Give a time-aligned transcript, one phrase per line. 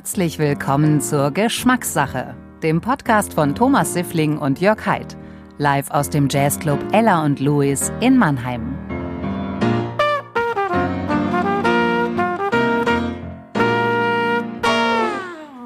[0.00, 5.14] Herzlich willkommen zur Geschmackssache, dem Podcast von Thomas Siffling und Jörg Haidt,
[5.58, 8.78] live aus dem Jazzclub Ella und Louis in Mannheim.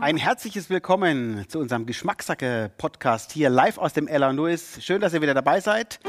[0.00, 4.78] Ein herzliches Willkommen zu unserem Geschmackssacke-Podcast hier live aus dem Ella und Louis.
[4.80, 6.00] Schön, dass ihr wieder dabei seid.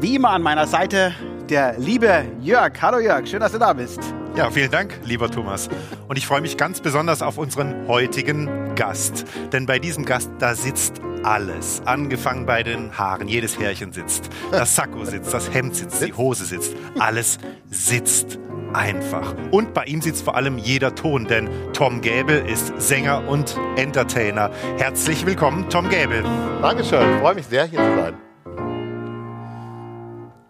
[0.00, 1.14] Wie immer an meiner Seite
[1.50, 2.72] der liebe Jörg.
[2.80, 4.00] Hallo Jörg, schön, dass du da bist.
[4.36, 5.68] Ja, vielen Dank, lieber Thomas.
[6.08, 9.24] Und ich freue mich ganz besonders auf unseren heutigen Gast.
[9.52, 11.82] Denn bei diesem Gast, da sitzt alles.
[11.84, 13.28] Angefangen bei den Haaren.
[13.28, 14.30] Jedes Härchen sitzt.
[14.50, 16.74] Das Sakko sitzt, das Hemd sitzt, die Hose sitzt.
[16.98, 17.38] Alles
[17.70, 18.38] sitzt
[18.72, 19.34] einfach.
[19.50, 24.50] Und bei ihm sitzt vor allem jeder Ton, denn Tom Gäbel ist Sänger und Entertainer.
[24.78, 26.24] Herzlich willkommen, Tom Gäbel.
[26.60, 28.23] Dankeschön, freue mich sehr, hier zu sein.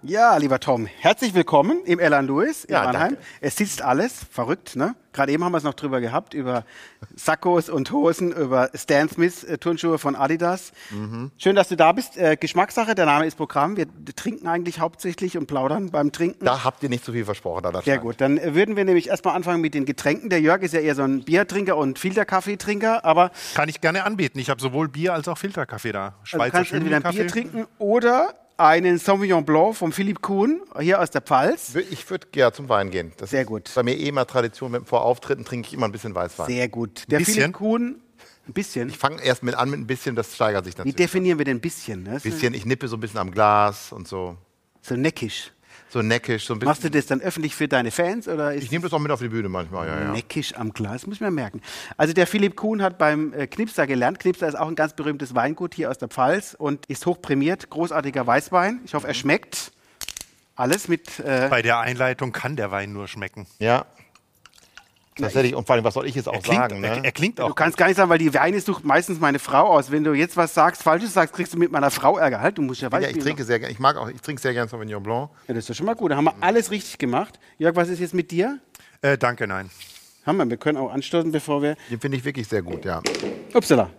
[0.06, 3.12] Ja, lieber Tom, herzlich willkommen im Elan Louis in Ja, Mannheim.
[3.14, 3.22] danke.
[3.40, 4.94] Es sitzt alles, verrückt, ne?
[5.14, 6.64] Gerade eben haben wir es noch drüber gehabt, über
[7.16, 10.72] Sakkos und Hosen, über Stan Smith äh, Turnschuhe von Adidas.
[10.90, 11.30] Mhm.
[11.38, 12.18] Schön, dass du da bist.
[12.18, 13.78] Äh, Geschmackssache, der Name ist Programm.
[13.78, 16.44] Wir trinken eigentlich hauptsächlich und plaudern beim Trinken.
[16.44, 17.62] Da habt ihr nicht so viel versprochen.
[17.62, 20.28] Da Sehr gut, dann würden wir nämlich erstmal anfangen mit den Getränken.
[20.28, 24.38] Der Jörg ist ja eher so ein Biertrinker und Filterkaffeetrinker, aber Kann ich gerne anbieten.
[24.38, 26.04] Ich habe sowohl Bier als auch Filterkaffee da.
[26.08, 30.62] Also du Schweizer kannst entweder ein Bier trinken oder einen Sauvignon Blanc vom Philipp Kuhn,
[30.80, 31.74] hier aus der Pfalz.
[31.90, 33.12] Ich würde gerne zum Wein gehen.
[33.16, 33.70] Das Sehr ist gut.
[33.74, 36.46] Bei mir eh immer Tradition, mit, vor Auftritten trinke ich immer ein bisschen Weißwein.
[36.46, 37.04] Sehr gut.
[37.08, 37.34] Der Bisschen?
[37.34, 38.00] Philipp Kuhn,
[38.46, 38.88] ein bisschen.
[38.88, 40.96] Ich fange erst mit an mit ein bisschen, das steigert sich Wie natürlich.
[40.96, 42.02] definieren wir denn ein bisschen?
[42.02, 42.12] Ne?
[42.12, 44.36] Ein bisschen, ich nippe so ein bisschen am Glas und so.
[44.82, 45.52] So neckisch.
[45.88, 46.68] So neckisch, so ein bisschen.
[46.68, 49.12] Machst du das dann öffentlich für deine Fans oder ist ich nehme das auch mit
[49.12, 50.12] auf die Bühne manchmal, ja, ja.
[50.12, 51.06] neckisch am Glas?
[51.06, 51.60] Muss ich mir merken.
[51.96, 54.18] Also der Philipp Kuhn hat beim äh, Knipser gelernt.
[54.18, 57.70] Knipser ist auch ein ganz berühmtes Weingut hier aus der Pfalz und ist hoch prämiert.
[57.70, 58.80] Großartiger Weißwein.
[58.84, 59.72] Ich hoffe, er schmeckt.
[60.56, 63.46] Alles mit äh, Bei der Einleitung kann der Wein nur schmecken.
[63.58, 63.86] Ja.
[65.16, 66.80] Tatsächlich, und vor allem, was soll ich jetzt auch Er klingt, sagen?
[66.80, 66.88] Ne?
[66.88, 69.38] er, er klingt auch Du kannst gar nicht sagen, weil die Weine sucht meistens meine
[69.38, 69.90] Frau aus.
[69.90, 72.40] Wenn du jetzt was sagst, Falsches sagst, kriegst du mit meiner Frau Ärger.
[72.40, 74.42] Halt, du musst ja ja, Weißbier ich trinke sehr gerne, ich mag auch, ich trinke
[74.42, 75.30] sehr gerne Sauvignon Blanc.
[75.46, 76.10] Ja, das ist doch schon mal gut.
[76.10, 77.38] Da haben wir alles richtig gemacht.
[77.58, 78.58] Jörg, was ist jetzt mit dir?
[79.02, 79.70] Äh, danke, nein.
[80.26, 80.50] Haben wir.
[80.50, 81.76] Wir können auch anstoßen, bevor wir.
[81.90, 83.02] Den finde ich wirklich sehr gut, ja.
[83.52, 83.90] Upsala.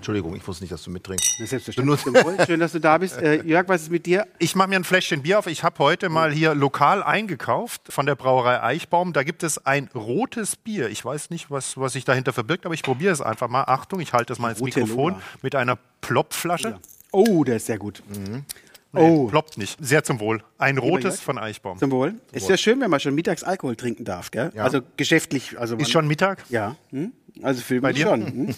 [0.00, 1.34] Entschuldigung, ich wusste nicht, dass du mittrinkst.
[1.34, 2.00] Das ist selbstverständlich.
[2.00, 2.36] Zum Wohl.
[2.46, 3.18] Schön, dass du da bist.
[3.18, 4.26] Äh, Jörg, was ist mit dir?
[4.38, 5.46] Ich mache mir ein Fläschchen Bier auf.
[5.46, 9.12] Ich habe heute mal hier lokal eingekauft von der Brauerei Eichbaum.
[9.12, 10.88] Da gibt es ein rotes Bier.
[10.88, 13.64] Ich weiß nicht, was, was sich dahinter verbirgt, aber ich probiere es einfach mal.
[13.64, 15.22] Achtung, ich halte das mal ins Rote Mikrofon Luna.
[15.42, 16.78] mit einer Plopflasche.
[17.12, 18.02] Oh, der ist sehr gut.
[18.08, 18.44] Mhm.
[18.92, 19.26] Nee, Oh.
[19.28, 19.76] ploppt nicht.
[19.84, 20.42] Sehr zum Wohl.
[20.58, 21.78] Ein rotes von Eichbaum.
[21.78, 22.14] Zum Wohl.
[22.32, 24.50] Ist ja schön, wenn man schon mittags Alkohol trinken darf, gell?
[24.54, 24.64] Ja.
[24.64, 25.58] Also geschäftlich.
[25.60, 26.42] Also Ist schon Mittag?
[26.48, 26.74] Ja.
[26.90, 27.12] Hm?
[27.42, 28.06] Also für Bei dir?
[28.06, 28.26] schon.
[28.26, 28.54] Hm?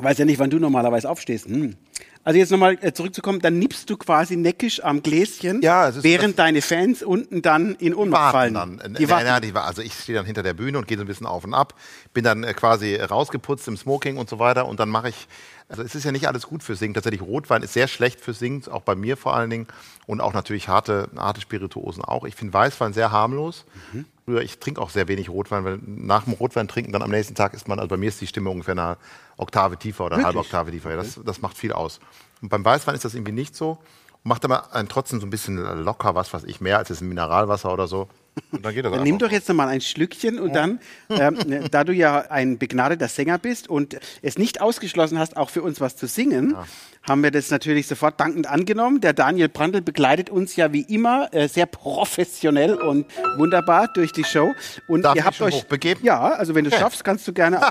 [0.00, 1.46] Ich weiß ja nicht, wann du normalerweise aufstehst.
[1.46, 1.76] Hm.
[2.22, 6.60] Also jetzt nochmal äh, zurückzukommen, dann nippst du quasi neckisch am Gläschen, Ja, während deine
[6.60, 8.54] Fans unten dann in Ohnmacht fallen.
[8.54, 8.94] dann.
[8.98, 9.26] Die Äh, warten.
[9.26, 11.44] ja, die, also ich stehe dann hinter der Bühne und gehe so ein bisschen auf
[11.44, 11.74] und ab,
[12.12, 15.28] bin dann äh, quasi rausgeputzt im Smoking und so weiter und dann mache ich,
[15.70, 16.92] also es ist ja nicht alles gut für Singen.
[16.92, 19.66] Tatsächlich Rotwein ist sehr schlecht für Singen, auch bei mir vor allen Dingen
[20.06, 22.24] und auch natürlich harte, harte Spirituosen auch.
[22.26, 23.64] Ich finde Weißwein sehr harmlos.
[23.94, 24.04] Mhm.
[24.42, 27.52] Ich trinke auch sehr wenig Rotwein, weil nach dem Rotwein trinken dann am nächsten Tag
[27.54, 28.96] ist man, also bei mir ist die Stimme ungefähr eine
[29.40, 30.38] Oktave tiefer oder eine halbe?
[30.40, 30.90] Oktave tiefer.
[30.90, 32.00] Ja, das, das macht viel aus.
[32.42, 33.78] Und beim Weißwein ist das irgendwie nicht so.
[34.22, 37.08] Macht aber einen trotzdem so ein bisschen locker, was weiß ich, mehr als jetzt ein
[37.08, 38.08] Mineralwasser oder so.
[38.52, 40.80] Und dann geht das Dann nimm doch jetzt nochmal ein Schlückchen und dann,
[41.10, 45.50] ähm, ne, da du ja ein begnadeter Sänger bist und es nicht ausgeschlossen hast, auch
[45.50, 46.56] für uns was zu singen,
[47.02, 49.00] haben wir das natürlich sofort dankend angenommen.
[49.00, 54.24] Der Daniel Brandl begleitet uns ja wie immer äh, sehr professionell und wunderbar durch die
[54.24, 54.52] Show.
[54.86, 56.04] Und Darf ihr habt euch hochbegeben?
[56.04, 57.60] Ja, also wenn du schaffst, kannst du gerne.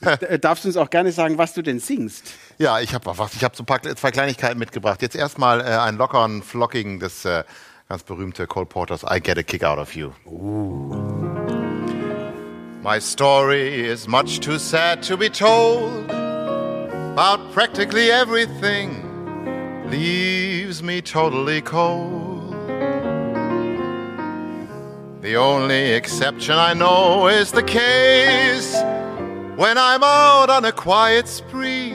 [0.00, 2.34] Äh, Darfst du uns auch gerne sagen, was du denn singst?
[2.58, 3.34] Ja, ich habe was.
[3.34, 5.00] Ich habe so ein paar zwei Kleinigkeiten mitgebracht.
[5.00, 7.42] Jetzt erstmal äh, einen lockeren, flockigen, das äh,
[7.94, 10.12] ganz berühmte Cole Porters I Get a Kick Out of You.
[12.82, 16.10] My story is much too sad to be told.
[16.10, 18.90] About practically everything
[19.90, 22.52] leaves me totally cold.
[25.20, 28.74] The only exception I know is the case
[29.54, 31.94] when I'm out on a quiet spree,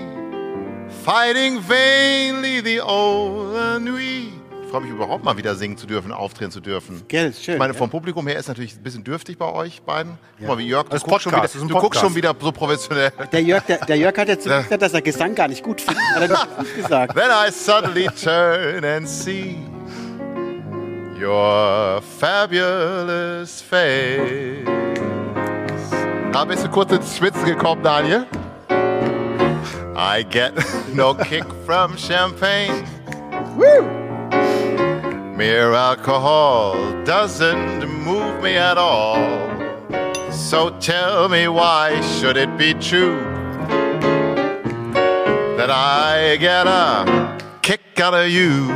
[1.03, 4.38] fighting vainly the old ennui.
[4.69, 7.01] Ich freue mich überhaupt mal wieder singen zu dürfen, auftreten zu dürfen.
[7.07, 9.81] Gell, ist schön, ich meine, vom Publikum her ist natürlich ein bisschen dürftig bei euch
[9.81, 10.19] beiden.
[10.38, 13.12] Guck mal, wie Jörg, du, Das guckst schon, wieder, du guckst schon wieder so professionell.
[13.31, 16.04] Der Jörg, der, der Jörg hat ja zugegeben, dass er Gesang gar nicht gut findet.
[16.13, 17.16] Hat er nicht gesagt.
[17.16, 19.57] Then I suddenly turn and see
[21.19, 24.68] your fabulous face.
[26.31, 28.27] Da bist du kurz ins Schwitzen gekommen, Daniel.
[29.98, 30.54] I get
[30.94, 32.83] no kick from champagne.
[35.39, 36.74] Mere alcohol
[37.06, 39.15] doesn't move me at all.
[40.33, 43.21] So tell me why should it be true
[45.56, 48.68] that I get a kick out of you?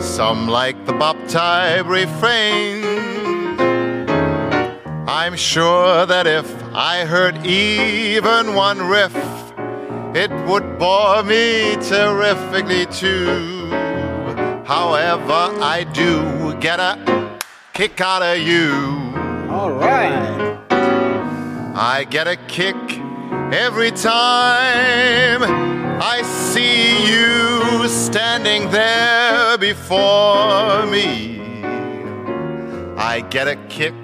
[0.00, 0.92] Some like the
[1.26, 2.84] Type refrain.
[5.08, 9.16] I'm sure that if I heard even one riff,
[10.14, 13.61] it would bore me terrifically too.
[14.74, 17.38] However, I do get a
[17.74, 18.72] kick out of you.
[19.50, 20.58] All right.
[21.74, 22.80] I get a kick
[23.52, 25.40] every time
[26.00, 31.38] I see you standing there before me.
[32.96, 34.00] I get a kick,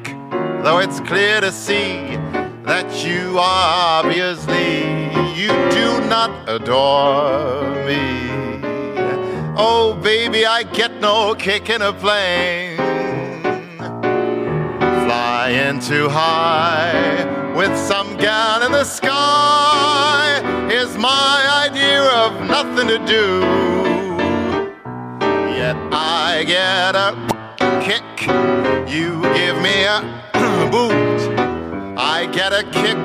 [0.64, 2.18] though it's clear to see
[2.70, 4.82] that you obviously
[5.34, 8.37] you do not adore me.
[9.60, 12.76] Oh baby, I get no kick in a plane
[15.08, 17.24] flying too high
[17.56, 20.40] with some gal in the sky
[20.70, 23.40] is my idea of nothing to do.
[25.58, 27.16] Yet I get a
[27.82, 28.28] kick,
[28.86, 29.98] you give me a
[30.70, 31.20] boot.
[31.98, 32.98] I get a kick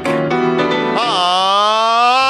[0.97, 2.22] out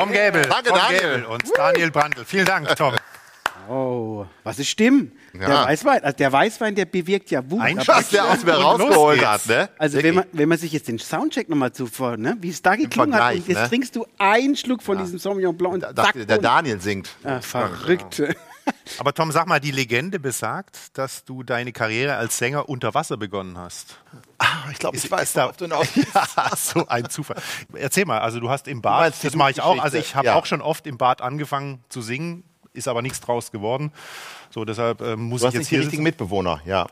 [0.00, 1.00] Tom Gäbel, Danke, Tom Daniel.
[1.00, 2.24] Gäbel und Daniel Brandl.
[2.24, 2.94] Vielen Dank, Tom.
[3.68, 5.12] Oh, was ist Stimmen?
[5.32, 5.64] Der Ja.
[5.66, 7.64] Weißwein, also der Weißwein, der bewirkt ja Wunder.
[7.66, 9.68] Ein Was der aus mir rausgeholt hat, ne?
[9.78, 12.74] Also wenn man, wenn man sich jetzt den Soundcheck nochmal zuvor, ne, wie es da
[12.74, 13.68] geklungen hat, und jetzt ne?
[13.68, 16.42] trinkst du einen Schluck von diesem Sauvignon Blanc und Da- zack, dachte, der bumm.
[16.42, 17.10] Daniel singt.
[17.22, 18.20] Ah, verrückt.
[18.98, 23.16] Aber Tom, sag mal, die Legende besagt, dass du deine Karriere als Sänger unter Wasser
[23.16, 23.98] begonnen hast.
[24.72, 27.36] Ich glaube, Ist, ist da, ja, so ein Zufall.
[27.74, 30.34] Erzähl mal, also du hast im Bad, das mache ich auch, also ich habe ja.
[30.34, 33.92] auch schon oft im Bad angefangen zu singen, ist aber nichts draus geworden.
[34.50, 36.04] So, deshalb ähm, muss Du ich jetzt hier richtigen sitzen.
[36.04, 36.86] Mitbewohner, ja.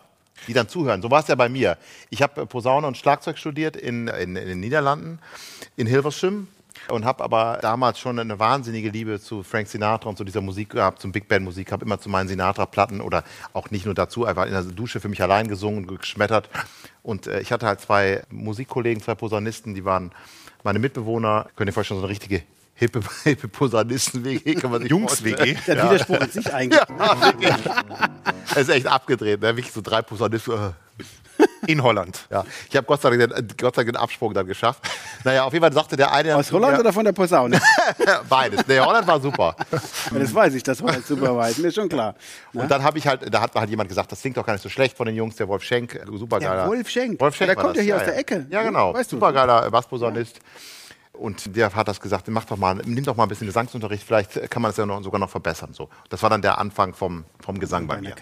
[0.47, 1.03] Die dann zuhören.
[1.03, 1.79] So war es ja bei mir.
[2.11, 5.19] Ich habe Posaune und Schlagzeug studiert in, in, in den Niederlanden,
[5.77, 6.49] in Hilversum.
[6.91, 10.71] Und habe aber damals schon eine wahnsinnige Liebe zu Frank Sinatra und zu dieser Musik
[10.71, 11.73] gehabt, zum Big Band Musik.
[11.73, 15.09] Habe immer zu meinen Sinatra-Platten oder auch nicht nur dazu, einfach in der Dusche für
[15.09, 16.49] mich allein gesungen und geschmettert.
[17.03, 20.13] Und äh, ich hatte halt zwei Musikkollegen, zwei Posaunisten, die waren
[20.63, 21.49] meine Mitbewohner.
[21.57, 22.43] Könnt ihr euch vorstellen, so eine richtige
[22.75, 24.55] hippe, hippe Posaunisten-WG.
[24.55, 25.57] kann man sich Jungs-WG.
[25.67, 26.81] Der Widerspruch in sich eigentlich.
[27.41, 27.55] Ja.
[28.55, 29.49] Er ist echt abgedreht, ne?
[29.57, 30.75] Wirklich so drei Posaunisten.
[31.69, 31.73] Äh.
[31.73, 32.27] in Holland.
[32.31, 34.83] Ja, ich habe Gott, sei Dank den- Gott sei Dank den Absprung dann geschafft.
[35.25, 36.35] Naja, auf jeden Fall sagte der eine.
[36.37, 37.61] Aus Holland ja, oder von der Posaune?
[38.29, 38.67] Beides.
[38.67, 39.55] Nee, Holland war super.
[40.13, 41.49] Ja, das weiß ich, dass Holland super war.
[41.49, 42.15] Ist mir schon klar.
[42.53, 44.63] Und dann habe ich halt, da hat halt jemand gesagt, das klingt doch gar nicht
[44.63, 46.69] so schlecht von den Jungs, der Wolf Schenk, super Der geiler.
[46.69, 47.21] Wolf Schenk.
[47.21, 48.47] Wolf Schenk Der war kommt ja das, hier aus der Ecke.
[48.51, 48.95] Ja, genau.
[48.95, 49.17] Weißt du.
[49.17, 50.41] super geiler Bassposaunist.
[51.13, 54.51] Und der hat das gesagt, mach doch mal, nimm doch mal ein bisschen Gesangsunterricht, vielleicht
[54.51, 55.73] kann man es ja noch, sogar noch verbessern.
[55.73, 55.89] So.
[56.11, 58.15] Das war dann der Anfang vom, vom Gesang bei mir.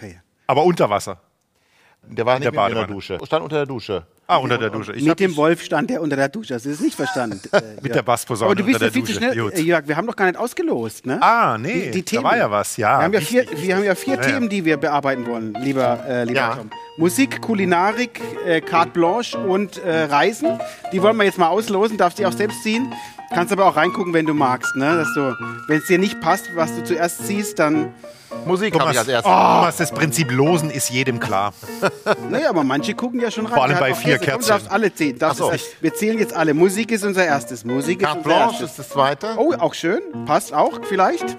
[0.47, 1.21] Aber unter Wasser.
[2.09, 2.87] Der war nicht der mit mir in der Badewanne.
[2.87, 3.17] Dusche.
[3.25, 4.03] Stand unter der Dusche.
[4.29, 4.91] Ah, unter der Dusche.
[4.93, 6.53] Ich Mit dem Wolf stand der unter der Dusche.
[6.53, 7.39] Das nicht verstanden?
[7.53, 9.65] Äh, Mit der Bassposaune Aber du bist unter ja der viel zu schnell.
[9.65, 11.17] Jörg, wir haben noch gar nicht ausgelost, ne?
[11.21, 12.23] Ah, nee, die, die da Themen.
[12.25, 12.99] war ja was, ja.
[12.99, 14.19] Wir haben ja vier, wir haben ja vier.
[14.19, 16.55] Themen, die wir bearbeiten wollen, lieber, äh, lieber Ja.
[16.55, 16.69] Tom.
[16.97, 20.59] Musik, Kulinarik, äh, Carte Blanche und äh, Reisen.
[20.91, 22.93] Die wollen wir jetzt mal auslosen, darfst die auch selbst ziehen.
[23.33, 24.75] Kannst aber auch reingucken, wenn du magst.
[24.75, 24.95] Ne?
[24.97, 25.35] Dass du,
[25.67, 27.93] wenn es dir nicht passt, was du zuerst ziehst, dann.
[28.45, 29.31] Musik habe ich als erstes.
[29.31, 31.53] Thomas, das Prinzip Losen ist jedem klar.
[32.29, 33.53] Naja, aber manche gucken ja schon rein.
[33.55, 34.17] Vor allem bei vier.
[34.17, 34.41] Komm, Kerzen.
[34.41, 35.17] Du darfst alle zählen.
[35.19, 35.51] Darfst so.
[35.51, 36.53] es- wir zählen jetzt alle.
[36.53, 37.63] Musik ist unser erstes.
[37.65, 38.69] Musik ist Carte unser Blanche erstes.
[38.71, 39.27] ist das zweite.
[39.37, 40.01] Oh, auch schön.
[40.25, 41.37] Passt auch vielleicht.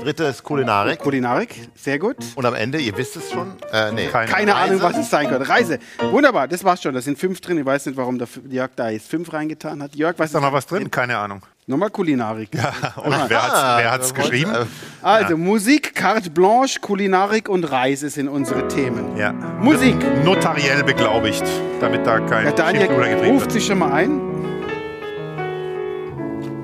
[0.00, 0.98] Dritte ist Kulinarik.
[1.00, 2.16] Kulinarik, sehr gut.
[2.36, 4.06] Und am Ende, ihr wisst es schon, äh, nee.
[4.06, 4.54] Keine Keine.
[4.54, 5.48] Ahnung, was es sein könnte.
[5.48, 5.78] Reise.
[6.10, 6.94] Wunderbar, das war's schon.
[6.94, 7.58] Da sind fünf drin.
[7.58, 9.94] Ich weiß nicht, warum der Jörg da jetzt fünf reingetan hat.
[9.96, 10.90] Jörg, was Ist da noch was drin?
[10.90, 11.42] Keine Ahnung.
[11.70, 12.48] Nochmal Kulinarik.
[12.96, 14.50] Und wer hat's, wer hat's geschrieben?
[14.52, 14.64] äh,
[15.02, 19.16] Also Musik, Carte Blanche, Kulinarik und Reise sind unsere Themen.
[19.16, 19.32] Ja.
[19.32, 19.94] Musik.
[20.24, 21.44] Notariell beglaubigt,
[21.80, 23.52] damit da kein Der Daniel Schiffbruder getrieben ruft wird.
[23.52, 24.20] sich schon mal ein.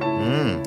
[0.03, 0.63] Hm.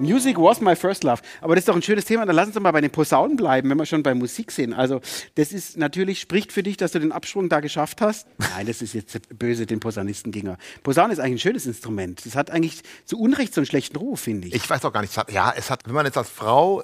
[0.00, 1.20] Music was my first love.
[1.40, 2.24] Aber das ist doch ein schönes Thema.
[2.24, 4.72] Dann lass uns mal bei den Posaunen bleiben, wenn wir schon bei Musik sind.
[4.72, 5.00] Also,
[5.34, 8.26] das ist natürlich, spricht für dich, dass du den Absprung da geschafft hast.
[8.38, 10.56] Nein, das ist jetzt böse den Posaunisten gegenüber.
[10.82, 12.24] Posaune ist eigentlich ein schönes Instrument.
[12.24, 14.54] Das hat eigentlich zu Unrecht so einen schlechten Ruf, finde ich.
[14.54, 15.10] Ich weiß auch gar nicht.
[15.10, 16.82] es hat- Ja, es hat, wenn man jetzt als Frau,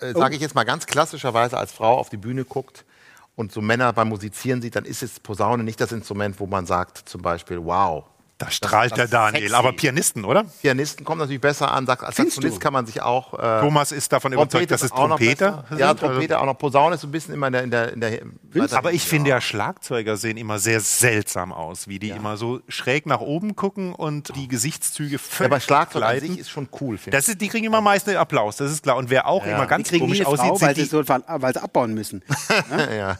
[0.00, 2.84] äh, sage ich jetzt mal ganz klassischerweise, als Frau auf die Bühne guckt
[3.36, 6.64] und so Männer beim Musizieren sieht, dann ist es Posaune nicht das Instrument, wo man
[6.66, 8.04] sagt zum Beispiel, wow.
[8.38, 9.42] Da strahlt das der ist Daniel.
[9.42, 9.54] sexy.
[9.54, 10.44] Aber Pianisten, oder?
[10.60, 11.86] Pianisten kommen natürlich besser an.
[11.86, 12.58] Sagt, als du?
[12.58, 13.34] kann man sich auch.
[13.34, 15.78] Äh, Thomas ist davon überzeugt, dass es Trompeter sind.
[15.78, 16.58] Ja, Also- Trompeter auch noch.
[16.58, 19.30] Posaune ist so ein bisschen immer in der, in der, in der Aber ich finde
[19.30, 23.94] ja, Schlagzeuger sehen immer sehr seltsam aus, wie die immer so schräg nach oben gucken
[23.94, 27.40] und die Gesichtszüge Ja, völlig aber Schlagzeug an sich ist schon cool, finde Das ist,
[27.40, 28.96] die kriegen immer meist einen Applaus, das ist klar.
[28.96, 31.62] Und wer auch immer Die ganz komisch Frau, aussieht, weil sind sie, so, weil sie
[31.62, 32.22] abbauen müssen.
[32.90, 32.96] ich.
[32.96, 33.16] Ja.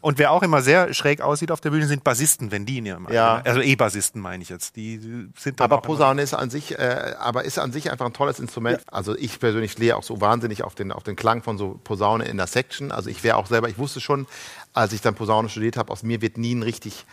[0.00, 2.86] und wer auch immer sehr schräg aussieht auf der Bühne, sind Bassisten, wenn die in
[2.86, 3.42] ihrem Ja.
[3.44, 4.76] Also E-Bassisten meine ich jetzt.
[4.76, 8.40] Die sind Aber Posaune ist an sich, äh, aber ist an sich einfach ein tolles
[8.40, 8.80] Instrument.
[8.90, 12.24] Also ich persönlich stehe auch so wahnsinnig auf den, auf den Klang von so Posaune
[12.24, 12.90] in der Section.
[12.90, 14.26] Also ich wäre auch selber, ich wusste schon,
[14.72, 17.04] als ich dann Posaune studiert habe, aus mir wird nie ein richtig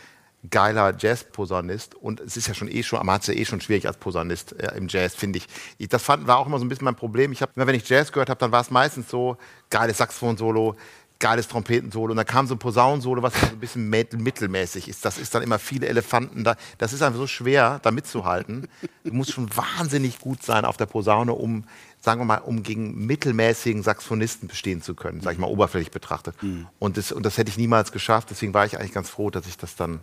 [0.50, 1.94] geiler Jazz-Posaunist.
[1.94, 3.96] Und es ist ja schon eh schon, man hat es ja eh schon schwierig als
[3.96, 5.46] Posaunist äh, im Jazz, finde ich.
[5.78, 5.88] ich.
[5.88, 7.32] Das fand, war auch immer so ein bisschen mein Problem.
[7.32, 9.36] Ich habe, immer wenn ich Jazz gehört habe, dann war es meistens so
[9.70, 10.76] geiles Saxophon-Solo,
[11.22, 15.04] geiles Trompetensolo und dann kam so ein Posaunensolo, was so ein bisschen mit- mittelmäßig ist.
[15.06, 16.56] Das ist dann immer viele Elefanten da.
[16.76, 18.68] Das ist einfach so schwer, da mitzuhalten.
[19.04, 21.64] Du musst schon wahnsinnig gut sein auf der Posaune, um,
[22.00, 26.34] sagen wir mal, um gegen mittelmäßigen Saxophonisten bestehen zu können, sag ich mal, oberflächlich betrachtet.
[26.78, 28.28] Und, das, und das hätte ich niemals geschafft.
[28.30, 30.00] Deswegen war ich eigentlich ganz froh, dass ich das dann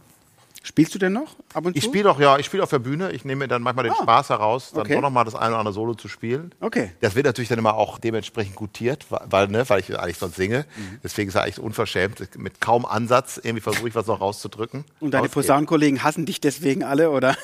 [0.61, 1.77] Spielst du denn noch ab und zu?
[1.77, 3.11] ich spiele doch, ja, ich spiele auf der Bühne.
[3.11, 4.03] Ich nehme mir dann manchmal den Ah.
[4.03, 4.95] Spaß heraus, dann Okay.
[4.95, 6.53] doch noch mal das eine oder andere Solo zu spielen.
[6.59, 6.91] Okay.
[6.99, 10.65] Das wird natürlich dann immer auch dementsprechend gutiert, weil, ne, weil ich eigentlich sonst singe.
[10.75, 10.99] Mhm.
[11.03, 12.37] Deswegen ist es eigentlich unverschämt.
[12.37, 14.83] Mit kaum Ansatz irgendwie versuche ich was noch rauszudrücken.
[14.99, 15.29] Und deine.
[15.29, 17.35] Posaunenkollegen hassen dich deswegen alle, oder?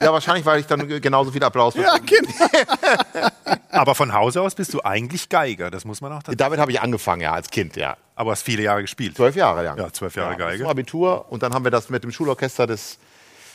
[0.00, 2.00] Ja, wahrscheinlich, weil ich dann genauso viel Applaus bekomme.
[3.70, 6.70] Aber von Hause aus bist du eigentlich Geiger, das muss man auch dazu Damit habe
[6.72, 7.96] ich angefangen, ja, als Kind, ja.
[8.22, 9.16] Aber hast viele Jahre gespielt.
[9.16, 9.76] Zwölf Jahre lang.
[9.76, 10.58] Ja, zwölf Jahre Geige.
[10.62, 12.98] Zum Abitur und dann haben wir das mit dem Schulorchester des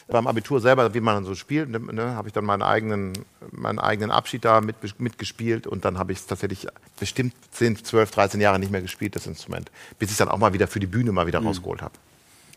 [0.09, 3.13] beim Abitur selber, wie man dann so spielt, ne, ne, habe ich dann meinen eigenen,
[3.51, 6.67] meinen eigenen Abschied da mit, mitgespielt und dann habe ich es tatsächlich
[6.99, 9.71] bestimmt 10, 12, 13 Jahre nicht mehr gespielt, das Instrument.
[9.99, 11.27] Bis ich es dann auch mal wieder für die Bühne mal Mhm.
[11.27, 11.93] wieder rausgeholt habe.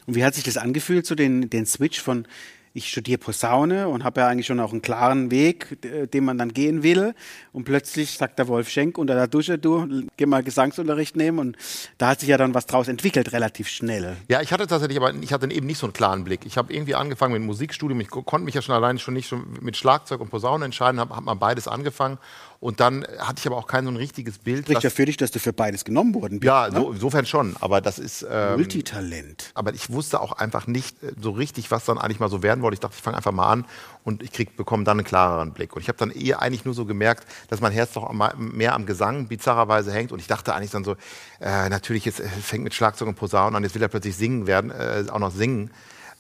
[0.07, 2.27] Und wie hat sich das angefühlt, so den, den Switch von
[2.73, 5.79] ich studiere Posaune und habe ja eigentlich schon auch einen klaren Weg,
[6.13, 7.15] den man dann gehen will.
[7.53, 11.39] Und plötzlich sagt der Wolf Schenk unter der Dusche, du, geh mal Gesangsunterricht nehmen.
[11.41, 11.57] Und
[11.99, 14.17] da hat sich ja dann was draus entwickelt, relativ schnell.
[14.29, 16.47] Ja, ich hatte tatsächlich, aber ich hatte eben nicht so einen klaren Blick.
[16.47, 18.01] Ich habe irgendwie angefangen mit Musikstudium.
[18.01, 21.01] Ich ko- konnte mich ja schon alleine schon nicht schon mit Schlagzeug und Posaune entscheiden,
[21.01, 22.19] habe hab mal beides angefangen.
[22.61, 24.67] Und dann hatte ich aber auch kein so ein richtiges Bild.
[24.67, 26.47] Spricht ja für dich, dass du für beides genommen worden bist.
[26.47, 26.79] ja, ne?
[26.79, 27.57] so, insofern schon.
[27.59, 28.25] Aber das ist.
[28.31, 29.51] Ähm, Multitalent.
[29.55, 32.61] aber ich wusste auch einfach nicht äh, so richtig, was dann eigentlich mal so werden
[32.61, 32.75] wollte.
[32.75, 33.65] Ich dachte, ich fange einfach mal an
[34.05, 35.75] und ich krieg, bekomme dann einen klareren Blick.
[35.75, 38.85] Und ich habe dann eher eigentlich nur so gemerkt, dass mein Herz doch mehr am
[38.85, 40.13] Gesang bizarrerweise hängt.
[40.13, 40.97] Und ich dachte eigentlich dann so,
[41.41, 44.71] äh, natürlich, jetzt fängt mit Schlagzeug und Posaunen an, jetzt will er plötzlich singen werden,
[44.71, 45.71] äh, auch noch singen.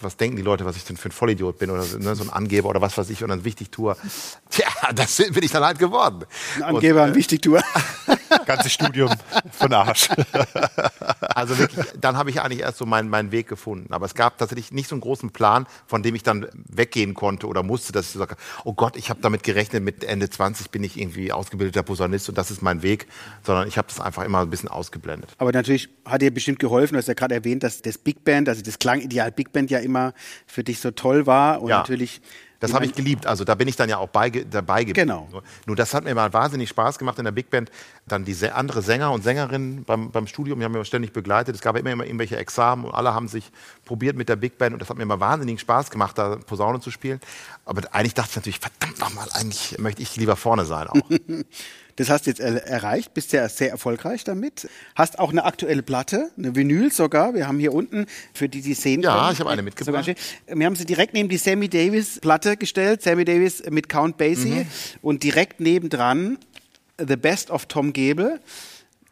[0.00, 2.24] Was denken die Leute, was ich denn für ein Vollidiot bin oder so, ne, so
[2.24, 3.96] ein Angeber oder was weiß ich und dann wichtig tue.
[4.50, 6.24] Tja, das bin ich dann halt geworden.
[6.56, 7.62] Ein Angeber, ein Wichtigtour.
[8.46, 9.10] Ganzes Studium
[9.52, 10.08] von Arsch.
[11.34, 13.92] Also wirklich, dann habe ich eigentlich erst so meinen, meinen Weg gefunden.
[13.92, 17.46] Aber es gab tatsächlich nicht so einen großen Plan, von dem ich dann weggehen konnte
[17.46, 20.70] oder musste, dass ich so sage, oh Gott, ich habe damit gerechnet, mit Ende 20
[20.70, 23.06] bin ich irgendwie ausgebildeter Posaunist und das ist mein Weg,
[23.42, 25.30] sondern ich habe das einfach immer ein bisschen ausgeblendet.
[25.38, 28.48] Aber natürlich hat dir bestimmt geholfen, du hast ja gerade erwähnt, dass das Big Band,
[28.48, 29.89] also das Klangideal Big Band ja immer
[30.46, 31.60] für dich so toll war.
[31.62, 31.78] Und Ja.
[31.78, 32.20] natürlich.
[32.60, 33.26] Das habe ich geliebt.
[33.26, 35.08] Also da bin ich dann ja auch bei, dabei geblieben.
[35.08, 35.28] Genau.
[35.32, 37.70] Nur, nur das hat mir mal wahnsinnig Spaß gemacht in der Big Band.
[38.06, 41.54] Dann die se- andere Sänger und Sängerinnen beim, beim Studium, die haben mich ständig begleitet.
[41.54, 43.50] Es gab immer, immer irgendwelche Examen und alle haben sich
[43.86, 46.80] probiert mit der Big Band und das hat mir immer wahnsinnig Spaß gemacht, da Posaune
[46.80, 47.18] zu spielen.
[47.64, 51.00] Aber eigentlich dachte ich natürlich, verdammt nochmal, eigentlich möchte ich lieber vorne sein auch.
[52.00, 54.66] Das hast du jetzt er erreicht, bist ja sehr erfolgreich damit.
[54.94, 57.34] Hast auch eine aktuelle Platte, eine Vinyl sogar.
[57.34, 60.10] Wir haben hier unten, für die die sehen Ja, können, ich habe eine mitgebracht.
[60.46, 64.60] Wir haben sie direkt neben die Sammy Davis Platte gestellt, Sammy Davis mit Count Basie
[64.60, 64.66] Mhm.
[65.02, 66.38] und direkt nebendran
[66.98, 68.40] The Best of Tom Gebel.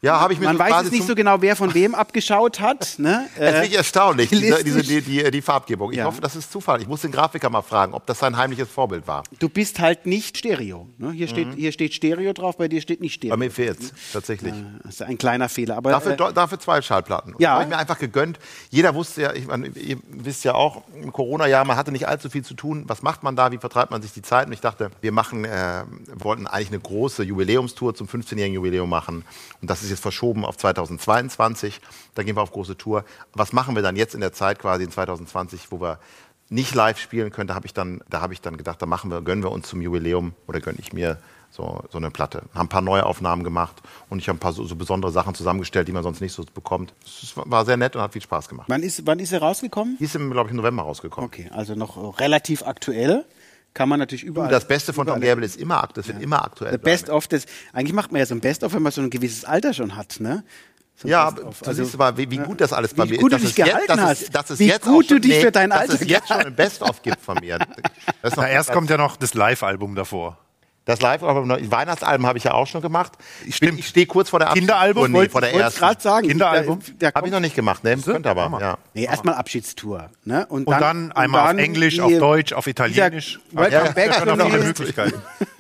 [0.01, 2.95] Ja, habe ich mir Man weiß jetzt nicht so genau, wer von wem abgeschaut hat.
[2.99, 3.27] Ne?
[3.39, 5.91] Das ist wirklich erstaunlich, diese, diese, die, die, die Farbgebung.
[5.91, 6.05] Ich Ja.
[6.05, 6.81] hoffe, das ist Zufall.
[6.81, 9.25] Ich muss den Grafiker mal fragen, ob das sein heimliches Vorbild war.
[9.41, 10.89] Du bist halt nicht Stereo.
[10.99, 11.11] Ne?
[11.13, 13.35] Hier, steht, hier steht Stereo drauf, bei dir steht nicht Stereo.
[13.37, 13.41] Mhm.
[13.41, 14.55] Bei mir fehlt's, tatsächlich.
[14.85, 15.77] Das ist ein kleiner Fehler.
[15.77, 17.35] Aber Dafür, äh, dafür zwei Schallplatten.
[17.39, 17.55] Ja.
[17.55, 18.39] Habe ich mir einfach gegönnt.
[18.71, 22.31] Jeder wusste ja, ich meine, ihr wisst ja auch, im Corona-Jahr, man hatte nicht allzu
[22.31, 22.85] viel zu tun.
[22.87, 23.51] Was macht man da?
[23.51, 24.47] Wie vertreibt man sich die Zeit?
[24.47, 25.83] Und ich dachte, wir machen, äh,
[26.15, 29.25] wollten eigentlich eine große Jubiläumstour zum 15-jährigen Jubiläum machen.
[29.61, 31.81] Und das ist jetzt verschoben auf 2022.
[32.15, 33.05] Da gehen wir auf große Tour.
[33.33, 35.99] Was machen wir dann jetzt in der Zeit quasi in 2020, wo wir
[36.49, 37.49] nicht live spielen können?
[37.49, 39.69] Da habe ich dann, da habe ich dann gedacht, da machen wir, gönnen wir uns
[39.69, 41.19] zum Jubiläum oder gönne ich mir
[41.51, 42.43] so, so eine Platte.
[42.55, 43.77] Haben ein paar neue Aufnahmen gemacht
[44.11, 46.45] und ich habe ein paar so, so besondere Sachen zusammengestellt, die man sonst nicht so
[46.45, 46.93] bekommt.
[47.05, 48.69] Es war sehr nett und hat viel Spaß gemacht.
[48.69, 49.97] wann, ist, wann ist er rausgekommen?
[49.99, 51.27] Die ist glaube ich, im November rausgekommen.
[51.27, 53.25] Okay, also noch relativ aktuell.
[53.75, 54.51] Kann man natürlich überall.
[54.51, 56.73] Das Beste von Tom Gable ist immer, akt- das wird immer aktuell.
[56.73, 56.79] The.
[56.79, 57.45] Best of das.
[57.73, 59.95] Eigentlich macht man ja so ein Best of, wenn man so ein gewisses Alter schon
[59.97, 60.43] hat, ne?
[60.97, 61.61] So ein Ja, of.
[61.61, 63.39] du Also, siehst mal, wie, wie gut das alles bei wie mir gut ist.
[63.41, 64.35] du dass dich es jetzt- gehalten dass hast.
[64.35, 66.39] dass es Wie jetzt gut schon, du dich für dein dass Alter es jetzt schon
[66.39, 67.59] ein Best-of gibt von mir.
[68.23, 70.39] Das ist noch Na, erst kommt ja noch das Live-Album davor.
[70.89, 73.13] Das Live-Album, Weihnachtsalben habe ich ja auch schon gemacht.
[73.47, 75.03] Ich, bin- ich stehe kurz vor der Kinderalbum?
[75.05, 75.81] Abschiedstour, nee, vor der ersten.
[75.81, 76.29] gerade sagen.
[76.29, 76.79] Kinderalbum?
[77.15, 77.99] Habe ich noch nicht gemacht, ne?
[77.99, 78.79] Könnte aber, ja.
[78.95, 80.09] Nee, erstmal Abschiedstour.
[80.25, 80.47] Ne?
[80.47, 83.39] Und, Und dann einmal auf Englisch, auf Deutsch, auf Italienisch.
[83.53, 84.65] Welcome Ja, back to noch eine me.
[84.65, 85.13] Möglichkeit.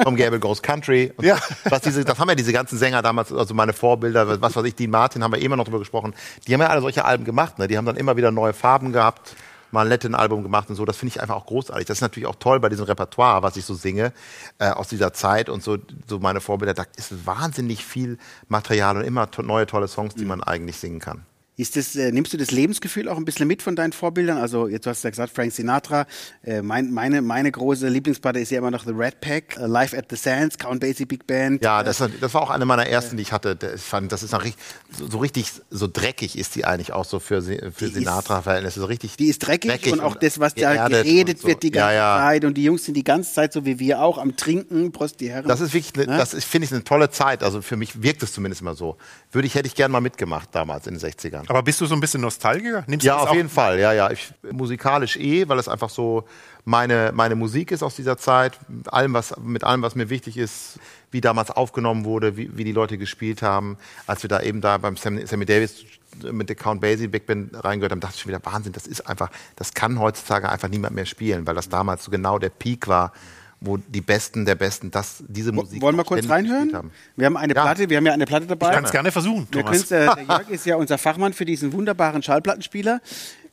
[0.02, 1.12] Vom Gable Goes Country.
[1.14, 1.36] Und Ja.
[1.64, 4.76] Was diese, das haben ja diese ganzen Sänger damals, also meine Vorbilder, was weiß ich,
[4.76, 6.14] Dean Martin, haben wir immer noch drüber gesprochen.
[6.46, 7.68] Die haben ja alle solche Alben gemacht, ne?
[7.68, 9.36] Die haben dann immer wieder neue Farben gehabt,
[9.70, 10.84] mal ein Latin-Album gemacht und so.
[10.84, 11.86] Das finde ich einfach auch großartig.
[11.86, 14.12] Das ist natürlich auch toll bei diesem Repertoire, was ich so singe,
[14.58, 16.74] äh, aus dieser Zeit und so, so meine Vorbilder.
[16.74, 21.00] Da ist wahnsinnig viel Material und immer to neue, tolle Songs, die man eigentlich singen
[21.00, 21.27] kann.
[21.58, 24.38] Ist das, äh, nimmst du das Lebensgefühl auch ein bisschen mit von deinen Vorbildern?
[24.38, 26.06] Also jetzt hast du ja gesagt, Frank Sinatra.
[26.42, 29.94] Äh, mein, meine, meine große Lieblingsplatte ist ja immer noch The Red Pack, äh, Live
[29.94, 31.62] at the Sands, Count Basie Big Band.
[31.62, 33.56] Ja, das, das war auch eine meiner ersten, die ich hatte.
[33.76, 37.04] Ich fand, das ist noch richtig, so, so richtig, so dreckig ist die eigentlich auch
[37.04, 38.80] so für, für Sinatra-Verhältnisse.
[38.80, 41.48] So richtig Die ist dreckig, und auch das, was da geredet so.
[41.48, 42.24] wird die ganze ja, ja.
[42.24, 42.44] Zeit.
[42.44, 44.90] Und die Jungs sind die ganze Zeit so wie wir auch am Trinken.
[44.92, 45.46] Prost, die Herren.
[45.46, 46.16] Das ist wirklich, ne, Ne?
[46.16, 47.42] das finde ich, eine tolle Zeit.
[47.42, 48.96] Also für mich wirkt es zumindest immer so.
[49.30, 51.47] Würde ich, hätte ich gern mal mitgemacht damals in den 60ern.
[51.48, 52.84] Aber bist du so ein bisschen Nostalgiker?
[52.86, 53.78] Nimmst Ja, auf jeden Fall.
[53.80, 54.10] Ja, ja.
[54.10, 56.24] Ich, musikalisch eh, weil es einfach so
[56.64, 58.58] meine, meine Musik ist aus dieser Zeit.
[58.68, 60.78] Mit allem, was, mit allem, was mir wichtig ist,
[61.10, 63.78] wie damals aufgenommen wurde, wie, wie die Leute gespielt haben.
[64.06, 65.86] Als wir da eben da beim Sam, Sammy Davis
[66.30, 69.06] mit der Count Basie Big Band reingehört haben, dachte ich schon wieder, Wahnsinn, das ist
[69.08, 72.88] einfach, das kann heutzutage einfach niemand mehr spielen, weil das damals so genau der Peak
[72.88, 73.12] war,
[73.60, 76.72] wo die Besten der Besten das, diese Musik Wollen wir kurz reinhören?
[76.74, 76.92] haben.
[77.16, 77.62] Wir haben eine Ja.
[77.62, 78.68] Platte, wir haben ja eine Platte dabei.
[78.68, 79.88] Ich kann es gerne versuchen, Wir Thomas.
[79.88, 83.00] können's, äh, der Jörg ist ja unser Fachmann für diesen wunderbaren Schallplattenspieler.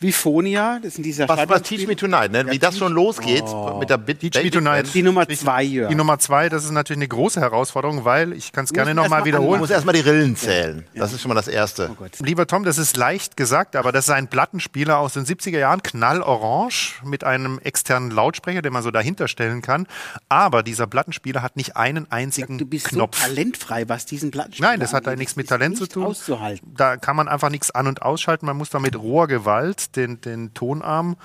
[0.05, 2.45] Vifonia, das sind dieser Was war Teach Me Tonight, ne?
[2.51, 3.43] wie das schon losgeht
[3.79, 4.93] mit der Bit Teach Me Tonight.
[4.93, 5.89] Die Nummer zwei, Jörg.
[5.89, 9.09] Die Nummer zwei, das ist natürlich eine große Herausforderung, weil ich kann es gerne nochmal
[9.09, 9.59] mal Du wiederholen.
[9.59, 10.85] musst erstmal die Rillen zählen.
[10.93, 11.89] Das ist schon mal das Erste.
[11.91, 12.11] Oh Gott.
[12.19, 15.81] Lieber Tom, das ist leicht gesagt, aber das ist ein Plattenspieler aus den 70er Jahren,
[15.83, 19.87] knallorange, mit einem externen Lautsprecher, den man so dahinter stellen kann.
[20.29, 23.17] Aber dieser Plattenspieler hat nicht einen einzigen Du bist Knopf.
[23.19, 26.05] so talentfrei, was diesen Plattenspieler Nein, das hat da nichts mit Talent zu tun.
[26.05, 26.73] auszuhalten.
[26.77, 28.45] Da kann man einfach nichts an- und ausschalten.
[28.45, 31.17] Man muss da mit roher Gewalt den, den Tonarm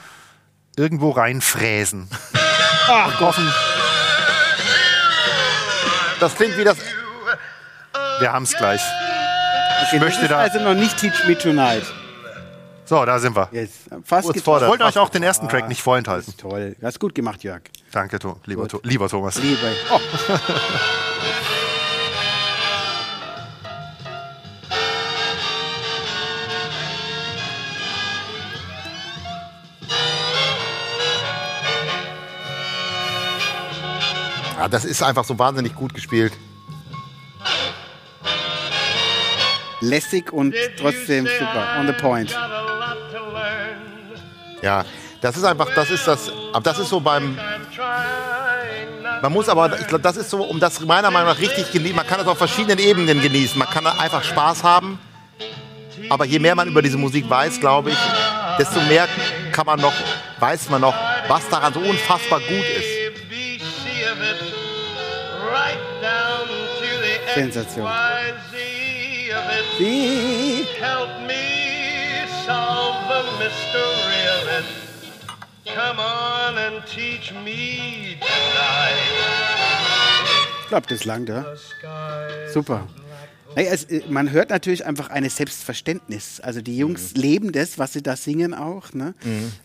[0.77, 2.09] irgendwo reinfräsen.
[2.89, 3.37] Ach Gott.
[6.21, 6.77] Das klingt wie das.
[8.21, 8.81] Wir haben es gleich.
[9.87, 11.85] Okay, das möchte ist da- also noch nicht Teach Me Tonight.
[12.85, 13.49] So, da sind wir.
[13.53, 13.71] Yes.
[14.05, 14.43] Fast Kurz getroffen.
[14.43, 16.29] vor Ich wollte euch auch den ersten Track nicht vorenthalten.
[16.31, 16.75] ist toll.
[16.81, 17.63] Das ist gut gemacht, Jörg.
[17.93, 19.37] Danke, to lieber, to lieber Thomas.
[19.37, 19.73] Liebe.
[19.91, 20.01] Oh.
[34.61, 36.35] Ja, das ist einfach so wahnsinnig gut gespielt.
[39.81, 41.79] Lässig und trotzdem super.
[41.79, 42.39] On the point.
[44.61, 44.85] Ja,
[45.23, 46.31] das ist einfach, das ist das.
[46.53, 47.39] Aber das ist so beim.
[49.23, 51.97] Man muss aber, ich glaube, das ist so, um das meiner Meinung nach richtig genießen.
[51.97, 53.59] Man kann das auf verschiedenen Ebenen genießen.
[53.59, 54.99] Man kann einfach Spaß haben.
[56.11, 57.99] Aber je mehr man über diese Musik weiß, glaube ich,
[58.59, 59.09] desto mehr
[59.53, 59.95] kann man noch,
[60.39, 60.95] weiß man noch,
[61.29, 63.00] was daran so unfassbar gut ist.
[67.35, 67.87] Sensation.
[69.79, 70.67] Wie?
[70.79, 74.67] Help me solve the mystery of it.
[75.65, 78.97] Come on and teach me tonight.
[80.63, 81.45] Ich glaube, das langt, ja.
[82.53, 82.87] Super.
[83.55, 86.41] Hey, es, äh, man hört natürlich einfach eine Selbstverständnis.
[86.41, 88.93] Also die Jungs leben das, was sie da singen auch.
[88.93, 89.15] Ne?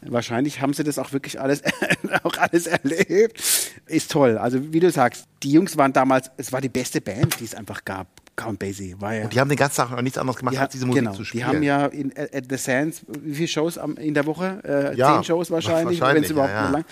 [0.02, 1.62] Wahrscheinlich haben sie das auch wirklich alles,
[2.24, 3.42] auch alles erlebt.
[3.86, 4.38] Ist toll.
[4.38, 7.54] Also wie du sagst, die Jungs waren damals, es war die beste Band, die es
[7.56, 8.08] einfach gab.
[8.36, 9.28] Count Basie war ja.
[9.28, 11.20] Die haben den ganzen Tag noch nichts anderes gemacht, Die als diese Musik genau, zu
[11.22, 11.48] die spielen.
[11.48, 14.62] haben ja in, at the Sands, wie viele Shows am, in der Woche?
[14.66, 16.70] Äh, Ja, zehn Shows wahrscheinlich, wenn wahrscheinlich, es überhaupt ja, ja.
[16.70, 16.86] lang.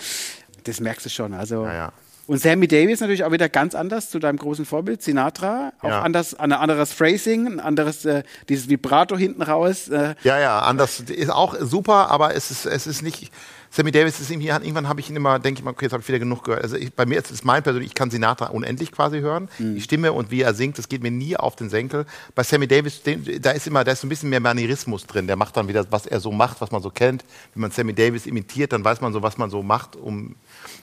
[0.62, 1.34] Das merkst du schon.
[1.34, 1.64] Also.
[1.66, 1.92] Ja, ja.
[2.26, 5.72] Und Sammy Davis natürlich auch wieder ganz anders zu deinem großen Vorbild, Sinatra.
[5.80, 6.02] Auch Ja.
[6.02, 9.88] anders, ein anderes Phrasing, ein anderes, äh, dieses Vibrato hinten raus.
[9.88, 13.30] Äh, Ja, ja, anders ist auch super, aber es ist, es ist nicht.
[13.74, 16.00] Sammy Davis ist irgendwie, irgendwann habe ich ihn immer, denke ich mal, okay, jetzt habe
[16.00, 16.62] ich wieder genug gehört.
[16.62, 19.48] Also ich, bei mir ist es mein persönlich, ich kann Sinatra unendlich quasi hören.
[19.58, 19.74] Mhm.
[19.74, 22.06] Die Stimme und wie er singt, das geht mir nie auf den Senkel.
[22.36, 23.02] Bei Sammy Davis,
[23.40, 25.26] da ist immer, da ist so ein bisschen mehr Manierismus drin.
[25.26, 27.24] Der macht dann wieder, was er so macht, was man so kennt.
[27.52, 30.36] Wenn man Sammy Davis imitiert, dann weiß man so, was man so macht, um,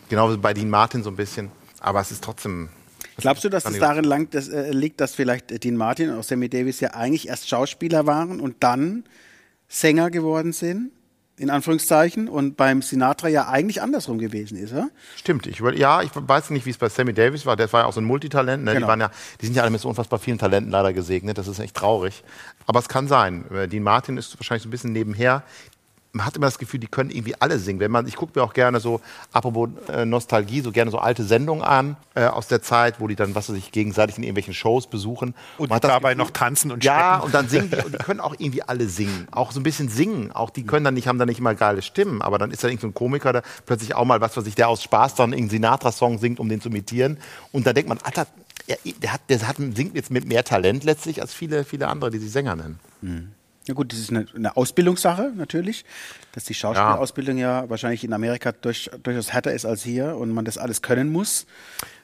[0.10, 1.50] genau wie bei Dean Martin so ein bisschen.
[1.80, 2.68] Aber es ist trotzdem.
[3.16, 6.24] glaubst du, dass es darin lang, dass, äh, liegt, dass vielleicht Dean Martin und auch
[6.24, 9.06] Sammy Davis ja eigentlich erst Schauspieler waren und dann
[9.70, 10.92] Sänger geworden sind?
[11.42, 12.30] In Anführungszeichen.
[12.30, 14.90] Und beim Sinatra ja eigentlich andersrum gewesen ist, oder?
[15.16, 17.56] Stimmt, ich ja, ich weiß nicht, wie es bei Sammy Davis war.
[17.56, 18.64] Der war ja auch so ein Multitalent.
[18.64, 18.74] Ne?
[18.74, 18.86] Genau.
[18.86, 21.40] Die, waren ja, die sind ja alle mit so unfassbar vielen Talenten leider gesegnet.
[21.40, 22.24] Das ist echt traurig.
[22.68, 23.46] Aber es kann sein.
[23.52, 25.44] Äh, Dean Martin ist wahrscheinlich so ein bisschen nebenher.
[26.14, 27.80] Man hat immer das Gefühl, die können irgendwie alle singen.
[27.80, 29.00] Wenn man, ich gucke mir auch gerne so,
[29.32, 33.16] apropos äh, Nostalgie, so gerne so alte Sendungen an äh, aus der Zeit, wo die
[33.16, 35.34] dann, was weiß ich, gegenseitig in irgendwelchen Shows besuchen.
[35.58, 37.26] Und Man dabei Gefühl- noch tanzen und Ja, steppen.
[37.26, 39.28] und dann singen die, und die können auch irgendwie alle singen.
[39.32, 40.32] Auch so ein bisschen singen.
[40.34, 42.68] Auch die können dann nicht, haben dann nicht immer geile Stimmen, aber dann ist da
[42.68, 45.32] irgendein so ein Komiker, der plötzlich auch mal, was weiß ich, der aus Spaß dann
[45.32, 47.18] irgendeinen Sinatra-Song singt, um den zu imitieren.
[47.54, 48.28] Und dann denkt man, Alter,
[48.68, 52.12] er, der, hat, der hat, singt jetzt mit mehr Talent letztlich als viele, viele andere,
[52.12, 52.80] die sich Sänger nennen.
[53.68, 55.86] Ja gut, das ist eine, eine Ausbildungssache natürlich,
[56.32, 57.70] dass die Schauspielausbildung ja.
[57.70, 61.46] wahrscheinlich in Amerika durch, durchaus härter ist als hier und man das alles können muss.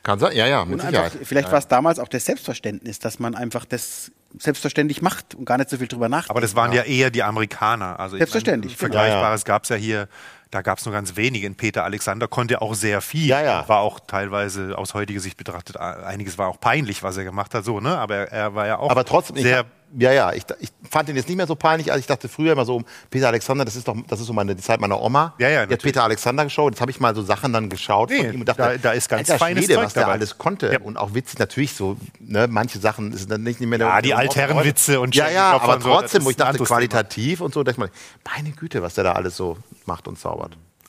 [0.04, 0.36] Kann sein?
[0.36, 1.28] Ja, ja, mit Und einfach, Sicherheit.
[1.28, 5.58] vielleicht war es damals auch das Selbstverständnis, dass man einfach das selbstverständlich macht und gar
[5.58, 6.30] nicht so viel drüber nachdenkt.
[6.30, 8.00] Aber das waren ja eher die Amerikaner.
[8.00, 9.02] Also ich Selbstverständlich, Meine, genau.
[9.04, 10.08] Vergleichbares gab es ja hier.
[10.51, 11.49] Da gab es nur ganz wenige.
[11.51, 13.27] Peter Alexander konnte auch sehr viel.
[13.27, 13.67] Ja, ja.
[13.67, 17.65] War auch teilweise aus heutiger Sicht betrachtet, einiges war auch peinlich, was er gemacht hat,
[17.65, 17.97] so, ne?
[17.97, 19.65] Aber er, er war ja auch Aber trotzdem, ich, sehr.
[19.97, 22.53] ja, ja, ich, ich fand ihn jetzt nicht mehr so peinlich, als ich dachte früher
[22.53, 25.33] immer so, Peter Alexander, das ist doch, das ist so meine, die Zeit meiner Oma.
[25.38, 25.83] Ja, ja, natürlich.
[25.83, 26.71] Peter Alexander geschaut.
[26.73, 28.91] Jetzt habe ich mal so Sachen dann geschaut Nee, von ihm und dachte, da- da
[28.91, 30.13] ist ganz alter feines Schwede, Zeug was der dabei.
[30.13, 30.71] alles konnte.
[30.71, 30.79] Ja.
[30.79, 34.13] Und auch witzig, natürlich so, ne, manche Sachen ist dann nicht mehr der Ja, die
[34.13, 37.71] Altherrenwitze und Ja, ja, aber und so, trotzdem, wo ich dachte, qualitativ und so, dachte
[37.73, 37.89] ich mal,
[38.33, 40.37] meine Güte, was der da alles so macht und zaubert.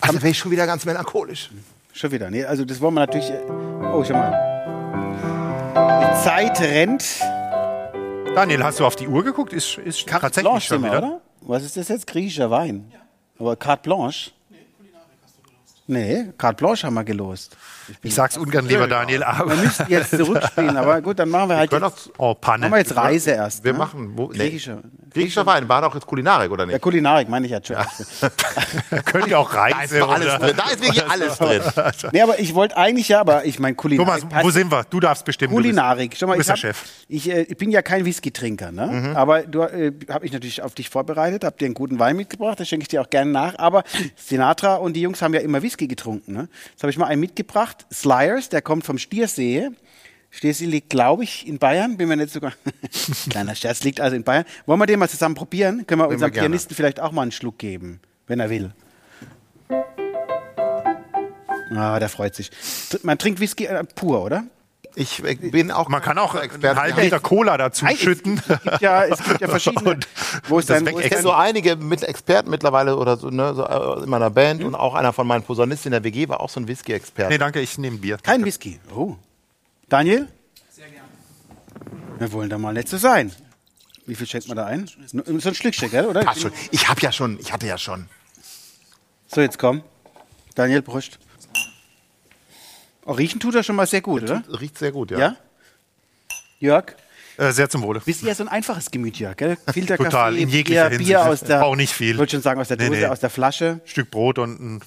[0.00, 1.50] Also wäre ich schon wieder ganz melancholisch.
[1.92, 3.30] Schon wieder, nee, also das wollen wir natürlich.
[3.92, 4.32] Oh, schau mal.
[5.74, 7.04] Die Zeit rennt.
[8.34, 9.52] Daniel, hast du auf die Uhr geguckt?
[9.52, 10.98] Ist, ist Carte tatsächlich Blanche schon wieder.
[10.98, 11.20] oder?
[11.40, 12.06] Was ist das jetzt?
[12.06, 12.92] Griechischer Wein.
[13.38, 14.30] Aber Carte Blanche?
[15.90, 17.56] Nee, Carte Blanche haben wir gelost.
[18.02, 19.56] Ich sag's ungern, lieber Daniel, aber.
[19.56, 22.66] Wir müssen jetzt zurückspielen, aber gut, dann machen wir halt können jetzt, Oh, Panne.
[22.66, 23.64] machen wir jetzt Reise erst.
[23.64, 23.78] Wir ne?
[23.78, 24.36] machen, wo, nee.
[24.36, 24.82] Griechischer.
[25.14, 26.82] Griechischer Wein, war doch jetzt Kulinarik, oder Ja, nicht?
[26.82, 27.76] Kulinarik meine ich ja schon.
[29.06, 30.54] Könnt ihr auch Da ist Reise alles drin.
[30.58, 32.10] Da ist wirklich alles drin.
[32.12, 34.44] Nee, aber ich wollte eigentlich ja, aber ich meine Thomas, Kulinarik.
[34.44, 34.84] wo sind wir?
[34.90, 35.54] Du darfst bestimmen.
[35.54, 36.14] Kulinarik.
[36.18, 36.84] Schau mal, du bist ich, der hab, Chef.
[37.08, 39.14] Ich, äh, ich bin ja kein Whisky-Trinker, ne?
[39.14, 42.60] aber du äh, habe ich natürlich auf dich vorbereitet, habe dir einen guten Wein mitgebracht,
[42.60, 43.58] das schenke ich dir auch gerne nach.
[43.58, 43.84] Aber
[44.16, 46.32] Sinatra und die Jungs haben ja immer Whisky getrunken.
[46.32, 46.48] Ne?
[46.70, 49.70] Jetzt habe ich mal einen mitgebracht, Slyers, der kommt vom Stiersee.
[50.30, 52.52] Stiersee liegt, glaube ich, in Bayern, bin mir nicht sogar.
[53.30, 54.44] Kleiner Scherz, liegt also in Bayern.
[54.66, 55.86] Wollen wir den mal zusammen probieren?
[55.86, 56.32] Können wir unserem.
[56.32, 58.72] Pianisten vielleicht auch mal einen Schluck geben, wenn er will.
[61.70, 62.50] Ah, der freut sich.
[63.02, 64.44] Man trinkt Whisky äh, pur, oder?
[65.00, 65.88] Ich äh, bin auch.
[65.88, 68.42] Man kann auch einen halben Liter Cola dazu Nein, es- schütten.
[68.48, 69.90] Es gibt ja, es gibt ja verschiedene.
[69.90, 70.08] Und
[70.48, 73.30] wo ist das dein, wo Ich kenne dein, so einige mit Experten mittlerweile oder so,
[73.30, 76.28] ne, so äh, in meiner Band und auch einer von meinen Posaunisten in der WG
[76.28, 77.30] war auch so ein Whisky-Experte.
[77.32, 78.18] Nee, danke, ich nehme Bier.
[78.22, 78.80] kein Whisky.
[78.94, 79.14] Oh.
[79.88, 80.26] Daniel?
[80.70, 81.08] Sehr gerne.
[82.18, 83.32] Wir wollen da mal nett so sein.
[84.06, 84.90] Wie viel schenkt man da ein?
[85.12, 86.22] Nur- So ein Schlückchen, gell, oder?
[86.22, 86.52] Passt schon.
[86.72, 88.08] Ich habe ja schon, ich hatte ja schon.
[89.28, 89.82] So, jetzt komm.
[90.56, 91.18] Daniel, Brust.
[93.08, 94.42] Oh, riechen tut er schon mal sehr gut, oder?
[94.60, 95.18] Riecht sehr gut, ja.
[95.18, 95.36] Ja?
[96.60, 96.94] Jörg?
[97.38, 98.00] Äh, sehr zum Wohle.
[98.04, 99.56] Bist ja so ein einfaches Gemüt, Jörg, gell?
[99.72, 101.42] Filterkaffee, Total, in jeglicher Bier, Bier Hinsicht.
[101.42, 101.64] aus der...
[101.64, 102.12] Auch nicht viel.
[102.12, 103.06] Ich wollte schon sagen, aus der Nee, Dose, nee.
[103.06, 103.80] aus der Flasche.
[103.86, 104.80] Stück Brot und ein,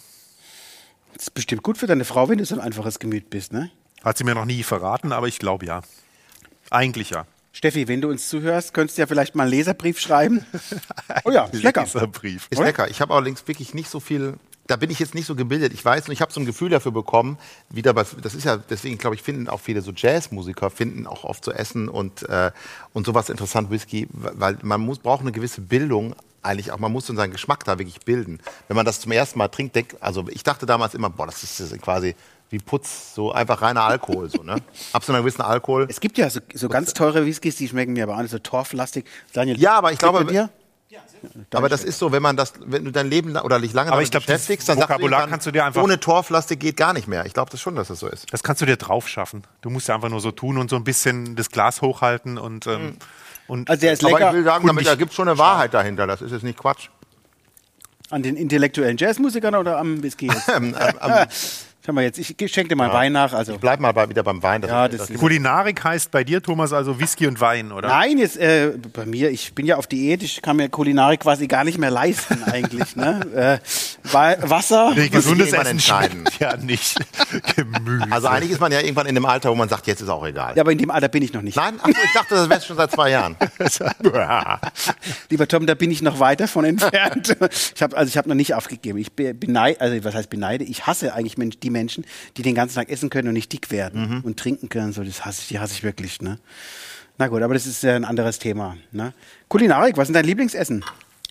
[1.13, 3.71] Das ist bestimmt gut für deine Frau, wenn du so ein einfaches Gemüt bist, ne?
[4.03, 5.81] hat sie mir noch nie verraten, aber ich glaube ja.
[6.69, 7.25] Eigentlich ja.
[7.53, 10.45] Steffi, wenn du uns zuhörst, könntest du ja vielleicht mal einen Leserbrief schreiben.
[11.23, 11.83] Oh ja, ist lecker.
[11.83, 12.47] Dieser Brief.
[12.51, 12.87] Ist lecker.
[12.89, 14.35] Ich habe allerdings wirklich nicht so viel.
[14.71, 15.73] Da bin ich jetzt nicht so gebildet.
[15.73, 17.37] Ich weiß, und ich habe so ein Gefühl dafür bekommen,
[17.69, 21.25] wieder bei, das ist ja, deswegen glaube ich, finden auch viele so Jazzmusiker, finden auch
[21.25, 22.51] oft so Essen und, äh,
[22.93, 27.05] und sowas interessant, Whisky, weil man muss, braucht eine gewisse Bildung eigentlich auch, man muss
[27.05, 28.39] so seinen Geschmack da wirklich bilden.
[28.69, 31.43] Wenn man das zum ersten Mal trinkt, denkt, also ich dachte damals immer, boah, das
[31.43, 32.15] ist quasi
[32.49, 34.55] wie Putz, so einfach reiner Alkohol, so, ne?
[34.93, 35.87] Ab so einem gewissen Alkohol.
[35.89, 38.39] Es gibt ja so, so ganz teure Whiskys, die schmecken mir aber auch nicht so
[38.39, 39.05] torflastig.
[39.33, 40.49] Daniel, Ja, aber ich glaube, dir?
[41.53, 43.89] Aber das ist so, wenn man das, wenn du dein Leben lang- oder dich lange
[43.91, 45.99] Aber damit ich glaub, beschäftigst, das dann sagst du Vokabular kannst du dir einfach- ohne
[45.99, 47.25] Torflaste geht gar nicht mehr.
[47.25, 48.31] Ich glaube das schon, dass das so ist.
[48.33, 49.43] Das kannst du dir drauf schaffen.
[49.61, 52.67] Du musst ja einfach nur so tun und so ein bisschen das Glas hochhalten und.
[52.67, 52.97] Ähm,
[53.47, 55.73] und Also der ist Aber lecker ich will sagen, damit, da gibt schon eine Wahrheit
[55.73, 56.07] dahinter.
[56.07, 56.89] Das ist jetzt nicht Quatsch.
[58.09, 60.49] an den intellektuellen Jazzmusikern oder am Whisky jetzt?
[60.49, 61.27] Ähm, ähm, ähm,
[61.83, 63.33] Schau mal jetzt, ich schenke dir mal Wein nach.
[63.33, 63.57] Also.
[63.57, 64.61] bleib mal bei, wieder beim Wein.
[64.61, 67.87] Ja, das ist- Kulinarik heißt bei dir, Thomas, also Whisky und Wein, oder?
[67.87, 71.47] Nein, jetzt äh, bei mir, ich bin ja auf Diät, ich kann mir Kulinarik quasi
[71.47, 72.95] gar nicht mehr leisten eigentlich.
[72.95, 73.59] ne?
[73.63, 76.25] äh, Wa- Wasser, Nee, gesundes Essen entscheiden.
[76.39, 76.99] ja nicht.
[77.55, 78.05] Gemüse.
[78.11, 80.23] also eigentlich ist man ja irgendwann in dem Alter, wo man sagt, jetzt ist auch
[80.25, 80.53] egal.
[80.55, 81.55] ja, aber in dem Alter bin ich noch nicht.
[81.55, 83.35] Nein, ach ich dachte, das wär's schon seit zwei Jahren.
[85.29, 87.35] Lieber Tom, da bin ich noch weit davon entfernt.
[87.75, 88.99] Ich habe also ich habe noch nicht aufgegeben.
[88.99, 90.63] Ich be- beneide, also was heißt beneide?
[90.63, 92.05] Ich hasse eigentlich Mensch, die Menschen,
[92.37, 94.93] die den ganzen Tag essen können und nicht dick werden und trinken können.
[94.93, 96.21] So, das hasse ich, die hasse ich wirklich.
[96.21, 96.39] Ne?
[97.17, 98.77] Na gut, aber das ist ja ein anderes Thema.
[98.91, 99.13] Ne?
[99.47, 100.83] Kulinarik, was ist dein Lieblingsessen?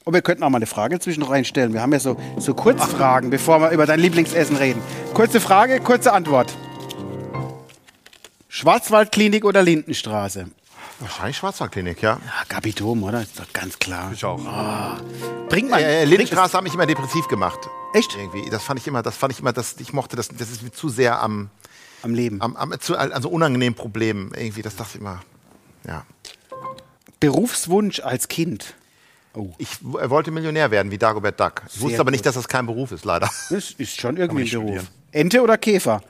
[0.05, 1.73] Und wir könnten auch mal eine Frage zwischen reinstellen.
[1.73, 4.81] Wir haben ja so, so Kurzfragen, bevor wir über dein Lieblingsessen reden.
[5.15, 6.53] Kurze Frage, kurze Antwort.
[8.49, 10.47] Schwarzwaldklinik oder Lindenstraße?
[11.01, 12.19] Wahrscheinlich Schwarzwaldklinik, ja.
[12.25, 13.23] Ja, Gabi Dom, oder?
[13.23, 14.13] Ist doch ganz klar.
[14.13, 14.39] Ich auch.
[15.49, 15.81] Bringt man.
[15.81, 17.59] Äh, Lindenstraße hat mich immer depressiv gemacht.
[17.95, 18.15] Echt?
[18.17, 18.49] Irgendwie.
[18.51, 20.73] Das fand ich immer, das fand ich immer, das, ich mochte das, das ist mir
[20.73, 21.49] zu sehr am,
[22.03, 22.41] am Leben.
[22.43, 24.33] am, am zu, also unangenehmen Problemen.
[24.37, 25.21] Irgendwie, das dachte ich immer.
[25.87, 26.05] Ja.
[27.19, 28.75] Berufswunsch als Kind.
[29.59, 31.63] Ich w- äh, wollte Millionär werden, wie Dagobert Duck.
[31.67, 33.31] Ich Sehr wusste aber nicht, dass das kein Beruf ist, leider.
[33.51, 34.65] Das ist schon irgendwie ein Beruf.
[34.67, 34.89] studieren.
[35.13, 36.03] Ente oder Käfer?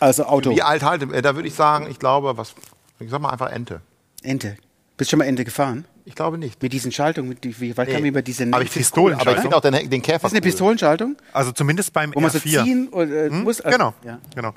[0.00, 0.50] Also Auto.
[0.50, 2.54] Wie alt halt, äh, da würde ich sagen, ich glaube, was,
[3.00, 3.80] ich sag mal einfach Ente.
[4.22, 4.56] Ente.
[4.96, 5.84] Bist du schon mal Ente gefahren?
[6.04, 6.60] Ich glaube nicht.
[6.62, 9.32] Mit diesen Schaltungen, mit die, wie weit kann man über diese aber ich cool, aber
[9.32, 10.40] ich finde auch den, den Käfer Das ist eine.
[10.40, 12.64] Pistolenschaltung, Also zumindest beim wo man so R4.
[12.64, 13.60] ziehen und, äh, muss.
[13.60, 14.54] Also, Genau, Ja, genau.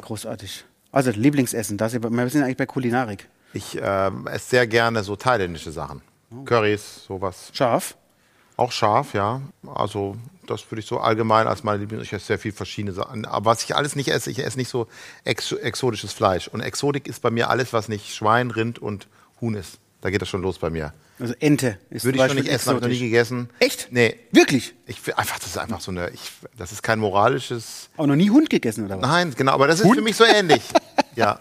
[0.00, 0.64] großartig.
[0.92, 3.28] Also Lieblingsessen, das, ist- wir sind eigentlich bei Kulinarik.
[3.54, 6.02] Ich ähm, esse sehr gerne so thailändische Sachen.
[6.30, 6.44] Oh.
[6.44, 7.50] Currys, sowas.
[7.52, 7.96] Scharf.
[8.62, 9.42] Auch scharf, ja.
[9.74, 10.14] Also
[10.46, 12.04] das würde ich so allgemein als meine Lieblings.
[12.04, 13.24] Ich esse sehr viel verschiedene Sachen.
[13.24, 14.86] Aber was ich alles nicht esse, ich esse nicht so
[15.24, 16.46] ex exotisches Fleisch.
[16.46, 19.08] Und Exotik ist bei mir alles, was nicht Schwein, Rind und
[19.40, 19.78] Huhn ist.
[20.00, 20.92] Da geht das schon los bei mir.
[21.18, 23.50] Also Ente ist Würde ich schon nicht essen, habe ich noch nie gegessen.
[23.58, 23.88] Echt?
[23.90, 24.16] Nee.
[24.30, 24.74] Wirklich?
[24.86, 27.90] Ich einfach, das ist einfach so eine, ich, das ist kein moralisches.
[27.96, 29.02] Auch noch nie Hund gegessen oder was?
[29.02, 30.62] Nein, genau, aber das ist für mich so ähnlich.
[31.16, 31.40] ja.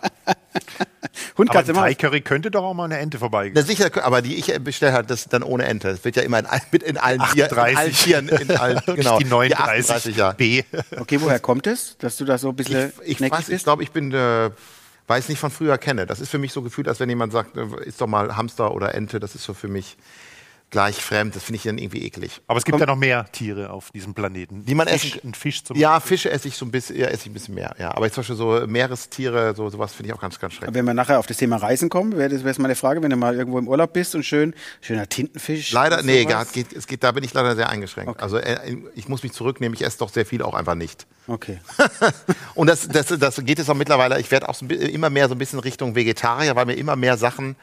[1.37, 1.81] Hund im immer.
[1.81, 3.53] Thai-Curry könnte doch auch mal eine Ente vorbeigehen.
[3.55, 5.89] Na sicher, aber die ich bestelle halt, das ist dann ohne Ente.
[5.89, 8.03] Das wird ja immer in, mit in allen Tieren, in allen 38.
[8.03, 9.19] Tieren, in allen, genau.
[9.19, 10.31] Die 39 ja.
[10.31, 10.63] B.
[10.97, 13.83] Okay, woher kommt es, dass du da so ein bisschen Ich, ich, weiß, ich glaube,
[13.83, 14.49] ich bin, äh,
[15.07, 16.05] weil ich es nicht von früher kenne.
[16.05, 18.73] Das ist für mich so gefühlt, als wenn jemand sagt, äh, ist doch mal Hamster
[18.73, 19.19] oder Ente.
[19.19, 19.97] Das ist so für mich
[20.71, 21.35] gleich fremd.
[21.35, 22.41] Das finde ich dann irgendwie eklig.
[22.47, 24.65] Aber es gibt ja noch mehr Tiere auf diesem Planeten.
[24.65, 27.07] Die man Fisch, essen- Ein Fisch zum Ja, Fische esse ich so ein bisschen, ja,
[27.07, 27.75] esse ich ein bisschen mehr.
[27.77, 30.73] Ja, aber zum Beispiel so Meerestiere, so sowas finde ich auch ganz, ganz schrecklich.
[30.73, 33.09] Wenn wir nachher auf das Thema Reisen kommen, wäre das wär's mal eine Frage, wenn
[33.11, 35.71] du mal irgendwo im Urlaub bist und schön schöner Tintenfisch.
[35.73, 38.21] Leider, und nee, gar, geht, es geht, da bin ich leider sehr eingeschränkt.
[38.23, 39.75] Also äh, ich muss mich zurücknehmen.
[39.75, 41.05] Ich esse doch sehr viel auch einfach nicht.
[41.27, 41.59] Okay.
[42.55, 45.35] Und das, das, das geht jetzt auch mittlerweile, ich werde auch so immer mehr so
[45.35, 47.55] ein bisschen Richtung Vegetarier, weil mir immer mehr Sachen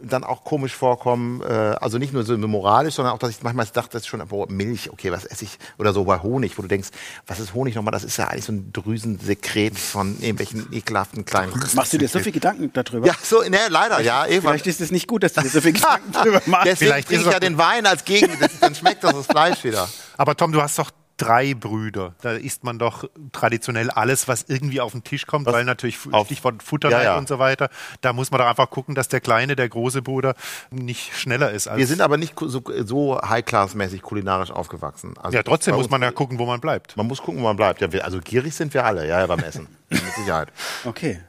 [0.00, 1.42] dann auch komisch vorkommen.
[1.42, 4.26] Äh, also nicht nur so moralisch, sondern auch, dass ich manchmal dachte, das ist schon,
[4.26, 5.58] boah, Milch, okay, was esse ich?
[5.78, 6.88] Oder so bei Honig, wo du denkst,
[7.26, 7.92] was ist Honig nochmal?
[7.92, 11.52] Das ist ja eigentlich so ein Drüsensekret von irgendwelchen ekelhaften kleinen.
[11.74, 13.06] Machst du dir so viel Gedanken darüber?
[13.06, 14.26] Ja, so, ne, leider, ja.
[14.26, 14.54] Irgendwann.
[14.54, 16.66] Vielleicht ist es nicht gut, dass du dir so viel Gedanken drüber machst.
[16.66, 19.26] Deswegen Vielleicht trinke ist ich ja den Wein als Gegen, das, dann schmeckt das das
[19.26, 19.88] Fleisch wieder.
[20.16, 22.14] Aber Tom, du hast doch drei Brüder.
[22.22, 26.26] Da isst man doch traditionell alles, was irgendwie auf den Tisch kommt, weil natürlich Auf-
[26.26, 27.18] Stichwort Futterei Ja, ja.
[27.18, 27.68] und so weiter.
[28.00, 30.34] Da muss man doch einfach gucken, dass der kleine, der große Bruder
[30.70, 31.68] nicht schneller ist.
[31.68, 35.14] Als Wir sind aber nicht so, so high-class-mäßig kulinarisch aufgewachsen.
[35.22, 36.96] Also ja, trotzdem muss man ja gucken, wo man bleibt.
[36.96, 37.80] Man muss gucken, wo man bleibt.
[37.80, 39.68] Ja, wir, also gierig sind wir alle, ja, ja beim Essen.
[39.90, 40.48] Mit Sicherheit.
[40.84, 41.20] Okay.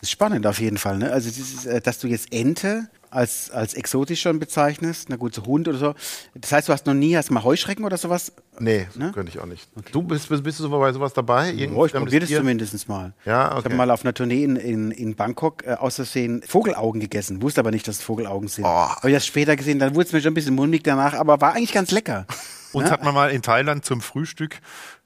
[0.00, 0.98] Das ist spannend auf jeden Fall.
[0.98, 1.10] Ne?
[1.10, 5.44] Also, ist, äh, dass du jetzt Ente als, als exotisch schon bezeichnest, na gut, so
[5.46, 5.94] Hund oder so.
[6.34, 8.32] Das heißt, du hast noch nie, hast du mal Heuschrecken oder sowas?
[8.58, 9.12] Nee, Ne?
[9.12, 9.68] könnte ich auch nicht.
[9.92, 11.48] Du bist, bist, bist du so bei sowas dabei?
[11.50, 13.12] Irgendein Oh, ich probiere das zumindest mal.
[13.24, 13.64] Ja, Ich okay.
[13.64, 17.40] habe mal auf einer Tournee in, in, in Bangkok äh, aus Versehen Vogelaugen gegessen.
[17.42, 18.64] Wusste aber nicht, dass es Vogelaugen sind.
[18.64, 18.68] Oh.
[18.68, 21.40] Habe ich das später gesehen, dann wurde es mir schon ein bisschen mulmig danach, aber
[21.40, 22.26] war eigentlich ganz lecker.
[22.72, 22.90] Uns Ne?
[22.90, 24.56] hat man mal in Thailand zum Frühstück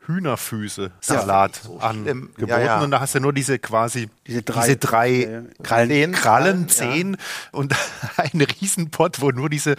[0.09, 1.81] Hühnerfüße Salat schlimm.
[1.81, 2.81] angeboten Ja, ja.
[2.81, 5.43] und da hast du nur diese quasi Diese drei- diese drei Ja.
[5.63, 6.13] Krallen, Zehen.
[6.13, 6.69] Krallen, Ja.
[6.69, 7.17] Zehen
[7.53, 7.75] und
[8.17, 9.77] ein Riesenpott, wo nur diese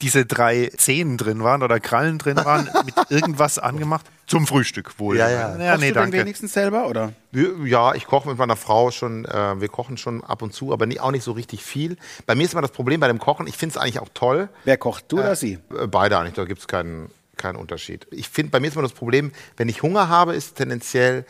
[0.00, 4.04] diese drei Zehen drin waren oder Krallen drin waren, mit irgendwas angemacht.
[4.26, 5.16] Zum Frühstück wohl.
[5.16, 5.38] Ja, ja.
[5.40, 6.18] ja Kochst nee, du denn danke.
[6.18, 7.12] wenigstens selber, oder?
[7.64, 10.86] Ja, ich koche mit meiner Frau schon, äh, wir kochen schon ab und zu, aber
[10.86, 11.96] nie, auch nicht so richtig viel.
[12.26, 14.48] Bei mir ist immer das Problem bei dem Kochen, ich finde es eigentlich auch toll.
[14.64, 15.58] Wer kocht, du oder sie?
[15.78, 17.08] Äh, Beide eigentlich, da gibt es keinen,
[17.42, 18.06] keinen Unterschied.
[18.10, 21.26] Ich finde, bei mir ist immer das Problem, wenn ich Hunger habe, ist tendenziell,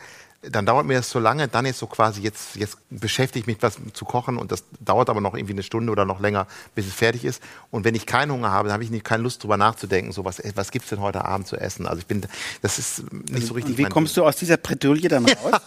[0.49, 3.57] dann dauert mir das so lange, dann ist so quasi, jetzt, jetzt beschäftige ich mich
[3.61, 6.85] was zu kochen und das dauert aber noch irgendwie eine Stunde oder noch länger, bis
[6.87, 7.41] es fertig ist.
[7.71, 10.25] Und wenn ich keinen Hunger habe, dann habe ich nicht, keine Lust drüber nachzudenken, so
[10.25, 11.87] was, was gibt's denn heute Abend zu essen?
[11.87, 12.21] Also ich bin,
[12.61, 15.61] das ist nicht so richtig Und wie mein kommst du aus dieser Bredouille dann raus?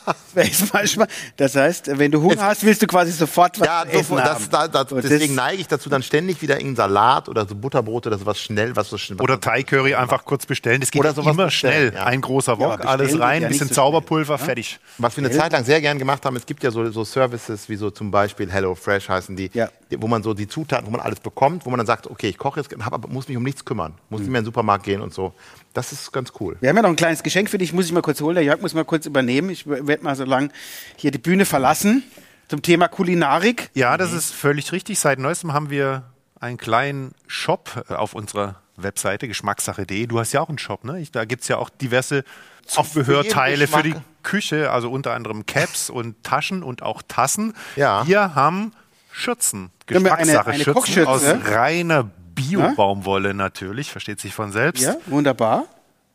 [0.72, 4.16] Manchmal- das heißt, wenn du Hunger hast, willst du quasi sofort was Ja, zu essen
[4.16, 4.44] das, haben.
[4.50, 7.54] da, da, Und das- deswegen neige ich dazu, dann ständig wieder irgendeinen Salat oder so
[7.54, 9.20] Butterbrot oder sowas schnell, was so schnell.
[9.20, 10.80] Oder Thai Curry einfach kurz bestellen.
[10.80, 11.94] Das geht Oder sowas immer bestellen, schnell.
[11.94, 12.04] ja.
[12.06, 14.65] Ein großer Ja, Wok, alles rein, ja bisschen so Zauberpulver, fertig.
[14.98, 17.68] Was wir eine Zeit lang sehr gern gemacht haben, es gibt ja so, so Services
[17.68, 19.68] wie so zum Beispiel Hello Fresh heißen die, Ja.
[19.90, 22.28] die, wo man so die Zutaten, wo man alles bekommt, wo man dann sagt, okay,
[22.28, 24.46] ich koche jetzt, hab, aber muss mich um nichts kümmern, muss nicht mehr in den
[24.46, 25.34] Supermarkt gehen und so.
[25.74, 26.56] Das ist ganz cool.
[26.60, 28.34] Wir haben ja noch ein kleines Geschenk für dich, muss ich mal kurz holen.
[28.36, 29.50] Der Jörg muss mal kurz übernehmen.
[29.50, 30.50] Ich werde mal so lang
[30.96, 32.02] hier die Bühne verlassen
[32.48, 33.70] zum Thema Kulinarik.
[33.74, 34.98] Ja, das ist völlig richtig.
[34.98, 36.04] Seit neuestem haben wir
[36.40, 40.06] einen kleinen Shop äh, auf unserer Webseite, geschmackssache.de.
[40.06, 41.00] Du hast ja auch einen Shop, ne?
[41.00, 42.24] Ich, da gibt's ja auch diverse
[42.66, 43.94] Zubehörteile für, die.
[44.22, 47.54] Küche, also unter anderem Caps und Taschen und auch Tassen.
[47.76, 48.06] Ja.
[48.06, 48.72] Wir haben
[49.12, 51.08] Schürzen, Haben wir eine- Geschmackssache eine Schürzen Kochschürze?
[51.08, 54.82] aus reiner Bio-Baumwolle natürlich, versteht sich von selbst.
[54.82, 55.64] Ja, wunderbar.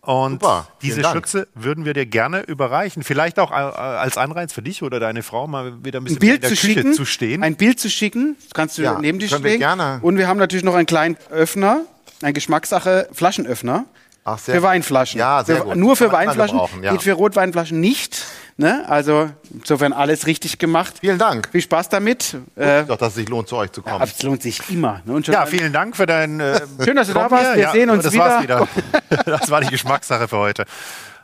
[0.02, 1.04] Und Super, diese.
[1.04, 3.04] Schürze würden wir dir gerne überreichen.
[3.04, 6.20] Vielleicht auch äh, als Anreiz für dich oder deine Frau mal wieder ein bisschen ein
[6.20, 7.44] Bild in der zu Küche schicken, zu stehen.
[7.44, 9.60] ein Bild zu schicken, das kannst du Ja, neben dich können wir stehen.
[9.60, 10.00] gerne.
[10.02, 11.82] Und wir haben natürlich noch einen kleinen Öffner,
[12.24, 13.86] ein Geschmackssache Flaschenöffner.
[14.24, 14.64] Ach, sehr für.
[14.64, 15.20] Weinflaschen.
[15.20, 15.76] Ja, sehr für, gut.
[15.76, 16.92] Nur für Weinflaschen, ja.
[16.92, 18.24] geht für Rotweinflaschen nicht.
[18.58, 18.86] Ne?
[18.88, 20.98] Also insofern alles richtig gemacht.
[21.00, 21.50] Vielen Dank.
[21.52, 22.38] Viel Spaß damit.
[22.56, 23.96] Äh, Doch, dass es sich lohnt, zu euch zu kommen.
[23.96, 25.02] aber es lohnt sich immer.
[25.06, 25.20] Ne?
[25.26, 26.40] Ja, vielen Dank für dein.
[26.40, 27.56] Äh, Schön, dass du da warst.
[27.56, 28.26] Wir sehen uns das wieder.
[28.26, 28.68] War's wieder.
[29.26, 30.66] Das war die Geschmackssache für heute.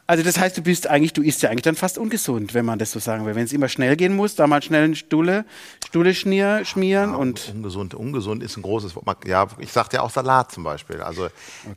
[0.10, 2.80] Also das heißt, du bist eigentlich, du isst ja eigentlich dann fast ungesund, wenn man
[2.80, 3.36] das so sagen will.
[3.36, 5.43] Wenn es immer schnell gehen muss, da mal schnell eine Stulle,
[5.86, 9.26] Stulle schnier, schmieren und ungesund, ungesund ist ein großes Wort.
[9.28, 11.02] Ja, ich sagte ja auch Salat zum Beispiel.
[11.02, 11.28] Also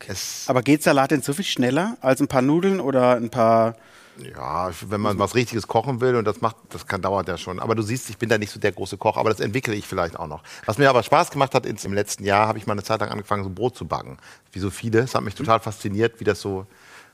[0.07, 3.75] es, aber geht Salat denn so viel schneller als ein paar Nudeln oder ein paar
[4.37, 7.59] ja, wenn man was Richtiges kochen will und das macht, das kann dauert ja schon.
[7.59, 9.87] Aber du siehst, ich bin da nicht so der große Koch, aber das entwickle ich
[9.87, 10.43] vielleicht auch noch.
[10.66, 13.01] Was mir aber Spaß gemacht hat, ins- im letzten Jahr habe ich mal eine Zeit
[13.01, 14.19] lang angefangen, so Brot zu backen.
[14.53, 14.99] Wie so viele.
[14.99, 16.66] Es hat mich total fasziniert, wie das so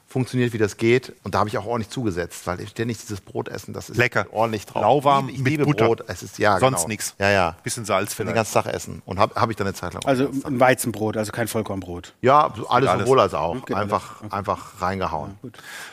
[0.09, 1.13] funktioniert, wie das geht.
[1.25, 3.97] Und da habe ich auch ordentlich zugesetzt, weil ich ständig dieses Brot essen, das ist
[3.97, 4.27] Lecker.
[4.31, 4.83] ordentlich drauf.
[4.83, 5.87] Lauwarm ich liebe, ich mit liebe Butter.
[5.87, 6.05] Brot.
[6.07, 6.89] Es ist ja Sonst genau.
[6.89, 7.15] nix.
[7.19, 7.57] Ja, ja.
[7.63, 9.95] Bisschen Salz Ich will den ganzen Tag essen und habe hab ich dann eine Zeit
[9.95, 10.05] lang.
[10.05, 12.15] also ein Weizenbrot, also kein Vollkornbrot.
[12.23, 13.05] Ja, alles alles.
[13.05, 13.55] sowohl als auch.
[13.67, 13.93] Geht alles.
[13.93, 15.39] Einfach, einfach reingehauen.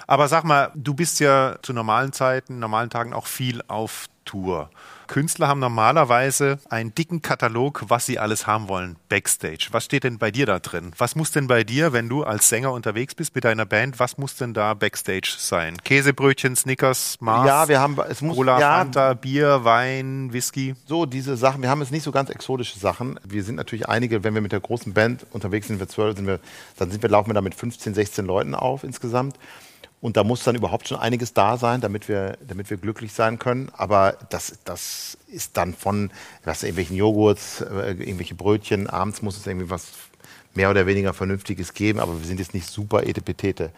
[0.07, 4.69] Aber sag mal, du bist ja zu normalen Zeiten, normalen Tagen auch viel auf Tour.
[5.13, 9.67] Künstler haben normalerweise einen dicken Katalog, was sie alles haben wollen, Backstage.
[9.69, 10.91] Was steht denn bei dir da drin?
[10.97, 14.17] Was muss denn bei dir, wenn du als Sänger unterwegs bist mit deiner Band, was
[14.17, 15.77] muss denn da Backstage sein?
[15.83, 20.73] Käsebrötchen, Snickers, Mars, Ja, wir haben, es muss, Cola, ja, Fanta, Bier, Wein, Whisky.
[20.87, 21.61] so diese Sachen.
[21.61, 23.19] Wir haben jetzt nicht so ganz exotische Sachen.
[23.23, 26.25] Wir sind natürlich einige, wenn wir mit der großen Band unterwegs sind, wir zwölf, sind
[26.25, 26.39] wir,
[26.79, 29.37] dann sind wir, laufen wir da mit 15, 16 Leuten auf insgesamt.
[30.03, 33.39] Und da muss dann überhaupt schon einiges da sein, damit wir, damit wir glücklich sein
[33.39, 33.71] können.
[33.71, 36.11] Aber das, das ist dann von
[36.43, 38.87] was, irgendwelchen Joghurts, äh, irgendwelche Brötchen.
[38.89, 39.93] Abends muss es irgendwie was
[40.55, 42.01] mehr oder weniger Vernünftiges geben.
[42.01, 43.71] Aber wir sind jetzt nicht super Etepetete.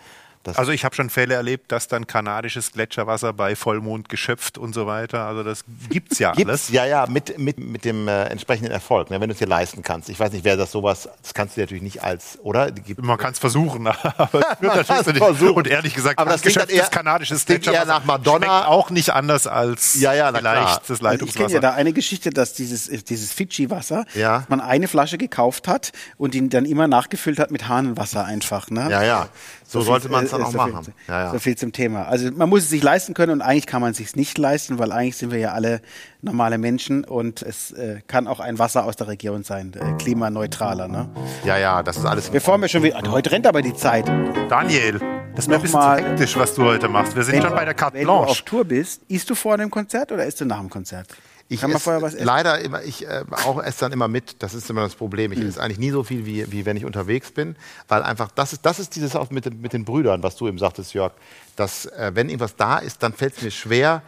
[0.45, 4.73] Das Also ich habe schon Fälle erlebt, dass dann kanadisches Gletscherwasser bei Vollmond geschöpft und
[4.73, 5.25] so weiter.
[5.25, 6.69] Also das gibt's ja Gibt's, alles.
[6.69, 9.81] ja, ja, mit, mit, mit dem äh, entsprechenden Erfolg, ne, wenn du es dir leisten
[9.83, 10.07] kannst.
[10.09, 12.71] Ich weiß nicht, wer das sowas, das kannst du dir natürlich nicht als, oder?
[12.71, 15.23] Gibt- Man kann es versuchen, aber es wird natürlich kann's so nicht.
[15.23, 15.53] versuchen.
[15.55, 18.45] Und ehrlich gesagt, Aber das handgeschöpftes eher- kanadisches klingt eher Gletscherwasser nach Madonna.
[18.47, 20.65] schmeckt auch nicht anders als Ja, ja, na vielleicht klar.
[20.79, 21.39] das Also ich Leitungswasser.
[21.39, 24.39] kenne ja da eine Geschichte, dass dieses, dieses Fidschi-Wasser, Ja.
[24.39, 28.69] dass man eine Flasche gekauft hat und ihn dann immer nachgefüllt hat mit Hahnenwasser einfach.
[28.69, 28.87] Ne?
[28.91, 29.27] Ja, ja.
[29.67, 30.93] So, viel- sollte man es dann äh, auch so viel- machen.
[31.07, 31.31] Ja, ja.
[31.31, 32.03] So viel zum Thema.
[32.07, 34.77] Also man muss es sich leisten können und eigentlich kann man es sich nicht leisten,
[34.79, 35.81] weil eigentlich sind wir ja alle
[36.21, 40.87] normale Menschen und es äh, kann auch ein Wasser aus der Region sein, äh, klimaneutraler.
[40.87, 41.09] Ne?
[41.45, 42.29] ja, ja, das ist alles.
[42.29, 44.07] Bevor wir schon wieder, heute rennt aber die Zeit.
[44.49, 44.99] Daniel,
[45.35, 47.15] das ist mir ein bisschen zu Nochmal- hektisch, was du heute machst.
[47.15, 48.45] Wir sind schon bei der Carte wenn du auf Blanche.
[48.45, 51.07] Tour bist, isst du vor dem Konzert oder isst du nach dem Konzert?
[51.47, 52.25] Ich kann man vorher was essen?
[52.25, 54.41] leider immer, ich äh, auch esse dann immer mit.
[54.41, 55.31] Das ist immer das Problem.
[55.31, 57.55] Ich esse eigentlich nie so viel, wie, wie wenn ich unterwegs bin,
[57.87, 60.47] weil einfach das ist, das ist dieses auch mit, den- mit den Brüdern, was du
[60.47, 61.13] eben sagtest, Jörg,
[61.55, 64.01] dass äh, wenn irgendwas da ist, dann fällt es mir schwer,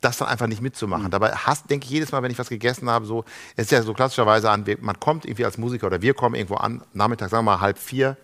[0.00, 1.04] das dann einfach nicht mitzumachen.
[1.04, 1.10] Hm.
[1.10, 3.82] Dabei hasst, denke ich jedes Mal, wenn ich was gegessen habe, so, es ist ja
[3.82, 7.44] so klassischerweise an, man kommt irgendwie als Musiker oder wir kommen irgendwo an, Nachmittag, sagen
[7.44, 8.16] wir mal halb vier,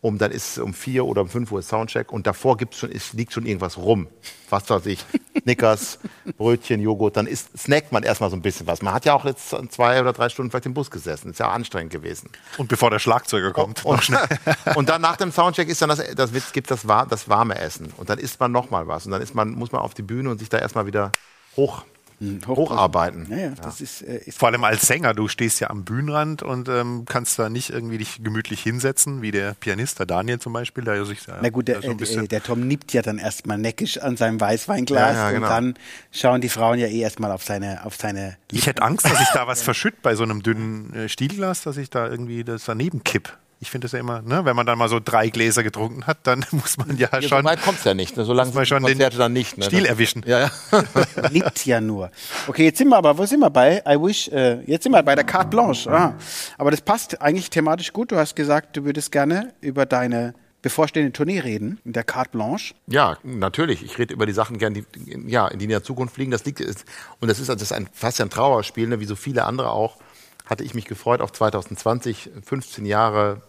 [0.00, 2.90] um dann ist es um vier oder um fünf Uhr Soundcheck und davor gibt's schon,
[2.90, 4.08] ist, liegt schon irgendwas rum.
[4.48, 5.04] Was weiß ich,
[5.42, 5.98] Snickers,
[6.38, 8.82] Brötchen, Joghurt, dann ist, snackt man erstmal so ein bisschen was.
[8.82, 11.30] Man hat ja auch jetzt zwei oder drei Stunden vielleicht im Bus gesessen.
[11.30, 12.30] Ist ja anstrengend gewesen.
[12.56, 13.84] Und bevor der Schlagzeuger kommt.
[13.84, 14.10] Und,
[14.74, 17.92] und dann nach dem Soundcheck ist dann das, das Witz, gibt das, das warme Essen.
[17.96, 19.06] Und dann isst man nochmal was.
[19.06, 21.12] Und dann ist man, muss man auf die Bühne und sich da erstmal wieder
[21.56, 21.84] hoch,
[22.46, 23.26] hocharbeiten.
[23.30, 26.42] Ja, ja, das ist, äh, ist Vor allem als Sänger, du stehst ja am Bühnenrand
[26.42, 30.52] und ähm, kannst da nicht irgendwie dich gemütlich hinsetzen, wie der Pianist, der Daniel zum
[30.52, 33.58] Beispiel, der sich Na gut, der, so ein äh, der Tom nippt ja dann erstmal
[33.58, 35.46] neckisch an seinem Weißweinglas Ja, ja, genau.
[35.46, 35.74] und dann
[36.12, 39.28] schauen die Frauen ja eh erstmal auf seine, auf seine Ich hätte Angst, dass ich
[39.32, 43.02] da was verschütt bei so einem dünnen äh, Stielglas, dass ich da irgendwie das daneben
[43.02, 43.36] kipp.
[43.62, 46.18] Ich finde das ja immer, ne, wenn man dann mal so drei Gläser getrunken hat,
[46.22, 48.16] dann muss man ja, Ja, schon so weit kommt es ja nicht.
[48.16, 48.24] Ne?
[48.24, 49.58] So lange man schon Konzerte den dann nicht.
[49.58, 49.64] Ne?
[49.66, 50.24] Stiel erwischen.
[50.26, 50.50] Ja, ja.
[51.30, 52.10] Nippt ja nur.
[52.46, 53.82] Okay, jetzt sind wir aber, wo sind wir bei?
[53.86, 55.90] I wish, äh, jetzt sind wir bei der Carte Blanche.
[55.90, 56.14] Ah.
[56.56, 58.12] Aber das passt eigentlich thematisch gut.
[58.12, 62.74] Du hast gesagt, du würdest gerne über deine bevorstehende Tournee reden, in der Carte Blanche.
[62.86, 63.82] Ja, natürlich.
[63.84, 64.84] Ich rede über die Sachen gern, die,
[65.26, 66.30] ja, in die in der Zukunft liegen.
[66.30, 66.86] Das liegt ist,
[67.20, 69.00] und das ist, das ist ein, fast ein Trauerspiel, ne?
[69.00, 69.96] wie so viele andere auch.
[70.46, 73.42] Hatte ich mich gefreut auf 2020, 15 Jahre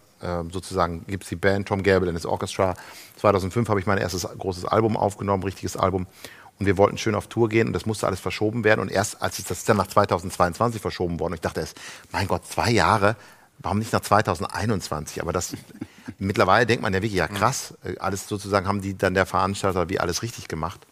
[0.52, 2.76] sozusagen gibt es die Band Tom Gable and his Orchestra.
[3.18, 6.08] 2005 habe ich mein erstes großes Album aufgenommen, richtiges Album.
[6.60, 8.82] Und wir wollten schön auf Tour gehen und das musste alles verschoben werden.
[8.82, 11.76] Und erst als ich das ist dann nach 2022 verschoben worden, und ich dachte erst,
[12.12, 13.16] mein Gott, zwei Jahre,
[13.60, 15.22] warum nicht nach 2021?
[15.22, 15.56] Aber das
[16.20, 19.90] mittlerweile denkt man ja wirklich, ja krass, äh, alles sozusagen haben die dann der Veranstalter
[19.90, 20.86] wie alles richtig gemacht.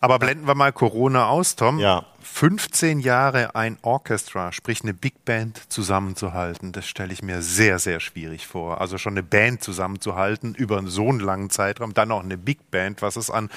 [0.00, 1.78] Aber blenden wir mal Corona aus, Tom.
[1.78, 2.04] Ja.
[2.20, 8.00] 15 Jahre ein Orchestra, sprich eine Big Band zusammenzuhalten, das stelle ich mir sehr, sehr
[8.00, 8.80] schwierig vor.
[8.80, 13.00] Also schon eine Band zusammenzuhalten über so einen langen Zeitraum, dann auch eine Big Band,
[13.00, 13.48] was es an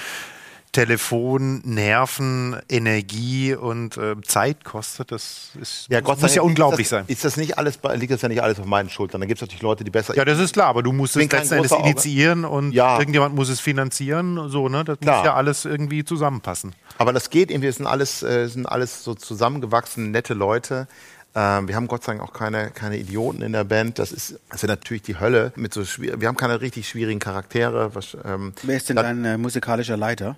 [0.72, 6.82] Telefon, Nerven, Energie und äh, Zeit kostet, das ist, Ja, Gott sei muss ja unglaublich
[6.86, 7.04] ist das, sein.
[7.08, 9.20] Ist das nicht alles, bei- liegt das ja nicht alles auf meinen Schultern.
[9.20, 10.14] Da gibt es natürlich Leute, die besser.
[10.16, 12.98] Ja, das ist klar, aber du musst es letzten Endes initiieren und Ja.
[12.98, 14.84] irgendjemand muss es finanzieren, so, ne?
[14.84, 15.16] Das Klar.
[15.18, 16.72] muss ja alles irgendwie zusammenpassen.
[16.98, 20.86] Aber das geht irgendwie, es sind alles, äh, sind alles so zusammengewachsene, nette Leute.
[21.34, 23.98] Ähm, wir haben Gott sei Dank auch keine, keine Idioten in der Band.
[23.98, 25.52] Das ist, das ist natürlich die Hölle.
[25.56, 27.94] Mit so wir haben keine richtig schwierigen Charaktere.
[27.94, 30.36] Was, ähm, Wer ist denn dein äh, musikalischer Leiter?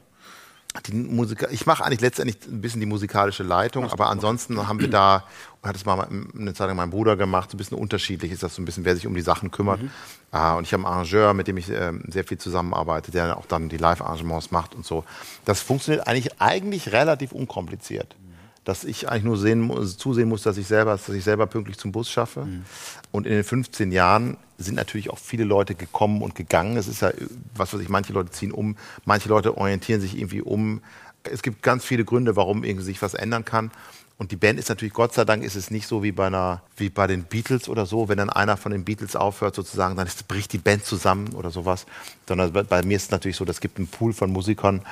[0.80, 4.88] Die Musik ich mache eigentlich letztendlich ein bisschen die musikalische Leitung, aber ansonsten haben wir
[4.88, 5.24] da,
[5.62, 8.54] hat es mal eine Zeit lang mein Bruder gemacht, so ein bisschen unterschiedlich ist das
[8.54, 9.80] so ein bisschen, wer sich um die Sachen kümmert.
[10.30, 13.44] Ah, und ich habe einen Arrangeur, mit dem ich ähm, sehr viel zusammenarbeite, der auch
[13.44, 15.04] dann die Live-Arrangements macht und so.
[15.44, 18.16] Das funktioniert eigentlich, eigentlich relativ unkompliziert.
[18.64, 21.92] Dass ich eigentlich nur sehen, zusehen muss, dass ich, selber, dass ich selber pünktlich zum
[21.92, 22.46] Bus schaffe.
[23.10, 26.76] Und in den 15 Jahren sind natürlich auch viele Leute gekommen und gegangen.
[26.76, 27.12] Es ist ja,
[27.54, 30.82] was weiß ich, manche Leute ziehen um, manche Leute orientieren sich irgendwie um.
[31.24, 33.70] Es gibt ganz viele Gründe, warum irgendwie sich was ändern kann.
[34.22, 36.62] Und die Band ist natürlich, Gott sei Dank, ist es nicht so wie bei, einer,
[36.76, 38.08] wie bei den Beatles oder so.
[38.08, 41.50] Wenn dann einer von den Beatles aufhört, sozusagen, dann ist, bricht die Band zusammen oder
[41.50, 41.86] sowas.
[42.28, 44.82] Sondern bei, bei mir ist es natürlich so, es gibt einen Pool von Musikern.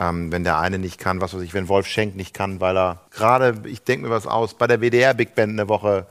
[0.00, 2.76] Ähm, wenn der eine nicht kann, was weiß ich, wenn Wolf Schenk nicht kann, weil
[2.76, 6.08] er gerade, ich denke mir was aus, bei der WDR Big Band eine Woche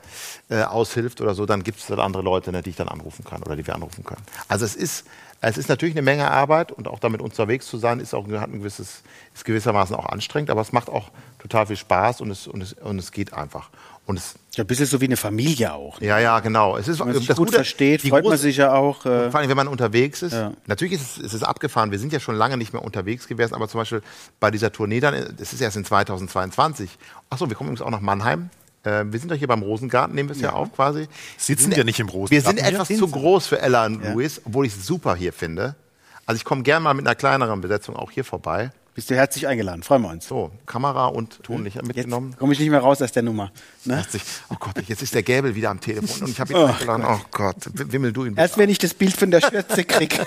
[0.48, 3.22] äh, aushilft oder so, dann gibt es dann andere Leute, ne, die ich dann anrufen
[3.22, 4.22] kann oder die wir anrufen können.
[4.48, 5.04] Also es ist,
[5.50, 8.48] es ist natürlich eine Menge Arbeit und auch damit unterwegs zu sein, ist auch hat
[8.50, 9.02] ein gewisses,
[9.34, 12.72] ist gewissermaßen auch anstrengend, aber es macht auch total viel Spaß und es, und es,
[12.74, 13.70] und es geht einfach.
[14.04, 16.00] Und es, Ja, ein bisschen so wie eine Familie auch.
[16.00, 16.08] Ne?
[16.08, 16.76] ja, ja, genau.
[16.76, 19.06] Es ist Wenn man sich das gut Gute- versteht, freut man große- sich ja auch.
[19.06, 20.32] Äh, vor allem, wenn man unterwegs ist.
[20.32, 20.52] Ja.
[20.66, 21.92] Natürlich ist es, ist es abgefahren.
[21.92, 24.02] Wir sind ja schon lange nicht mehr unterwegs gewesen, aber zum Beispiel
[24.40, 26.98] bei dieser Tournee dann, das ist erst in 2022.
[27.30, 28.50] Achso, wir kommen übrigens auch nach Mannheim.
[28.84, 30.52] Äh, wir sind doch hier beim Rosengarten, nehmen wir es ja.
[30.52, 31.06] auf quasi.
[31.38, 32.74] Sitzen wir nicht im Wir Rosengarten sind hier?
[32.80, 35.74] etwas zu groß für Ella und Louis, obwohl ich es super hier finde.
[36.26, 38.70] Also ich komme gerne mal mit einer kleineren Besetzung auch hier vorbei.
[38.94, 40.26] bist du herzlich eingeladen, freuen wir uns.
[40.28, 42.36] So, Kamera und Tonlichter Jetzt mitgenommen.
[42.38, 43.50] komme ich nicht mehr raus aus der Nummer.
[43.84, 43.96] Ne?
[43.96, 44.22] Herzlich.
[44.50, 47.04] Oh Gott, jetzt ist der Gäbel wieder am Telefon und ich habe ihn eingeladen.
[47.08, 48.36] Oh Gott, wimmel du ihn.
[48.36, 50.20] Erst wenn ich das Bild von der Schürze krieg.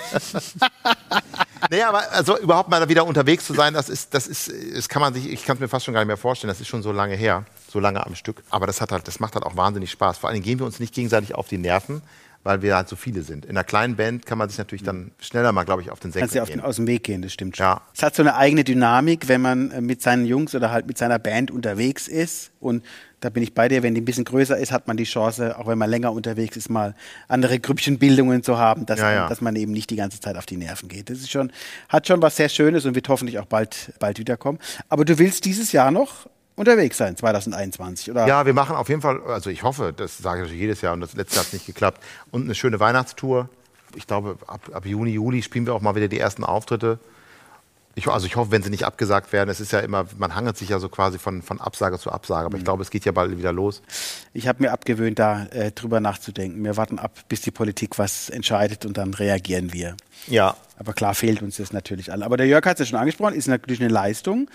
[1.70, 5.00] Nee, aber also überhaupt mal wieder unterwegs zu sein, das ist, das ist, das kann
[5.00, 6.82] man sich, ich kann es mir fast schon gar nicht mehr vorstellen, das ist schon
[6.82, 7.44] so lange her,
[7.76, 8.42] so lange am Stück.
[8.48, 10.16] Aber das hat halt, das macht halt auch wahnsinnig Spaß.
[10.16, 12.00] Vor allem gehen wir uns nicht gegenseitig auf die Nerven,
[12.42, 13.44] weil wir halt so viele sind.
[13.44, 16.10] In einer kleinen Band kann man sich natürlich dann schneller mal, glaube ich, auf den
[16.10, 16.64] Kannst Senkel auf den, gehen.
[16.64, 17.66] aus dem Weg gehen, das stimmt schon.
[17.66, 17.82] Ja.
[17.94, 20.96] Es hat so eine eigene Dynamik, wenn man äh, mit seinen Jungs oder halt mit
[20.96, 22.52] seiner Band unterwegs ist.
[22.60, 22.82] Und
[23.20, 25.58] da bin ich bei dir, wenn die ein bisschen größer ist, hat man die Chance,
[25.58, 26.94] auch wenn man länger unterwegs ist, mal
[27.28, 29.20] andere Grüppchenbildungen zu haben, dass, Ja, ja.
[29.20, 31.10] Man, dass man eben nicht die ganze Zeit auf die Nerven geht.
[31.10, 31.52] Das ist schon,
[31.90, 34.60] hat schon was sehr Schönes und wird hoffentlich auch bald, bald wiederkommen.
[34.88, 38.26] Aber du willst dieses Jahr noch unterwegs sein, 2021, oder?
[38.26, 41.00] Ja, wir machen auf jeden Fall, also ich hoffe, das sage ich jedes Jahr und
[41.00, 42.02] das letzte Jahr hat nicht geklappt.
[42.30, 43.48] Und eine schöne Weihnachtstour.
[43.94, 46.98] Ich glaube, ab, ab Juni, Juli spielen wir auch mal wieder die ersten Auftritte.
[47.94, 50.58] Ich, also ich hoffe, wenn sie nicht abgesagt werden, es ist ja immer, man hangelt
[50.58, 53.12] sich ja so quasi von, von Absage zu Absage, aber ich glaube, es geht ja
[53.12, 53.80] bald wieder los.
[54.34, 56.62] Ich habe mir abgewöhnt, da äh, drüber nachzudenken.
[56.62, 59.96] Wir warten ab, bis die Politik was entscheidet und dann reagieren wir.
[60.26, 62.24] Ja, Aber klar fehlt uns das natürlich alle.
[62.24, 64.48] Aber der Jörg hat es ja schon angesprochen, ist natürlich eine Leistung,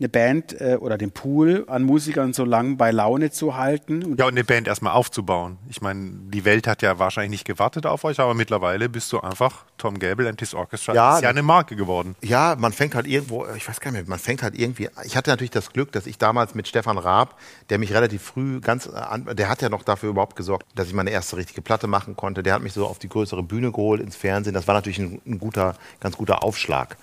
[0.00, 4.04] eine Band äh, oder den Pool an Musikern so lang bei Laune zu halten.
[4.04, 5.58] Und Ja, und eine Band erstmal aufzubauen.
[5.68, 9.20] Ich meine, die Welt hat ja wahrscheinlich nicht gewartet auf euch, aber mittlerweile bist du
[9.20, 10.94] einfach Tom Gable and his Orchestra.
[10.94, 12.14] Ja, ist ja eine Marke geworden.
[12.22, 15.16] Ja, man fängt halt irgendwo, ich weiß gar nicht mehr, man fängt halt irgendwie, ich
[15.16, 17.38] hatte natürlich das Glück, dass ich damals mit Stefan Raab,
[17.70, 20.86] der mich relativ früh ganz, äh, an, der hat ja noch dafür überhaupt gesorgt, dass
[20.88, 22.42] ich meine erste richtige Platte machen konnte.
[22.42, 24.54] Der hat mich so auf die größere Bühne geholt, ins Fernsehen.
[24.54, 25.67] Das war natürlich ein, ein guter,
[26.00, 26.96] ganz guter Aufschlag,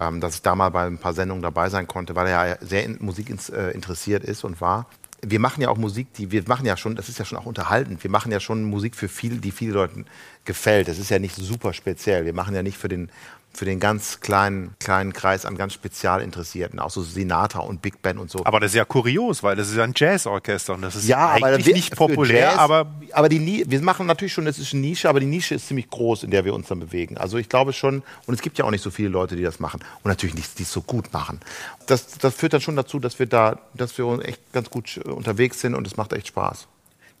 [0.00, 2.56] ähm, dass ich da mal bei ein paar Sendungen dabei sein konnte, weil er ja
[2.60, 4.86] sehr in Musik ins, äh, interessiert ist und war.
[5.22, 7.44] Wir machen ja auch Musik, die wir machen ja schon, das ist ja schon auch
[7.44, 8.02] unterhaltend.
[8.02, 10.06] Wir machen ja schon Musik für viel, die vielen Leuten
[10.46, 10.88] gefällt.
[10.88, 12.24] Das ist ja nicht super speziell.
[12.24, 13.10] Wir machen ja nicht für den
[13.52, 18.18] für den ganz kleinen, kleinen Kreis an ganz Spezialinteressierten, auch so Sinatra und Big Band
[18.20, 18.44] und so.
[18.44, 21.30] Aber das ist ja kurios, weil das ist ja ein Jazzorchester und das ist ja,
[21.30, 24.82] eigentlich wir- nicht populär, Jazz- aber aber die wir machen natürlich schon, das ist eine
[24.82, 27.18] Nische, aber die Nische ist ziemlich groß, in der wir uns dann bewegen.
[27.18, 29.58] Also ich glaube schon, und es gibt ja auch nicht so viele Leute, die das
[29.60, 31.40] machen und natürlich nicht, die es so gut machen.
[31.86, 35.60] Das, das führt dann schon dazu, dass wir da, dass wir echt ganz gut unterwegs
[35.60, 36.68] sind und es macht echt Spaß.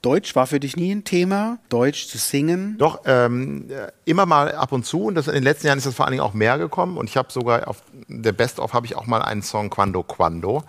[0.02, 2.76] Deutsch war für dich nie ein Thema, Deutsch zu singen.
[2.78, 5.04] Doch, ähm, äh, immer mal ab und zu.
[5.04, 6.96] Und das, in den letzten Jahren ist das vor allen Dingen auch mehr gekommen.
[6.96, 10.64] Und ich habe sogar auf der Best-of habe ich auch mal einen Song Quando Quando.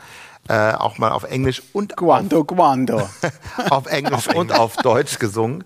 [0.48, 3.08] Äh, auch mal auf Englisch und Quando, quando.
[3.70, 5.64] auf Englisch und auf Deutsch gesungen,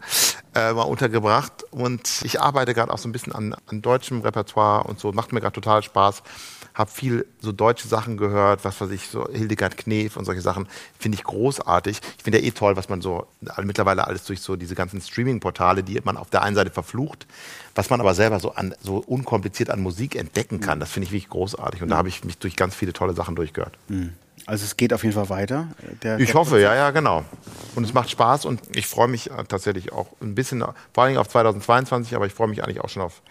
[0.53, 1.63] äh, mal untergebracht.
[1.72, 5.13] Und ich arbeite gerade auch so ein bisschen an, an deutschem Repertoire und so.
[5.13, 6.24] Macht mir gerade total Spaß.
[6.76, 10.67] Habe viel so deutsche Sachen gehört, was weiß ich, so Hildegard Knef und solche Sachen,
[10.99, 12.01] finde ich großartig.
[12.17, 13.26] Ich finde ja eh toll, was man so
[13.63, 17.26] mittlerweile alles durch so diese ganzen Streaming-Portale, die man auf der einen Seite verflucht,
[17.73, 20.82] was man aber selber so, an, so unkompliziert an Musik entdecken kann.
[20.82, 21.82] Das finde ich wirklich großartig.
[21.82, 23.78] Und da habe ich mich durch ganz viele tolle Sachen durchgehört.
[24.45, 25.69] Also es geht auf jeden Fall weiter.
[26.03, 27.23] Der, Ich der hoffe, ja, ja, genau.
[27.76, 30.63] Und es macht Spaß und ich freue mich äh, tatsächlich auch ein bisschen,
[30.93, 33.21] vor Dingen auf 2022, aber ich freue mich eigentlich auch schon auf,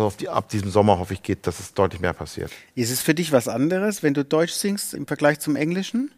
[0.00, 2.50] also die, ab diesem Sommer hoffe ich geht, dass es deutlich mehr passiert.
[2.74, 6.10] Ist es für dich was anderes, wenn du Deutsch singst im Vergleich zum Englischen?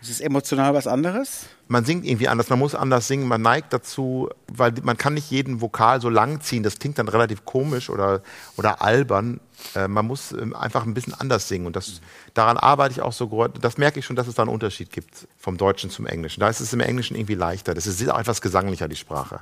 [0.00, 1.46] Ist es emotional was anderes?
[1.66, 5.28] Man singt irgendwie anders, man muss anders singen, man neigt dazu, weil man kann nicht
[5.30, 8.22] jeden Vokal so lang ziehen, das klingt dann relativ komisch oder,
[8.56, 9.40] oder albern.
[9.74, 12.00] Äh, man muss ähm, einfach ein bisschen anders singen und das,
[12.32, 15.26] daran arbeite ich auch so, das merke ich schon, dass es da einen Unterschied gibt
[15.36, 16.40] vom Deutschen zum Englischen.
[16.40, 19.40] Da ist es im Englischen irgendwie leichter, das ist auch etwas gesanglicher, die Sprache.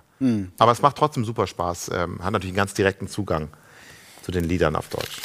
[0.56, 3.48] Aber es macht trotzdem super Spaß, ähm, hat natürlich einen ganz direkten Zugang
[4.22, 5.20] zu den Liedern auf Deutsch.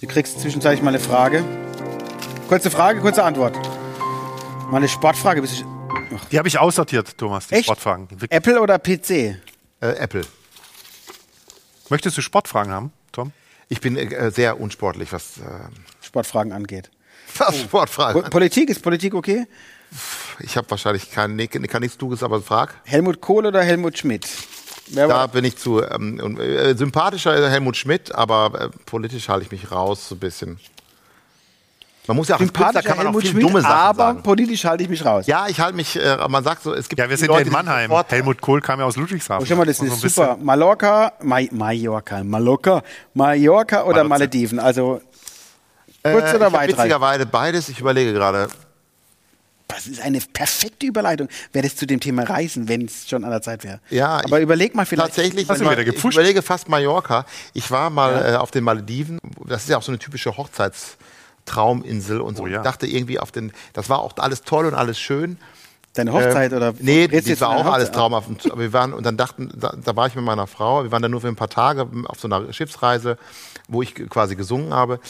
[0.00, 1.44] Du kriegst zwischenzeitlich mal eine Frage.
[2.48, 3.58] Kurze Frage, kurze Antwort.
[4.70, 5.40] Mal eine Sportfrage.
[5.40, 7.64] Bist du- Die habe ich aussortiert, Thomas, die Echt?
[7.64, 8.08] Sportfragen.
[8.30, 9.10] Apple oder PC?
[9.10, 9.36] Äh,
[9.80, 10.22] Apple.
[11.88, 13.32] Möchtest du Sportfragen haben, Tom?
[13.68, 15.42] Ich bin äh, sehr unsportlich, was, äh,
[16.04, 16.90] Sportfragen angeht.
[17.38, 19.46] was Sportfragen Po Politik, ist Politik okay?
[20.40, 22.74] Ich habe wahrscheinlich kein, nee, kann nichts Duges, aber frag.
[22.84, 24.28] Helmut Kohl oder Helmut Schmidt?
[24.88, 29.28] Wer Da war, bin ich zu ähm, äh, sympathischer ist Helmut Schmidt, aber äh, politisch
[29.28, 30.58] halte ich mich raus so ein bisschen.
[32.08, 33.96] Man muss ja auch als sympathischer kann man auch Helmut viel Schmidt, dumme Sachen aber
[34.04, 34.22] sagen.
[34.22, 35.26] politisch halte ich mich raus.
[35.26, 37.46] Ja, ich halte mich, äh, man sagt so, es gibt Ja, wir sind Leute, ja
[37.46, 37.92] in Mannheim.
[38.08, 39.44] Helmut Kohl kam ja aus Ludwigshafen.
[39.44, 40.36] Oh, schau mal, das ist super.
[40.40, 42.82] Mallorca, Ma Mallorca, Mallorca,
[43.14, 44.08] Mallorca oder Malotze.
[44.08, 44.58] Malediven?
[44.58, 45.00] Also
[46.02, 46.70] kurz Äh, oder weit?
[46.70, 48.48] Witzigerweise beides, ich überlege gerade.
[49.70, 51.28] Das ist eine perfekte Überleitung.
[51.52, 53.80] Wäre das zu dem Thema Reisen, wenn es schon an der Zeit wäre.
[53.90, 55.08] Ja, aber ich- überleg mal vielleicht.
[55.14, 57.26] Tatsächlich, Hast du wieder man- ich überlege fast Mallorca.
[57.52, 59.18] Ich war mal äh, auf den Malediven.
[59.46, 60.34] Das ist ja auch so eine typische
[61.56, 62.44] Hochzeitstrauminsel und so.
[62.44, 62.58] Oh ja.
[62.58, 65.38] Ich dachte irgendwie auf den, das war auch alles toll und alles schön.
[65.94, 66.74] Deine Hochzeit Äh, oder?
[66.78, 67.94] Nee, das war auch einer alles Hochzeit?
[67.98, 68.28] traumhaft.
[68.28, 71.02] Und wir waren, und dann dachten, da, da war ich mit meiner Frau, wir waren
[71.02, 73.16] dann nur für ein paar Tage auf so einer Schiffsreise,
[73.68, 75.00] wo ich quasi gesungen habe.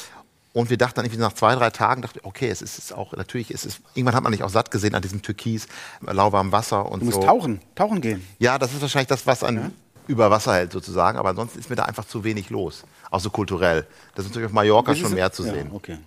[0.55, 2.93] Und wir dachten dann irgendwie nach zwei, drei Tagen, dachte ich, okay, es ist es
[2.93, 5.69] auch, natürlich ist es, irgendwann hat man nicht auch satt gesehen an diesem Türkis,
[6.01, 7.23] lauwarmem Wasser und Du musst so.
[7.27, 8.27] tauchen, tauchen gehen.
[8.39, 9.73] Ja, das ist wahrscheinlich das, was an
[10.07, 13.29] über Wasser hält sozusagen, aber ansonsten ist mir da einfach zu wenig los, auch so
[13.29, 13.87] kulturell.
[14.15, 15.71] Das ist natürlich auf Mallorca schon ist- mehr zu ja, sehen.
[15.73, 15.99] Okay.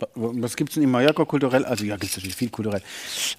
[0.00, 1.64] Wa- Was gibt es denn in Mallorca kulturell?
[1.64, 2.82] Also ja, gibt es natürlich viel kulturell.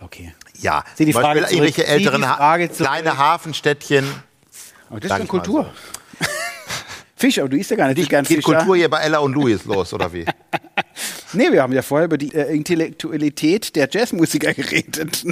[0.02, 0.34] Okay.
[0.60, 4.06] Ja, Zieh die Frage Beispiel irgendwelche älteren, ha- kleine Hafenstädtchen.
[4.90, 5.74] Aber das ist schon ich Kultur.
[7.16, 8.46] Fisch, aber du isst ja gar nicht so gern Geht Fisch.
[8.46, 8.80] Kultur ja?
[8.82, 10.26] hier bei Ella und Louis los, oder wie?
[11.34, 15.24] Nee, wir haben ja vorher über die äh, Intellektualität der Jazzmusiker geredet.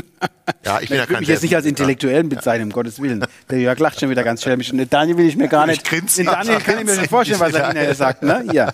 [0.65, 1.65] Ja, ich bin ja Ich kein mich jetzt nicht als.
[1.65, 3.25] Intellektuellen bezeichnen, um Gottes Willen.
[3.49, 4.71] Der Jörg lacht schon wieder ganz schelmisch.
[4.71, 5.91] Und Daniel will ich mir gar nicht.
[5.91, 8.23] Ich Daniel kann ich mir schon vorstellen, was er hinterher sagt.
[8.23, 8.45] Ne?
[8.53, 8.71] Ja,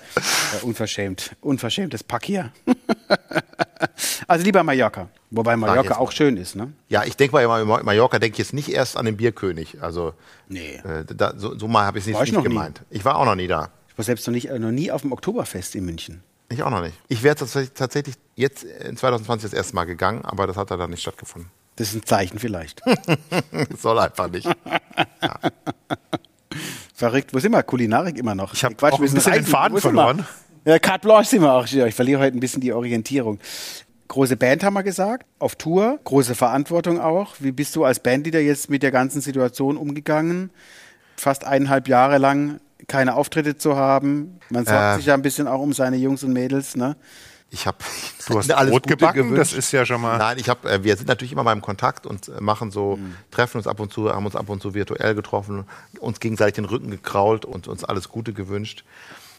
[0.61, 1.35] unverschämt.
[1.41, 2.51] Unverschämtes Pack hier.
[4.27, 5.09] also lieber Mallorca.
[5.31, 6.55] Wobei Mallorca auch schön ist.
[6.55, 6.71] Ne?
[6.89, 9.81] Ja, ich denke mal, Mallorca denke ich jetzt nicht erst an den Bierkönig.
[9.81, 10.13] Also,
[10.47, 10.75] Nee.
[10.83, 12.49] äh, da, so, so mal habe ich es nicht, ich nicht noch nie.
[12.49, 12.81] gemeint.
[12.89, 13.69] Ich war auch noch nie da.
[13.89, 16.23] Ich war selbst noch, nicht, äh, noch nie auf dem Oktoberfest in München.
[16.49, 16.95] Ich auch noch nicht.
[17.07, 21.01] Ich wäre tatsächlich, jetzt in 2020 das erste Mal gegangen, aber das hat dann nicht
[21.01, 21.49] stattgefunden.
[21.75, 22.81] Das ist ein Zeichen vielleicht.
[23.77, 24.47] Soll einfach nicht.
[26.93, 27.33] Verrückt.
[27.33, 27.63] Wo sind wir?
[27.63, 28.53] Kulinarik immer noch.
[28.53, 29.51] Ich hab Quatsch, auch wir ein bisschen den Reisen.
[29.51, 30.27] Faden verloren.
[30.63, 31.67] Ja, Carte Blanche sind wir auch.
[31.67, 33.39] Ja, Ich verliere heute ein bisschen die Orientierung.
[34.07, 37.35] Große Band haben wir gesagt, auf Tour, große Verantwortung auch.
[37.39, 40.51] Wie bist du als Bandleader jetzt mit der ganzen Situation umgegangen?
[41.17, 44.39] Fast eineinhalb Jahre lang keine Auftritte zu haben.
[44.49, 44.95] Man sorgt Äh.
[44.97, 46.95] sich ja ein bisschen auch um seine Jungs und Mädels, ne?
[47.51, 47.77] Ich habe
[48.27, 50.17] Du hast Brot gebacken, das ist ja schon mal.
[50.17, 52.99] Nein, ich habe, äh, wir sind natürlich immer mal im Kontakt und äh, machen so,
[53.31, 55.65] treffen uns ab und zu, haben uns ab und zu virtuell getroffen,
[55.99, 58.83] uns gegenseitig den Rücken gekrault und uns alles Gute gewünscht.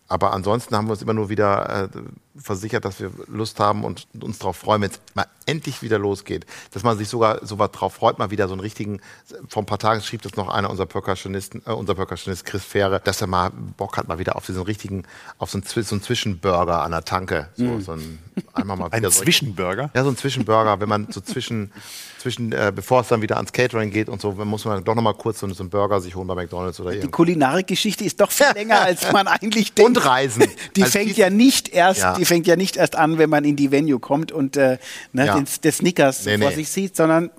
[0.09, 1.99] Aber ansonsten haben wir uns immer nur wieder äh,
[2.41, 6.47] versichert, dass wir Lust haben und uns darauf freuen, wenn es mal endlich wieder losgeht.
[6.73, 9.01] Dass man sich sogar so was drauf freut, mal wieder so einen richtigen,
[9.49, 13.01] vor ein paar Tagen schrieb das noch einer unserer Percussionisten, äh, unser Percussionist Chris Fähre,
[13.03, 15.05] dass er mal Bock hat, mal wieder auf diesen richtigen,
[15.39, 17.49] auf so einen, Zwi- so einen Zwischenburger an der Tanke.
[17.57, 18.19] So, so ein,
[18.53, 19.91] einmal mal Ein wieder so- Zwischenburger.
[19.95, 21.73] ja, so ein Zwischenburger, wenn man so zwischen,
[22.19, 24.95] zwischen äh, bevor es dann wieder ans Catering geht und so, dann muss man doch
[24.95, 27.17] noch mal kurz so, so einen Burger sich holen bei McDonalds oder Die irgendwas.
[27.17, 29.89] Kulinarikgeschichte ist doch viel länger, als man eigentlich denkt.
[29.89, 30.45] Und Reisen.
[30.77, 32.15] Die Also fängt die- ja nicht erst, Ja.
[32.15, 34.79] die fängt ja nicht erst an, wenn man in die Venue kommt und äh,
[35.13, 35.35] ne, Ja.
[35.35, 36.55] den, der Snickers Nee, vor nee.
[36.57, 37.31] sich sieht, sondern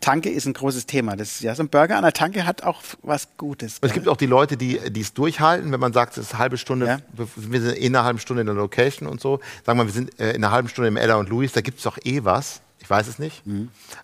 [0.00, 1.16] Tanke ist ein großes Thema.
[1.16, 3.78] Das, ja, so ein Burger an der Tanke hat auch was Gutes.
[3.80, 6.38] Und es gibt auch die Leute, die es durchhalten, wenn man sagt, es ist eine
[6.40, 6.98] halbe Stunde, Ja.
[7.36, 9.40] wir sind in einer halben Stunde in der Location und so.
[9.64, 11.78] Sagen wir, wir sind äh, in einer halben Stunde im Ella und Louis, da gibt
[11.78, 12.60] es doch eh was.
[12.90, 13.44] Ich weiß es nicht.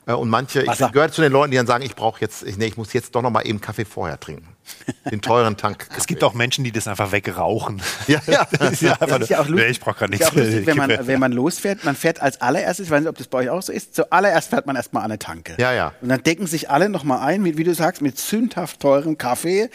[0.06, 0.90] Äh, Und manche, ich Wasser.
[0.90, 3.16] gehöre zu den Leuten, die dann sagen, ich brauche jetzt, ich, nee, ich muss jetzt
[3.16, 4.46] doch noch mal eben Kaffee vorher trinken.
[5.10, 5.88] Den teuren Tank.
[5.98, 7.82] Es gibt auch Menschen, die das einfach wegrauchen.
[8.06, 8.46] Ja, ja.
[8.60, 10.32] Das ist ja einfach Das ist ja auch lustig, nee, ich brauche ist nichts.
[10.32, 13.26] lustig, wenn, man, wenn man losfährt, man fährt als allererstes, ich weiß nicht, ob das
[13.26, 15.56] bei euch auch so ist, zuallererst fährt man erstmal an eine Tanke.
[15.58, 15.92] Ja, ja.
[16.00, 19.68] Und dann decken sich alle nochmal ein, mit, wie du sagst, mit sündhaft teurem Kaffee.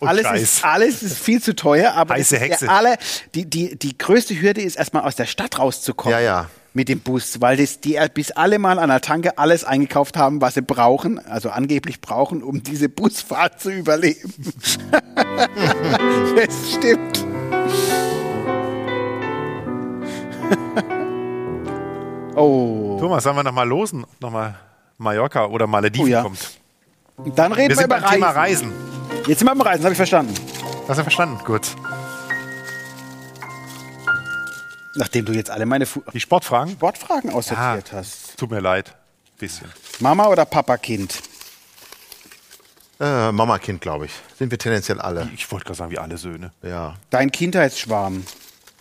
[0.00, 0.40] Und alles, Scheiß.
[0.42, 2.70] ist, alles ist viel zu teuer, aber Heiße Hexe.
[2.70, 2.96] Alle,
[3.34, 6.18] die, die, die größte Hürde ist erstmal aus der Stadt rauszukommen.
[6.18, 6.48] Ja, ja.
[6.76, 10.40] Mit dem Bus, weil das, die bis alle mal an der Tanke alles eingekauft haben,
[10.40, 14.34] was sie brauchen, also angeblich brauchen, um diese Busfahrt zu überleben.
[16.36, 17.24] das stimmt.
[22.34, 22.96] oh.
[23.00, 24.04] Thomas, sollen wir nochmal losen?
[24.18, 24.56] Nochmal
[24.98, 26.22] Mallorca oder Malediven Oh ja.
[26.22, 26.58] kommt.
[27.36, 28.72] Dann reden Wir wir, über beim Thema Reisen.
[28.72, 29.24] Reisen.
[29.28, 30.34] Jetzt sind wir beim Reisen, habe ich verstanden.
[30.88, 31.38] Hast du verstanden?
[31.44, 31.68] Gut.
[34.96, 36.72] Nachdem du jetzt alle meine Fu Die Sportfragen?
[36.74, 38.36] Sportfragen Ja, aussortiert hast.
[38.36, 38.94] tut mir leid.
[39.38, 39.68] Bisschen.
[40.00, 41.20] Mama oder Papa Kind?
[43.00, 44.12] Äh, Mama-Kind, glaube ich.
[44.38, 45.28] Sind wir tendenziell alle.
[45.34, 46.52] Ich wollte gerade sagen, wie alle Söhne.
[46.62, 46.94] Ja.
[47.10, 48.24] Dein Kindheitsschwarm.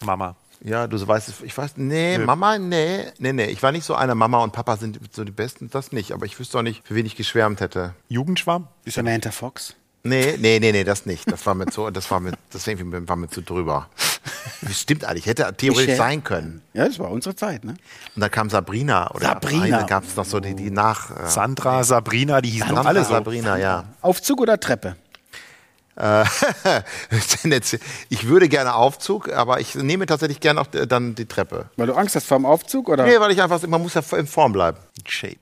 [0.06, 0.36] Mama.
[0.62, 3.46] Ja, du weißt es, ich weiß, nee, Mama, nee, nee, nee.
[3.48, 6.12] Ich war nicht so einer, Mama und Papa sind so die Besten, das nicht.
[6.14, 7.96] Aber ich wüsste auch nicht, für wen ich geschwärmt hätte.
[8.08, 8.68] Jugendschwarm?
[8.86, 9.76] Ist ja Samantha Fox.
[10.06, 11.32] Nee, nee, nee, nee, das nicht.
[11.32, 13.88] Das war mir zu, das war mir, das war mir zu drüber.
[14.62, 15.98] Das stimmt eigentlich, hätte theoretisch Michelle.
[15.98, 16.62] sein können.
[16.74, 17.76] Ja, das war unsere Zeit, ne?
[18.16, 19.84] Und dann kam Sabrina oder Sabrina.
[19.84, 21.10] Gab es noch so die, die nach.
[21.12, 23.12] Äh, Sandra, Sabrina, die hießen doch Sandra, alle so.
[23.12, 23.86] Sabrina, ja.
[24.02, 24.98] Aufzug oder Treppe?
[25.96, 26.26] Äh,
[28.10, 31.70] ich würde gerne Aufzug, aber ich nehme tatsächlich gerne auch äh, dann die Treppe.
[31.78, 32.90] Weil du Angst hast vor dem Aufzug?
[32.90, 33.06] Oder?
[33.06, 34.78] Nee, weil ich einfach, man muss ja in Form bleiben.
[35.08, 35.38] Shape.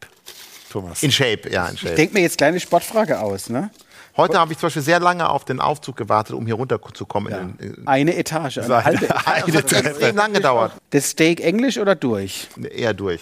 [0.69, 1.01] Thomas.
[1.03, 1.95] In Shape, ja, in Ich Shape.
[1.95, 3.71] denke mir jetzt kleine Sportfrage aus, ne?
[4.17, 7.57] Heute habe ich zum Beispiel sehr lange auf den Aufzug gewartet, um hier runterzukommen.
[7.59, 10.73] In den, Eine Etage, eine halbe eine das hat extrem lang gedauert.
[10.91, 12.47] Das Steak Englisch oder durch?
[12.73, 13.21] Eher durch.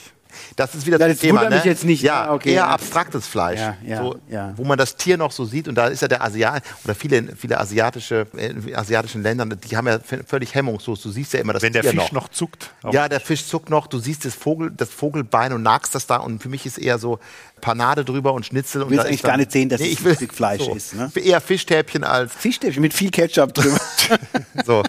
[0.56, 1.56] Das ist wieder Ja, das das Thema, ne?
[1.56, 2.04] mich jetzt nicht.
[2.04, 2.68] Ja, Ah, okay, eher ja.
[2.68, 4.54] abstraktes Fleisch, Ja, ja, so, ja.
[4.58, 5.68] wo man das Tier noch so sieht.
[5.68, 9.88] Und da ist ja der Asiat oder viele, viele asiatische, äh, asiatischen Länder, die haben
[9.88, 11.02] ja völlig hemmungslos.
[11.02, 12.12] Du siehst ja immer das Wenn der Tier Fisch noch.
[12.12, 12.70] noch zuckt.
[12.92, 16.18] Ja, der Fisch zuckt noch, du siehst das, Vogel, das Vogelbein und nagst das da
[16.18, 17.18] und für mich ist eher so
[17.62, 18.82] Panade drüber und Schnitzel.
[18.84, 20.68] und willst da ist eigentlich dann- gar nicht sehen, dass es ich will, Stück Fleisch
[20.68, 21.12] ist, ne?
[21.16, 23.80] Eher Fischstäbchen als Fischstäbchen mit viel Ketchup drüber.
[24.66, 24.84] so.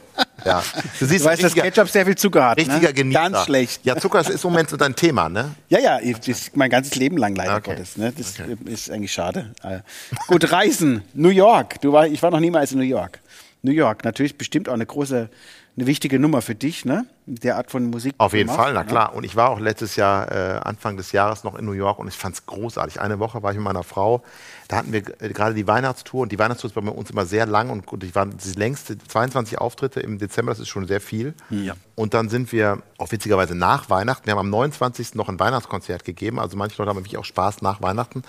[0.45, 0.63] Ja.
[0.99, 2.59] Du siehst Du weißt, dass Ketchup sehr viel Zucker hat.
[2.59, 2.95] richtiger ne?
[2.95, 3.21] Genießer.
[3.21, 3.81] Ganz schlecht.
[3.85, 5.55] Ja, Zucker ist im Moment so dein Thema, ne?
[5.69, 7.71] Ja, ja, ich, das ist mein ganzes Leben lang leider Okay.
[7.73, 7.97] Gottes.
[7.99, 8.13] Ne?
[8.17, 9.51] Das ist eigentlich schade.
[9.63, 9.81] Äh,
[10.29, 11.03] Gut, Reisen.
[11.13, 11.81] New York.
[11.83, 13.21] Du war, ich war noch niemals in New York.
[13.63, 15.29] New York, natürlich bestimmt auch eine große,
[15.77, 17.07] eine wichtige Nummer für dich, ne?
[17.27, 18.15] Der Art von Musik.
[18.15, 18.87] die Auf jeden machst, Fall, na ne?
[18.87, 19.15] klar.
[19.15, 22.09] Und ich war auch letztes Jahr, äh, Anfang des Jahres noch in New York und
[22.09, 23.01] ich fand es großartig.
[23.01, 24.23] Eine Woche war ich mit meiner Frau.
[24.69, 27.47] Da hatten wir äh, gerade die Weihnachtstour und die Weihnachtstour ist bei uns immer sehr
[27.47, 31.01] lang und gut, ich war die längste, 22 Auftritte im Dezember, das ist schon sehr
[31.01, 31.35] viel.
[31.51, 31.75] Ja.
[31.95, 35.15] Und dann sind wir auch witzigerweise nach Weihnachten, wir haben am 29.
[35.15, 38.23] noch ein Weihnachtskonzert gegeben, also manche Leute haben wirklich auch Spaß nach Weihnachten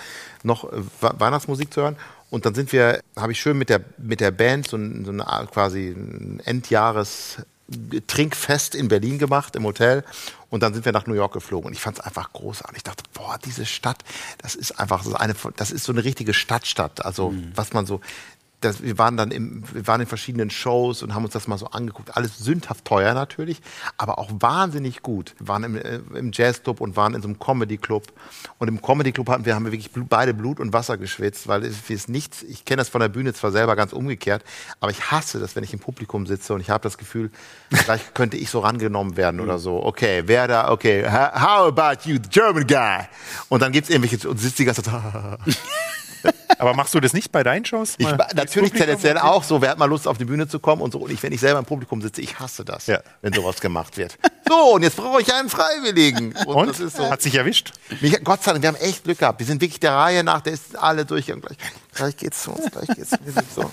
[0.43, 1.95] noch äh, We- Weihnachtsmusik zu hören.
[2.31, 5.11] Und dann sind wir, habe ich schön mit der, mit der Band so, ein, so
[5.11, 7.37] eine Art quasi ein Endjahres
[8.07, 10.03] Trinkfest in Berlin gemacht im Hotel
[10.49, 12.77] und dann sind wir nach New York geflogen und ich fand es einfach großartig.
[12.77, 14.03] Ich dachte, boah, diese Stadt,
[14.39, 17.05] das ist einfach so eine, das ist so eine richtige Stadtstadt.
[17.05, 18.01] Also was man so,
[18.61, 21.57] das, wir waren dann im, wir waren in verschiedenen Shows und haben uns das mal
[21.57, 22.15] so angeguckt.
[22.15, 23.61] Alles sündhaft teuer natürlich,
[23.97, 25.35] aber auch wahnsinnig gut.
[25.39, 28.07] Wir waren im, äh, im Jazzclub und waren in so einem Comedy-Club.
[28.59, 31.89] Und im Comedy-Club hatten wir, haben wir wirklich beide Blut und Wasser geschwitzt, weil es
[31.89, 34.43] ist nichts, ich kenne das von der Bühne zwar selber ganz umgekehrt,
[34.79, 37.31] aber ich hasse das, wenn ich im Publikum sitze und ich habe das Gefühl,
[37.71, 39.83] vielleicht könnte ich so rangenommen werden oder so.
[39.83, 43.07] Okay, wer da, okay, how about you, the German guy?
[43.49, 45.01] Und dann gibt's irgendwelche, und sitzt die ganze Zeit,
[46.57, 47.95] Aber machst du das nicht bei deinen Shows?
[47.97, 49.61] Ich, natürlich tendenziell auch so.
[49.61, 50.99] Wer hat mal Lust, auf die Bühne zu kommen und so.
[50.99, 52.99] Und ich, wenn ich selber im Publikum sitze, ich hasse das, Ja.
[53.21, 54.17] wenn sowas gemacht wird.
[54.47, 56.33] So, und jetzt brauche ich einen Freiwilligen.
[56.45, 56.69] Und, Und?
[56.69, 57.09] das ist so.
[57.09, 57.71] Hat sich erwischt?
[58.01, 59.39] Mich, Gott sei Dank, wir haben echt Glück gehabt.
[59.39, 61.41] Wir sind wirklich der Reihe nach, der ist alle durchgegangen.
[61.45, 61.57] Gleich,
[61.93, 63.11] gleich geht's zu uns, gleich geht's.
[63.23, 63.71] Wir sind so.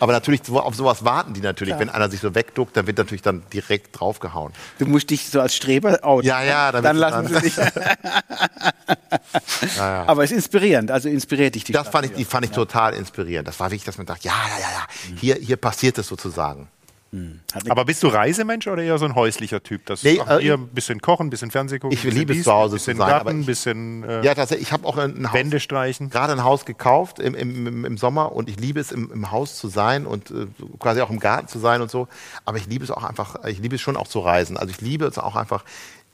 [0.00, 1.78] Aber natürlich, so- auf sowas warten die natürlich.
[1.78, 4.52] Wenn einer sich so wegduckt, dann wird natürlich dann direkt draufgehauen.
[4.78, 6.26] Du musst dich so als Streber outen.
[6.26, 7.54] Ja, ja, dann, lassen sie dich.
[9.78, 12.50] Aber es ist inspirierend, also inspiriert dich die Das Stadt fand ich, die fand ich
[12.52, 13.48] total inspirierend.
[13.48, 14.86] Das war wirklich, dass man dachte, ja, ja, ja, ja,
[15.20, 16.68] hier, hier passiert es sozusagen.
[17.10, 19.86] Eine- Aber bist du Reisemensch oder eher so ein häuslicher Typ?
[19.86, 22.42] Das Nee, äh, ihr ein bisschen kochen, ein bisschen Fernsehen gucken, Ich bisschen liebe es
[22.44, 24.68] zu Hause bisschen zu sein, Garten, ein ich- bisschen äh, Ja, tatsächlich.
[24.68, 26.10] Ich habe auch ein Haus, Wände streichen.
[26.10, 29.30] gerade ein Haus gekauft im, im, im- im Sommer und ich liebe es, im, im
[29.30, 30.46] Haus zu sein und äh,
[30.78, 32.08] quasi auch im Garten zu sein und so.
[32.44, 34.58] Aber ich liebe es auch einfach, ich liebe es schon auch zu reisen.
[34.58, 35.64] Also ich liebe es auch einfach,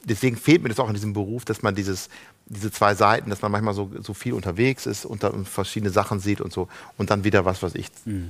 [0.05, 2.09] deswegen fehlt mir das auch in diesem Beruf, dass man dieses,
[2.47, 6.21] diese zwei Seiten, dass man manchmal so, so viel unterwegs ist und dann verschiedene Sachen
[6.21, 6.69] sieht und so
[6.99, 7.89] und dann wieder was, was ich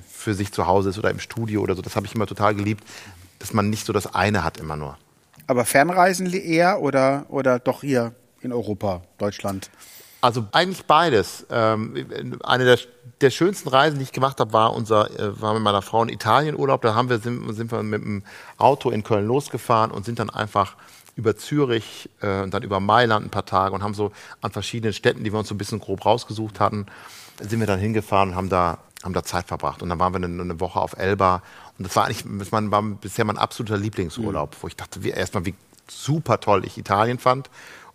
[0.09, 1.83] für sich zu Hause ist oder im Studio oder so.
[1.83, 2.85] Das habe ich immer total geliebt,
[3.41, 4.97] dass man nicht so das eine hat immer nur.
[5.47, 9.71] Aber Fernreisen eher oder, oder doch hier in Europa, Deutschland?
[10.21, 11.47] Also eigentlich beides.
[11.51, 12.79] Ähm, eine der,
[13.21, 16.09] der schönsten Reisen, die ich gemacht habe, war unser, äh, war mit meiner Frau in
[16.09, 16.81] Italien Urlaub.
[16.81, 18.23] Da haben wir, sind, sind wir mit dem
[18.57, 20.77] Auto in Köln losgefahren und sind dann einfach
[21.17, 24.93] über Zürich äh, und dann über Mailand ein paar Tage und haben so an verschiedenen
[24.93, 26.87] Städten, die wir uns so ein bisschen grob rausgesucht hatten,
[27.41, 29.83] sind wir dann hingefahren und haben da, haben da Zeit verbracht.
[29.83, 31.43] Und dann waren wir eine, eine Woche auf Elba.
[31.79, 35.45] Und das war eigentlich, das war bisher mein absoluter Lieblingsurlaub, wo ich dachte, wie, erstmal,
[35.47, 35.55] wie
[35.89, 37.51] super toll ich Italien fand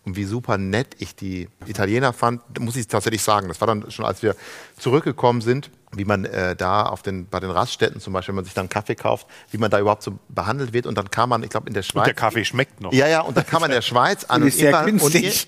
[0.10, 3.48] und wie super nett ich die Italiener fand, muss ich tatsächlich sagen.
[3.48, 4.36] Das war dann schon, als wir
[4.78, 8.46] zurückgekommen sind, wie man äh, da auf den, bei den Raststätten zum Beispiel, wenn man
[8.46, 10.88] sich dann Kaffee kauft, wie man da überhaupt so behandelt wird.
[10.88, 12.02] Und dann kam man, ich glaube, in der Schweiz.
[12.02, 12.92] Und der Kaffee schmeckt noch.
[12.92, 14.42] Ja, ja, und dann kam man in der Schweiz an.
[14.42, 15.48] Und, und, und,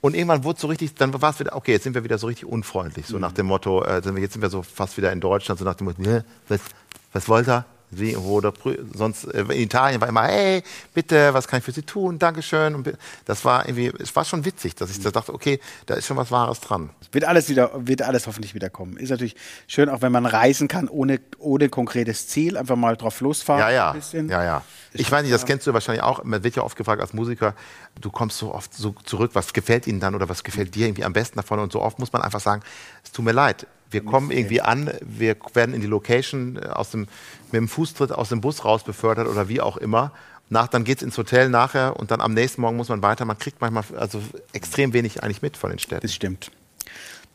[0.00, 2.18] und, irgendwann wurde es so richtig, dann war es wieder, okay, jetzt sind wir wieder
[2.18, 3.06] so richtig unfreundlich.
[3.06, 3.20] So mhm.
[3.20, 5.64] nach dem Motto, äh, sind wir, jetzt sind wir so fast wieder in Deutschland, so
[5.64, 6.60] nach dem Motto, ne, was,
[7.12, 7.64] was wollt ihr?
[7.94, 8.54] Wie, wo der,
[8.94, 10.62] sonst äh, in Italien war immer, hey,
[10.94, 12.18] bitte, was kann ich für Sie tun?
[12.18, 12.74] Dankeschön.
[12.74, 12.90] Und
[13.26, 16.16] das war irgendwie, es war schon witzig, dass ich da dachte, okay, da ist schon
[16.16, 16.88] was Wahres dran.
[17.12, 18.96] Wird alles wieder, wird alles hoffentlich wieder kommen.
[18.96, 19.36] Ist natürlich
[19.66, 23.60] schön, auch wenn man reisen kann ohne, ohne konkretes Ziel, einfach mal drauf losfahren.
[23.60, 23.94] Ja, ja.
[24.14, 24.62] ja, ja.
[24.94, 26.24] Ich weiß nicht, das kennst du wahrscheinlich auch.
[26.24, 27.54] Man wird ja oft gefragt als Musiker,
[28.00, 31.04] du kommst so oft so zurück, was gefällt Ihnen dann oder was gefällt dir irgendwie
[31.04, 31.58] am besten davon?
[31.58, 32.62] Und so oft muss man einfach sagen,
[33.04, 36.90] es tut mir leid wir kommen irgendwie an, wir werden in die Location äh, aus
[36.90, 40.12] dem, mit dem Fußtritt aus dem Bus raus befördert oder wie auch immer.
[40.48, 43.24] Nach, dann geht es ins Hotel nachher und dann am nächsten Morgen muss man weiter.
[43.24, 44.22] Man kriegt manchmal also
[44.52, 46.02] extrem wenig eigentlich mit von den Städten.
[46.02, 46.50] Das stimmt.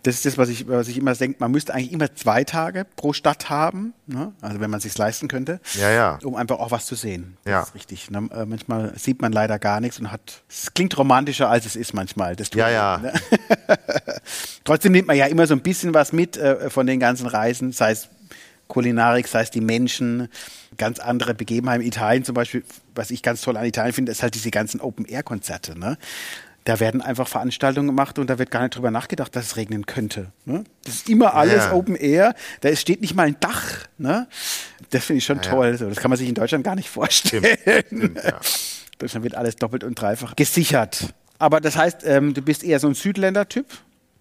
[0.08, 1.36] Das ist das, was ich, was ich immer denke.
[1.40, 4.32] Man müsste eigentlich immer zwei Tage pro Stadt haben, ne?
[4.40, 6.20] also wenn man es sich leisten könnte, ja, ja.
[6.24, 7.36] um einfach auch was zu sehen.
[7.44, 7.62] Das ja.
[7.64, 8.10] ist richtig.
[8.10, 8.30] Ne?
[8.32, 10.44] Äh, manchmal sieht man leider gar nichts und hat.
[10.48, 12.38] Es klingt romantischer, als es ist manchmal.
[12.38, 13.00] Das ja, ja.
[13.00, 13.14] Ne?
[14.64, 17.74] Trotzdem nimmt man ja immer so ein bisschen was mit äh, von den ganzen Reisen,
[17.74, 18.08] sei es
[18.70, 20.30] Kulinarik, sei es die Menschen,
[20.78, 21.86] ganz andere Begebenheiten.
[21.86, 22.64] Italien zum Beispiel,
[22.96, 25.78] was ich ganz toll an Italien finde, ist halt diese ganzen Open-Air-Konzerte.
[25.78, 25.98] Ne?
[26.68, 29.86] Da werden einfach Veranstaltungen gemacht und da wird gar nicht drüber nachgedacht, dass es regnen
[29.86, 30.34] könnte.
[30.44, 30.66] Ne?
[30.84, 31.72] Das ist immer alles ja.
[31.72, 32.36] Open Air.
[32.60, 33.88] Da steht nicht mal ein Dach.
[33.98, 34.28] Ne?
[34.90, 35.78] Das finde ich schon ja, toll.
[35.78, 37.46] Das kann man sich in Deutschland gar nicht vorstellen.
[37.62, 37.86] Stimmt.
[37.88, 38.42] Stimmt, ja.
[38.98, 41.14] Deutschland wird alles doppelt und dreifach gesichert.
[41.40, 43.66] Aber das heißt, ähm, du bist eher so ein Südländer-Typ?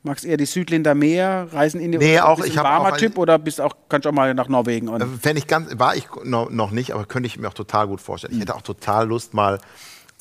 [0.05, 3.19] Magst eher die Südländer mehr, Reisen in die Nee, auch ich habe warmer auch Typ
[3.19, 5.97] oder bist auch kannst du auch mal nach Norwegen und äh, Wenn ich ganz war
[5.97, 8.35] ich noch, noch nicht, aber könnte ich mir auch total gut vorstellen.
[8.35, 9.59] Ich hätte auch total Lust mal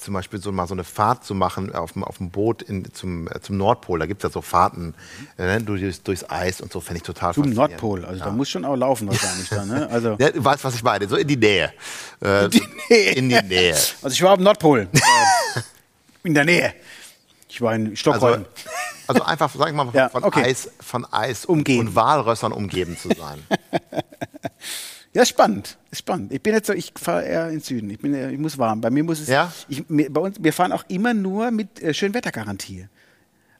[0.05, 2.93] zum Beispiel so mal so eine Fahrt zu machen auf dem, auf dem Boot in,
[2.93, 3.99] zum, äh, zum Nordpol.
[3.99, 4.93] Da gibt es ja so Fahrten
[5.37, 8.25] äh, durchs, durchs Eis und so, fände ich total Zum Nordpol, also ja.
[8.25, 9.89] da muss schon auch laufen wahrscheinlich da, ne?
[9.89, 11.73] Also ja, du weißt, was ich meine, so in die Nähe.
[12.21, 13.11] Äh, in, die Nähe.
[13.13, 13.73] in die Nähe.
[13.73, 14.87] Also ich war am Nordpol.
[14.93, 15.59] Äh,
[16.23, 16.73] in der Nähe.
[17.49, 18.45] Ich war in Stockholm.
[19.07, 20.43] Also, also einfach, sag ich mal, von, ja, okay.
[20.43, 21.87] Eis, von Eis umgeben.
[21.87, 23.43] und Walrössern umgeben zu sein.
[25.15, 25.77] Ja, spannend.
[25.91, 26.33] Ist spannend.
[26.33, 27.89] Ich bin jetzt so, ich fahre eher in Süden.
[27.89, 28.81] Ich, bin, ich muss warm.
[28.81, 29.29] Bei mir muss es.
[29.29, 29.49] Ja?
[29.69, 32.89] Ich, bei uns, wir fahren auch immer nur mit äh, Schönwettergarantie.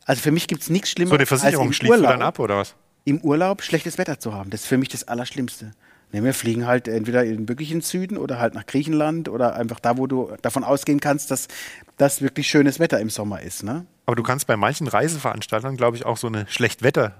[0.03, 1.11] Also für mich gibt es nichts Schlimmeres.
[1.11, 2.75] So eine Versicherung als schließt Urlaub, du dann ab, oder was?
[3.05, 4.49] Im Urlaub schlechtes Wetter zu haben.
[4.49, 5.71] Das ist für mich das Allerschlimmste.
[6.11, 9.79] Nee, wir fliegen halt entweder in wirklich in Süden oder halt nach Griechenland oder einfach
[9.79, 11.47] da, wo du davon ausgehen kannst, dass
[11.95, 13.63] das wirklich schönes Wetter im Sommer ist.
[13.63, 13.85] Ne?
[14.05, 17.15] Aber du kannst bei manchen Reiseveranstaltern, glaube ich, auch so eine Schlechtwetter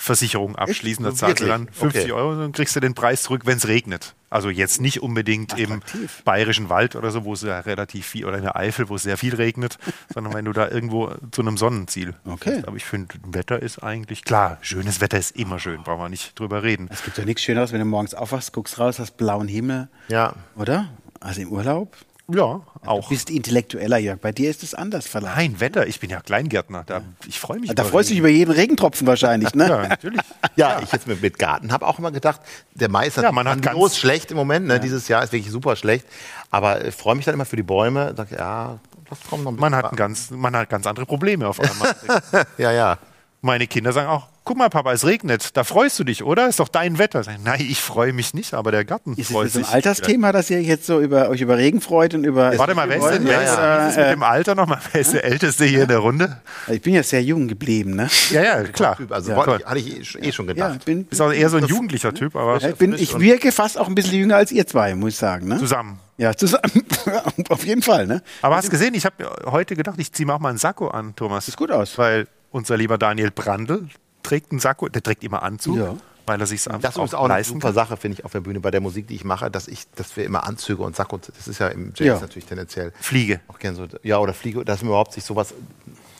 [0.00, 1.04] Versicherung abschließen.
[1.04, 2.12] Da zahlst du dann 50 okay.
[2.12, 4.14] Euro und kriegst du den Preis zurück, wenn es regnet.
[4.30, 6.18] Also jetzt nicht unbedingt Attraktiv.
[6.18, 8.94] im bayerischen Wald oder so, wo es ja relativ viel, oder in der Eifel, wo
[8.94, 9.76] es sehr viel regnet,
[10.14, 12.14] sondern wenn du da irgendwo zu einem Sonnenziel.
[12.24, 12.62] Okay.
[12.64, 16.38] Aber ich finde, Wetter ist eigentlich, klar, schönes Wetter ist immer schön, brauchen wir nicht
[16.38, 16.88] drüber reden.
[16.92, 19.88] Es gibt ja nichts Schöneres, wenn du morgens aufwachst, guckst raus, hast blauen Himmel.
[20.08, 20.34] Ja.
[20.54, 20.90] Oder?
[21.18, 21.96] Also im Urlaub.
[22.30, 23.04] Ja, auch.
[23.04, 24.20] Du bist intellektueller, Jörg.
[24.20, 25.36] Bei dir ist es anders verlangt.
[25.36, 25.86] Nein, Wetter.
[25.86, 26.84] Ich bin ja Kleingärtner.
[26.84, 27.74] Da, ich freue mich.
[27.74, 29.66] Da freust du dich über jeden Regentropfen wahrscheinlich, ne?
[29.68, 30.20] ja, natürlich.
[30.54, 32.42] Ja, ich jetzt mit, mit Garten habe auch immer gedacht,
[32.74, 34.66] der Mai ist ja, man hat ganz schlecht im Moment.
[34.66, 34.74] Ne?
[34.74, 34.78] Ja.
[34.78, 36.06] Dieses Jahr ist wirklich super schlecht.
[36.50, 38.12] Aber ich freue mich dann immer für die Bäume.
[38.14, 41.58] Sag, ja, das kommt noch ein man hat, ganz, man hat ganz andere Probleme auf
[41.60, 41.94] einmal.
[42.58, 42.98] ja, ja.
[43.40, 45.54] Meine Kinder sagen auch, guck mal, Papa, es regnet.
[45.58, 46.48] Da freust du dich, oder?
[46.48, 47.22] Ist doch dein Wetter.
[47.44, 49.60] Nein, ich freue mich nicht, aber der Garten ist freut sich.
[49.60, 52.56] Ist das ein Altersthema, dass ihr jetzt so über euch über Regen freut und über.
[52.56, 53.88] Warte mal, wer ist denn wer ist, ja.
[53.88, 54.78] ist mit dem Alter nochmal?
[54.90, 56.40] Wer ist der Älteste hier in der Runde?
[56.66, 58.08] Ich bin ja sehr jung geblieben, ne?
[58.30, 58.96] Ja, ja, klar.
[59.10, 59.46] Also ja.
[59.66, 60.76] hatte ich eh schon gedacht.
[60.76, 62.58] Ja, bin, bist auch eher so ein jugendlicher Typ, aber.
[62.58, 65.16] Ja, ich, bin, ich wirke fast auch ein bisschen jünger als ihr zwei, muss ich
[65.18, 65.46] sagen.
[65.46, 65.58] Ne?
[65.58, 65.98] Zusammen.
[66.16, 66.86] Ja, zusammen.
[67.50, 68.22] Auf jeden Fall, ne?
[68.40, 71.14] Aber hast gesehen, ich habe heute gedacht, ich ziehe mir auch mal einen Sakko an,
[71.16, 71.44] Thomas.
[71.44, 71.98] Sieht gut aus.
[71.98, 73.88] Weil unser lieber Daniel Brandl,
[74.28, 75.76] trägt einen Sakko, der trägt immer Anzug.
[75.76, 75.96] Ja.
[76.26, 78.70] Weil er sich Das ist auch eine super Sache, finde ich, auf der Bühne bei
[78.70, 81.58] der Musik, die ich mache, dass ich, dass wir immer Anzüge und Sakko, das ist
[81.58, 82.20] ja im Jazz ja.
[82.20, 82.92] natürlich tendenziell.
[83.00, 83.40] Fliege.
[83.48, 85.54] Auch gern so, ja, oder Fliege, dass man überhaupt sich sowas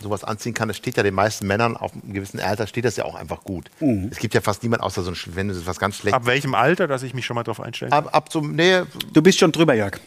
[0.01, 0.69] sowas anziehen kann.
[0.69, 3.43] Das steht ja den meisten Männern auf einem gewissen Alter, steht das ja auch einfach
[3.43, 3.71] gut.
[3.81, 4.09] Mhm.
[4.11, 6.15] Es gibt ja fast niemand, außer so ein, wenn du was ganz schlecht.
[6.15, 8.07] Ab welchem Alter, dass ich mich schon mal drauf einstellen kann?
[8.07, 8.83] Ab, ab zum, nee,
[9.13, 9.99] Du bist schon drüber, Jörg.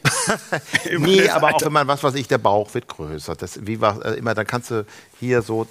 [0.98, 3.36] nee, aber auch wenn man, was weiß ich, der Bauch wird größer.
[3.36, 4.86] Das, wie war äh, immer, dann kannst du
[5.20, 5.68] hier so,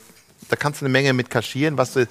[0.50, 2.06] da kannst du eine Menge mit kaschieren, was du, äh,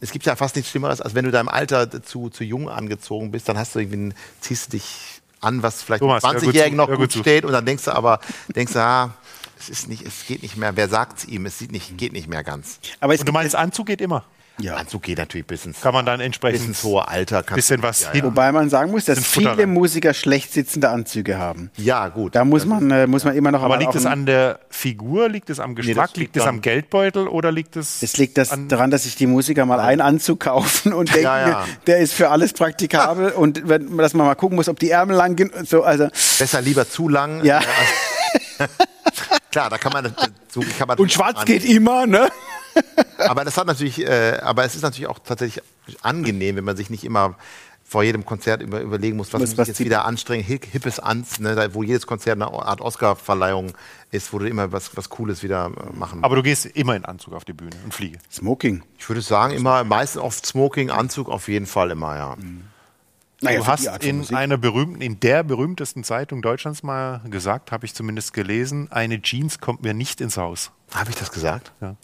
[0.00, 3.32] es gibt ja fast nichts Schlimmeres, als wenn du deinem Alter zu, zu jung angezogen
[3.32, 6.42] bist, dann hast du irgendwie, ein- ziehst du dich an, was vielleicht Thomas, hör gut
[6.42, 8.20] 20-Jährigen zu, noch gut gut steht und dann denkst du aber,
[8.54, 9.14] denkst du, ah,
[9.58, 12.28] es ist nicht, es geht nicht mehr, wer sagt's ihm, es sieht nicht, geht nicht
[12.28, 12.78] mehr ganz.
[13.00, 14.24] Aber es Und du meinst, Anzug geht immer?
[14.60, 14.76] Ja.
[14.76, 17.42] Anzug geht natürlich bis ins, Kann man dann bis entsprechend ins hohe Alter.
[17.42, 18.24] kannst bisschen was ja, hin.
[18.24, 19.72] Wobei man sagen muss, dass Futter viele rein.
[19.72, 21.70] Musiker schlecht sitzende Anzüge haben.
[21.76, 22.34] Ja, gut.
[22.34, 25.50] Da muss man, äh, muss man immer noch Aber liegt es an der Figur, liegt
[25.50, 28.68] es am Geschmack, das liegt es am Geldbeutel oder liegt es Es liegt das an
[28.68, 31.64] daran, dass sich die Musiker mal einen Anzug kaufen und denken, Ja, ja.
[31.86, 35.16] der ist für alles praktikabel und wenn, dass man mal gucken muss, ob die Ärmel
[35.16, 35.50] lang gehen.
[35.50, 37.44] und So, also, Besser lieber zu lang.
[37.44, 37.60] ja.
[39.50, 40.14] Klar, da kann man,
[40.48, 42.28] so kann man Und schwarz geht immer, ne?
[43.18, 45.62] Aber das hat natürlich, äh, aber es ist natürlich auch tatsächlich
[46.02, 47.34] angenehm, wenn man sich nicht immer
[47.84, 50.60] vor jedem Konzert über, überlegen muss, was, Was- muss ich was jetzt wieder anstrengen, Hi-
[50.70, 53.72] hippes Ans, ne, da, wo jedes Konzert eine Art Oscar-Verleihung
[54.10, 57.06] ist, wo du immer was, was Cooles wieder äh, machen Aber du gehst immer in
[57.06, 58.18] Anzug auf die Bühne und fliege.
[58.30, 58.82] Smoking.
[58.98, 62.36] Ich würde sagen, immer, meistens oft Smoking, Anzug auf jeden Fall immer, ja.
[63.40, 64.36] Naja, du hast in Musik.
[64.36, 69.60] einer berühmten, in der berühmtesten Zeitung Deutschlands mal gesagt, habe ich zumindest gelesen, eine Jeans
[69.60, 70.72] kommt mir nicht ins Haus.
[70.92, 71.72] Habe ich das gesagt?
[71.80, 71.94] Ja.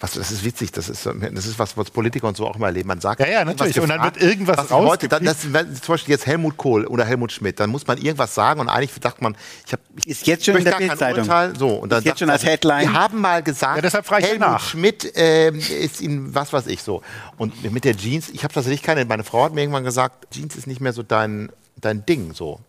[0.00, 2.66] Was, das ist witzig, das ist, das ist was, was Politiker und so auch immer
[2.66, 2.88] erleben.
[2.88, 3.80] Man sagt, Ja, ja, natürlich.
[3.80, 7.04] Und dann wird irgendwas was heute, dann, das, wenn zum Beispiel jetzt Helmut Kohl oder
[7.04, 10.44] Helmut Schmidt, dann muss man irgendwas sagen und eigentlich sagt man, ich habe Ist jetzt
[10.44, 11.22] schon in möchte der gar kein Bildzeitung.
[11.24, 11.56] Urteil.
[11.58, 12.80] So, und dann Ist jetzt sagt schon als er, Headline.
[12.82, 14.68] Wir haben mal gesagt, Ja, deshalb frage ich ja Helmut nach.
[14.68, 17.02] Schmidt ähm, ist in was weiß ich so.
[17.38, 20.56] Und mit der Jeans, ich habe tatsächlich keine, meine Frau hat mir irgendwann gesagt, Jeans
[20.56, 22.60] ist nicht mehr so dein, dein Ding so.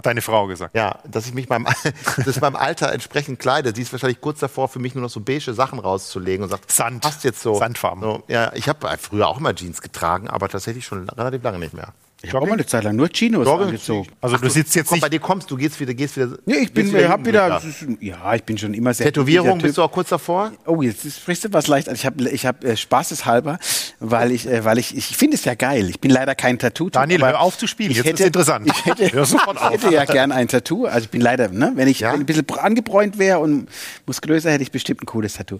[0.00, 0.74] Hat deine Frau gesagt.
[0.74, 1.66] Ja, dass ich mich meinem,
[2.24, 3.74] das meinem Alter entsprechend kleide.
[3.76, 6.72] Sie ist wahrscheinlich kurz davor, für mich nur noch so beige Sachen rauszulegen und sagt,
[6.72, 7.02] Sand.
[7.02, 7.56] passt jetzt so.
[7.56, 8.02] Sandfarben.
[8.02, 11.74] So, ja, ich habe früher auch immer Jeans getragen, aber tatsächlich schon relativ lange nicht
[11.74, 11.92] mehr.
[12.22, 14.08] Ich habe mal eine Zeit lang nur Chinos Jogging- angezogen.
[14.20, 15.14] Also du sitzt jetzt Komm, bei nicht.
[15.14, 16.36] dir kommst, du gehst wieder, gehst wieder.
[16.44, 17.60] Ja, ich bin, gehst hab wieder,
[18.00, 19.06] ja, ich bin schon immer sehr.
[19.06, 20.52] Tätowierung, bist du auch kurz davor?
[20.66, 21.88] Oh, jetzt ist- sprichst du was leicht.
[21.88, 21.94] an.
[21.94, 23.58] Ich habe ich hab, äh, spaßeshalber,
[24.00, 25.88] weil ich, äh, weil ich, ich finde es ja geil.
[25.88, 27.90] Ich bin leider kein tattoo Daniel, hör auf zu spielen.
[27.90, 28.66] Ich Jetzt hätte, wird's interessant.
[28.66, 29.72] Ich hätte, Hör sofort ich auf.
[29.72, 30.84] hätte ja gern ein Tattoo.
[30.84, 32.12] Also ich bin leider, ne, wenn ich Ja?
[32.12, 33.66] ein bisschen angebräunt wäre und
[34.06, 35.58] muskulöser, hätte ich bestimmt ein cooles Tattoo.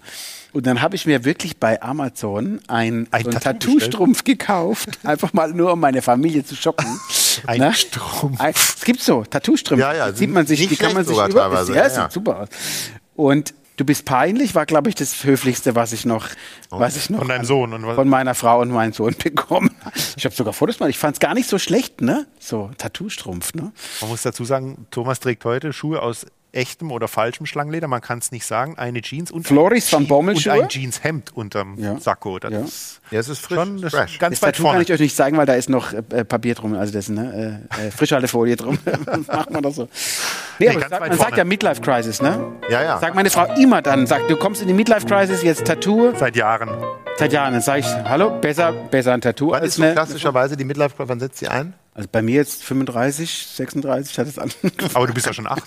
[0.53, 5.53] Und dann habe ich mir wirklich bei Amazon ein, Ein so Tattoo-Strumpf gekauft, einfach mal
[5.53, 6.87] nur um meine Familie zu schocken.
[7.47, 7.73] Ein Ne?
[7.73, 8.41] Strumpf.
[8.41, 9.81] Ein, es gibt so Tattoo-Strümpfe.
[9.87, 11.99] Ja, ja, Die sieht man sich, die kann man sich über, teilweise, ja, ja, sieht
[11.99, 12.11] ja.
[12.11, 12.49] super aus.
[13.15, 16.29] Und du bist peinlich war, glaube ich, das höflichste, was ich noch,
[16.71, 19.71] was ich noch Von deinem Sohn und was- von meiner Frau und meinem Sohn bekommen.
[20.17, 20.91] Ich habe sogar Fotos mal.
[20.91, 22.27] Ich fand es gar nicht so schlecht, ne?
[22.41, 23.73] So Tattoo-Strumpf, ne?
[24.01, 27.89] Man muss dazu sagen, Thomas trägt heute Schuhe aus echtem oder falschem Schlangenleder.
[27.89, 28.77] Man kann es nicht sagen.
[28.79, 31.99] Eine Jeans und Floris ein Jeans- und ein Jeanshemd unterm Ja.
[31.99, 32.39] Sakko.
[32.39, 32.61] Das Ja.
[32.61, 33.57] ist Ja, es ist frisch.
[33.59, 34.19] schon das fresh.
[34.19, 34.83] ganz Das weit Tattoo kann vorne.
[34.85, 37.87] ich euch nicht zeigen, weil da ist noch äh, Papier drum, also das ne, äh,
[37.87, 38.79] äh, Frischhaltefolie drum.
[39.27, 39.89] Macht man das so.
[40.59, 41.37] Nee, sagt, weit man sagt vorne.
[41.39, 42.45] ja Midlife Crisis, ne?
[42.69, 42.99] Ja, ja.
[42.99, 46.13] Sagt meine Frau immer dann, sagt, du kommst in die Midlife Crisis, jetzt Tattoo.
[46.17, 46.71] Seit Jahren.
[47.17, 47.53] Seit Jahren.
[47.53, 49.93] Dann sage ich, hallo, besser, besser ein Tattoo Wann als ist so eine.
[49.93, 51.09] klassischerweise die Midlife Crisis?
[51.09, 51.75] Wann setzt sie ein?
[51.93, 54.73] Also bei mir jetzt 35, 36 hat es angefangen.
[54.95, 55.65] Aber du bist ja schon acht.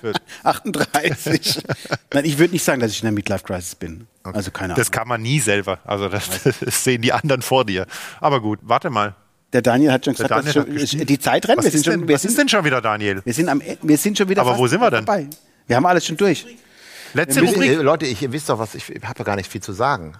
[0.00, 0.12] Für-
[0.44, 1.62] 38.
[2.12, 4.06] Nein, ich würde nicht sagen, dass ich in der Midlife Crisis bin.
[4.22, 4.76] Also keine Ahnung.
[4.78, 5.78] Das kann man nie selber.
[5.84, 6.28] Also das,
[6.60, 7.86] das sehen die anderen vor dir.
[8.20, 9.14] Aber gut, warte mal.
[9.52, 10.66] Der Daniel hat schon gesagt, hat schon,
[11.06, 11.58] die Zeit rennt.
[11.58, 13.22] Was, Wir sind, ist, schon, denn, wir, was ist sind, denn schon wieder, Daniel?
[13.24, 15.04] wir, sind am, E- wir sind schon wieder Aber wo sind wir denn?
[15.06, 15.28] vorbei.
[15.66, 16.44] Wir haben alles schon durch.
[17.14, 17.82] Letzte müssen- Äh, Rubrik.
[17.84, 20.14] Leute, ich, ihr wisst doch was, ich habe ja gar nicht viel zu sagen.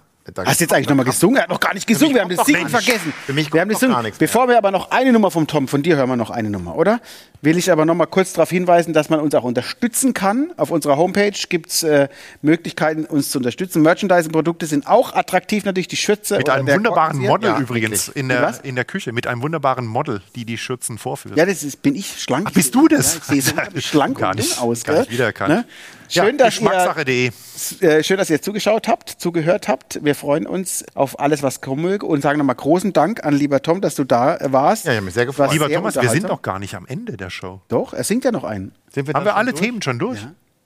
[0.45, 1.37] Hast du jetzt eigentlich nochmal gesungen?
[1.37, 2.15] Er hat noch gar nicht gesungen.
[2.15, 3.13] Wir haben das Singen vergessen.
[3.27, 4.13] Für mich wir haben das Singen.
[4.19, 6.77] Bevor wir aber noch eine Nummer vom Tom, von dir hören wir noch eine Nummer,
[6.77, 7.01] oder?
[7.47, 10.53] Will ich aber noch mal kurz darauf hinweisen, dass man uns auch unterstützen kann.
[10.57, 12.09] Auf unserer Homepage gibt es äh,
[12.43, 13.83] Möglichkeiten, uns zu unterstützen.
[13.83, 16.39] Merchandising-Produkte sind auch attraktiv, natürlich die Schürze.
[16.39, 17.31] Mit einem der wunderbaren Korkenzieher.
[17.31, 19.13] Model Ja, übrigens in der, in der Küche.
[19.13, 21.37] Mit einem wunderbaren Model, die die Schürzen vorführt.
[21.37, 22.49] Ja, das ist, bin ich schlank.
[22.51, 23.15] Ach, bist du das?
[23.29, 24.83] Ja, ich sehe so schlank Gar und nicht- aus.
[24.83, 25.55] gar nicht wiedererkannt.
[25.55, 25.65] Ne?
[26.09, 27.33] Ja, Schön, dass ihr,
[27.81, 30.05] äh, schön, dass ihr zugeschaut habt, zugehört habt.
[30.05, 33.61] Wir freuen uns auf alles, was kommen möge und sagen nochmal großen Dank an lieber
[33.63, 34.85] Tom, dass du da warst.
[34.85, 35.53] Ja, ich hab mich sehr gefreut.
[35.53, 37.61] Lieber sehr Thomas, wir sind noch gar nicht am Ende der Show.
[37.69, 38.73] Doch, er singt ja noch einen.
[38.93, 39.63] Sind wir Haben wir alle durch?
[39.63, 40.19] Themen schon durch?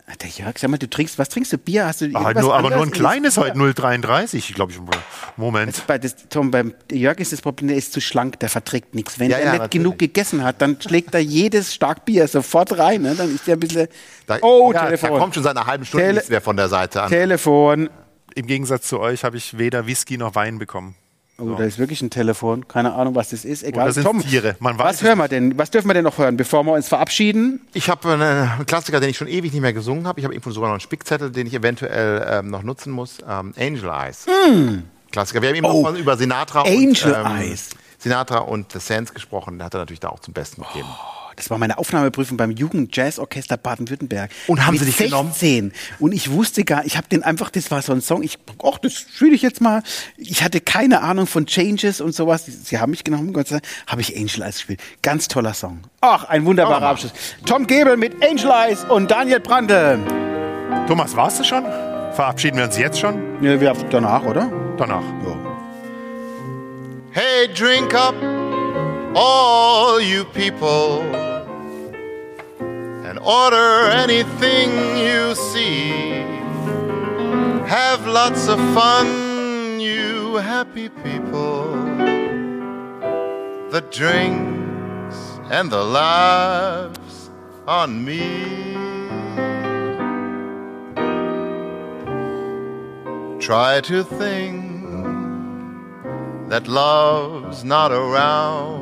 [0.07, 1.59] Ah, Der Jörg, sag mal, du trinkst, was trinkst du?
[1.59, 1.87] Bier?
[1.87, 4.79] Hast du Ah, nur, aber nur ein kleines heute, 0,33, glaube ich.
[5.37, 5.85] Moment.
[5.87, 9.19] Bei das, Tom, beim Jörg ist das Problem, der ist zu schlank, der verträgt nichts.
[9.21, 9.85] Wenn Ja, er ja, nicht natürlich.
[9.85, 13.03] genug gegessen hat, dann schlägt er jedes Starkbier sofort rein.
[13.03, 13.15] Ne?
[13.15, 13.87] Dann ist er ein bisschen.
[14.27, 15.11] Da, oh, ja, Telefon.
[15.13, 17.09] Da kommt schon seit einer halben Stunde Tele- nichts mehr von der Seite an.
[17.09, 17.89] Telefon.
[18.35, 20.97] Im Gegensatz zu euch habe ich weder Whisky noch Wein bekommen.
[21.41, 22.69] Oh, da ist wirklich ein Telefon.
[22.69, 23.63] Keine Ahnung, was das ist.
[23.63, 23.85] Egal.
[23.85, 24.57] Oder sind's Tom, Tiere?
[24.61, 25.57] Man weiß was hören wir denn?
[25.59, 27.61] Was dürfen wir denn noch hören, bevor wir uns verabschieden?
[27.73, 30.21] Ich habe einen Klassiker, den ich schon ewig nicht mehr gesungen habe.
[30.21, 33.19] Ich habe irgendwo sogar noch einen Spickzettel, den ich eventuell ähm, noch nutzen muss.
[33.29, 34.27] Ähm, Angel Eyes.
[35.11, 35.43] Klassiker.
[35.43, 35.83] Wir haben eben Oh.
[35.83, 37.71] noch mal über Sinatra Angel und, ähm, Eyes.
[37.99, 39.59] Sinatra und The Sands gesprochen.
[39.59, 40.89] Der hat er natürlich da auch zum Besten gegeben.
[41.41, 44.31] Das war meine Aufnahmeprüfung beim Jugendjazzorchester Baden-Württemberg.
[44.47, 45.73] Und haben Mit sie dich 16.
[45.99, 48.77] Und ich wusste gar, ich habe den einfach, das war so ein Song, ich, ach,
[48.77, 49.83] das spiele ich jetzt mal.
[50.19, 52.45] Ich hatte keine Ahnung von Changes und sowas.
[52.45, 54.83] Sie haben mich genommen, Gott sei Dank, habe ich Angel Eyes gespielt.
[55.01, 55.81] Ganz toller Song.
[56.03, 56.91] Ach, ein wunderbarer mal.
[56.91, 57.13] Abschluss.
[57.47, 59.99] Tom Gebel mit Angel Eyes und Daniel Brandl.
[60.87, 61.65] Thomas, warst du schon?
[62.13, 63.43] Verabschieden wir uns jetzt schon?
[63.43, 64.53] Ja, wir danach, oder?
[64.77, 65.05] Danach.
[67.13, 68.15] Hey, drink up,
[69.17, 71.03] all you people,
[73.11, 75.91] and order anything you see.
[77.67, 81.73] Have lots of fun, you happy people.
[83.75, 85.19] The drinks
[85.51, 87.31] and the laughs
[87.67, 88.21] on me.
[93.41, 94.71] Try to think
[96.49, 98.80] that love's not around.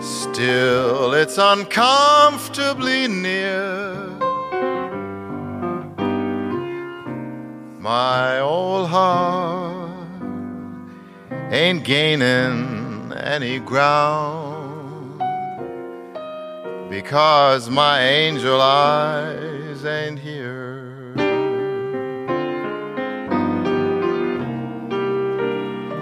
[0.00, 3.94] Still, it's uncomfortably near.
[7.78, 9.90] My old heart
[11.50, 15.20] ain't gaining any ground
[16.88, 21.14] because my angel eyes ain't here.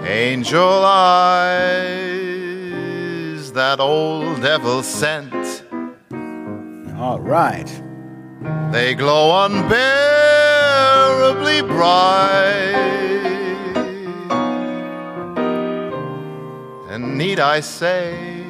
[0.05, 2.16] Angel eyes,
[3.57, 5.63] that old devil sent.
[6.95, 7.67] All right.
[8.71, 9.73] They glow unbearably
[11.63, 12.75] bright.
[16.91, 18.43] And need I say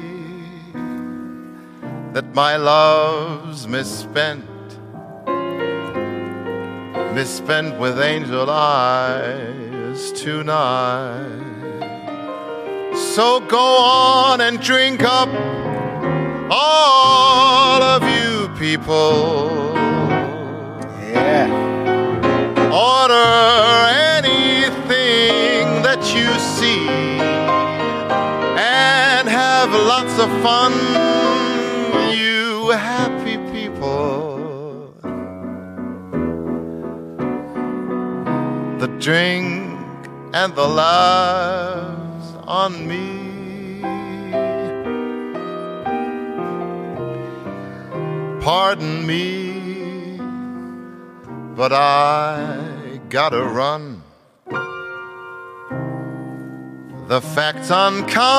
[2.12, 4.44] that my love's misspent,
[7.14, 11.47] misspent with angel eyes tonight.
[12.98, 15.28] So go on and drink up,
[16.50, 19.72] all of you people.
[21.00, 21.46] Yeah.
[22.72, 23.30] Order
[24.18, 26.88] anything that you see
[28.58, 30.72] and have lots of fun,
[32.12, 34.92] you happy people.
[38.80, 39.76] The drink
[40.34, 41.97] and the laughs
[42.48, 43.04] on me.
[48.40, 49.58] Pardon me
[51.58, 54.02] but I gotta run.
[57.08, 58.36] The facts uncommonly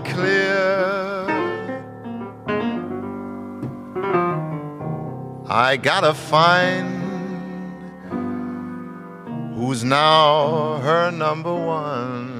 [0.00, 1.24] clear.
[5.46, 6.88] I gotta find
[9.54, 12.31] who's now her number one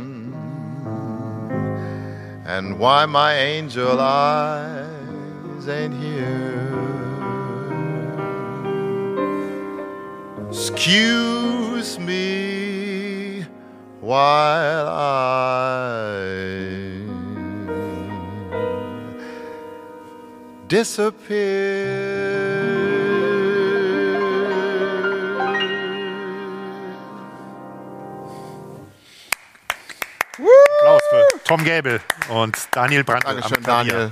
[2.55, 6.69] and why my angel eyes ain't here.
[10.51, 13.47] Excuse me
[14.01, 16.27] while I
[20.69, 22.42] disappear.
[31.53, 32.01] Tom Gäbel
[32.31, 33.63] und Daniel Brandt Dankeschön.
[33.63, 34.11] Daniel.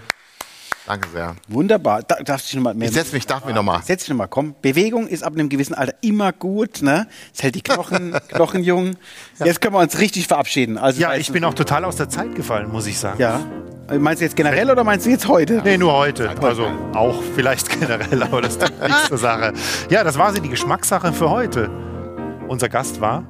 [0.86, 1.36] Danke sehr.
[1.48, 2.02] Wunderbar.
[2.02, 3.80] Da, darfst du dich noch mal mehr Ich setz mich, darf mich nochmal.
[3.82, 4.54] Setz dich nochmal, komm.
[4.60, 7.06] Bewegung ist ab einem gewissen Alter immer gut, ne?
[7.34, 8.96] Es hält die Knochen, Knochen jung.
[9.42, 10.76] Jetzt können wir uns richtig verabschieden.
[10.76, 13.18] Also Ja, ich bin auch total aus der Zeit gefallen, muss ich sagen.
[13.18, 13.40] Ja.
[13.98, 15.62] Meinst du jetzt generell oder meinst du jetzt heute?
[15.64, 16.28] Nee, nur heute.
[16.42, 19.54] Also auch vielleicht generell, aber das ist die nächste Sache.
[19.88, 21.70] Ja, das war sie, die Geschmackssache für heute.
[22.48, 23.24] Unser Gast war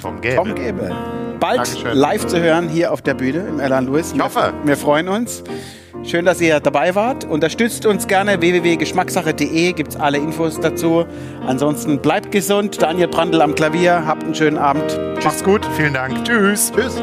[0.00, 0.36] Tom Gäbel.
[0.36, 1.29] Tom Gäbel.
[1.40, 1.96] Bald Dankeschön.
[1.96, 4.12] live zu hören hier auf der Bühne im Erlan Lewis.
[4.14, 4.52] Ich hoffe.
[4.62, 5.42] Wir, wir freuen uns.
[6.04, 7.24] Schön, dass ihr dabei wart.
[7.24, 8.40] Unterstützt uns gerne.
[8.40, 11.04] www.geschmackssache.de gibt es alle Infos dazu.
[11.46, 12.80] Ansonsten bleibt gesund.
[12.80, 14.06] Daniel Brandl am Klavier.
[14.06, 14.98] Habt einen schönen Abend.
[15.22, 15.66] Macht's gut.
[15.76, 16.24] Vielen Dank.
[16.24, 16.72] Tschüss.
[16.72, 17.02] Tschüss.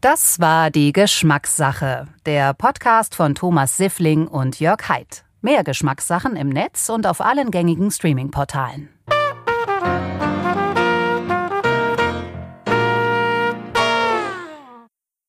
[0.00, 5.24] Das war die Geschmackssache, der Podcast von Thomas Siffling und Jörg Haidt.
[5.42, 8.90] Mehr Geschmackssachen im Netz und auf allen gängigen Streaming-Portalen.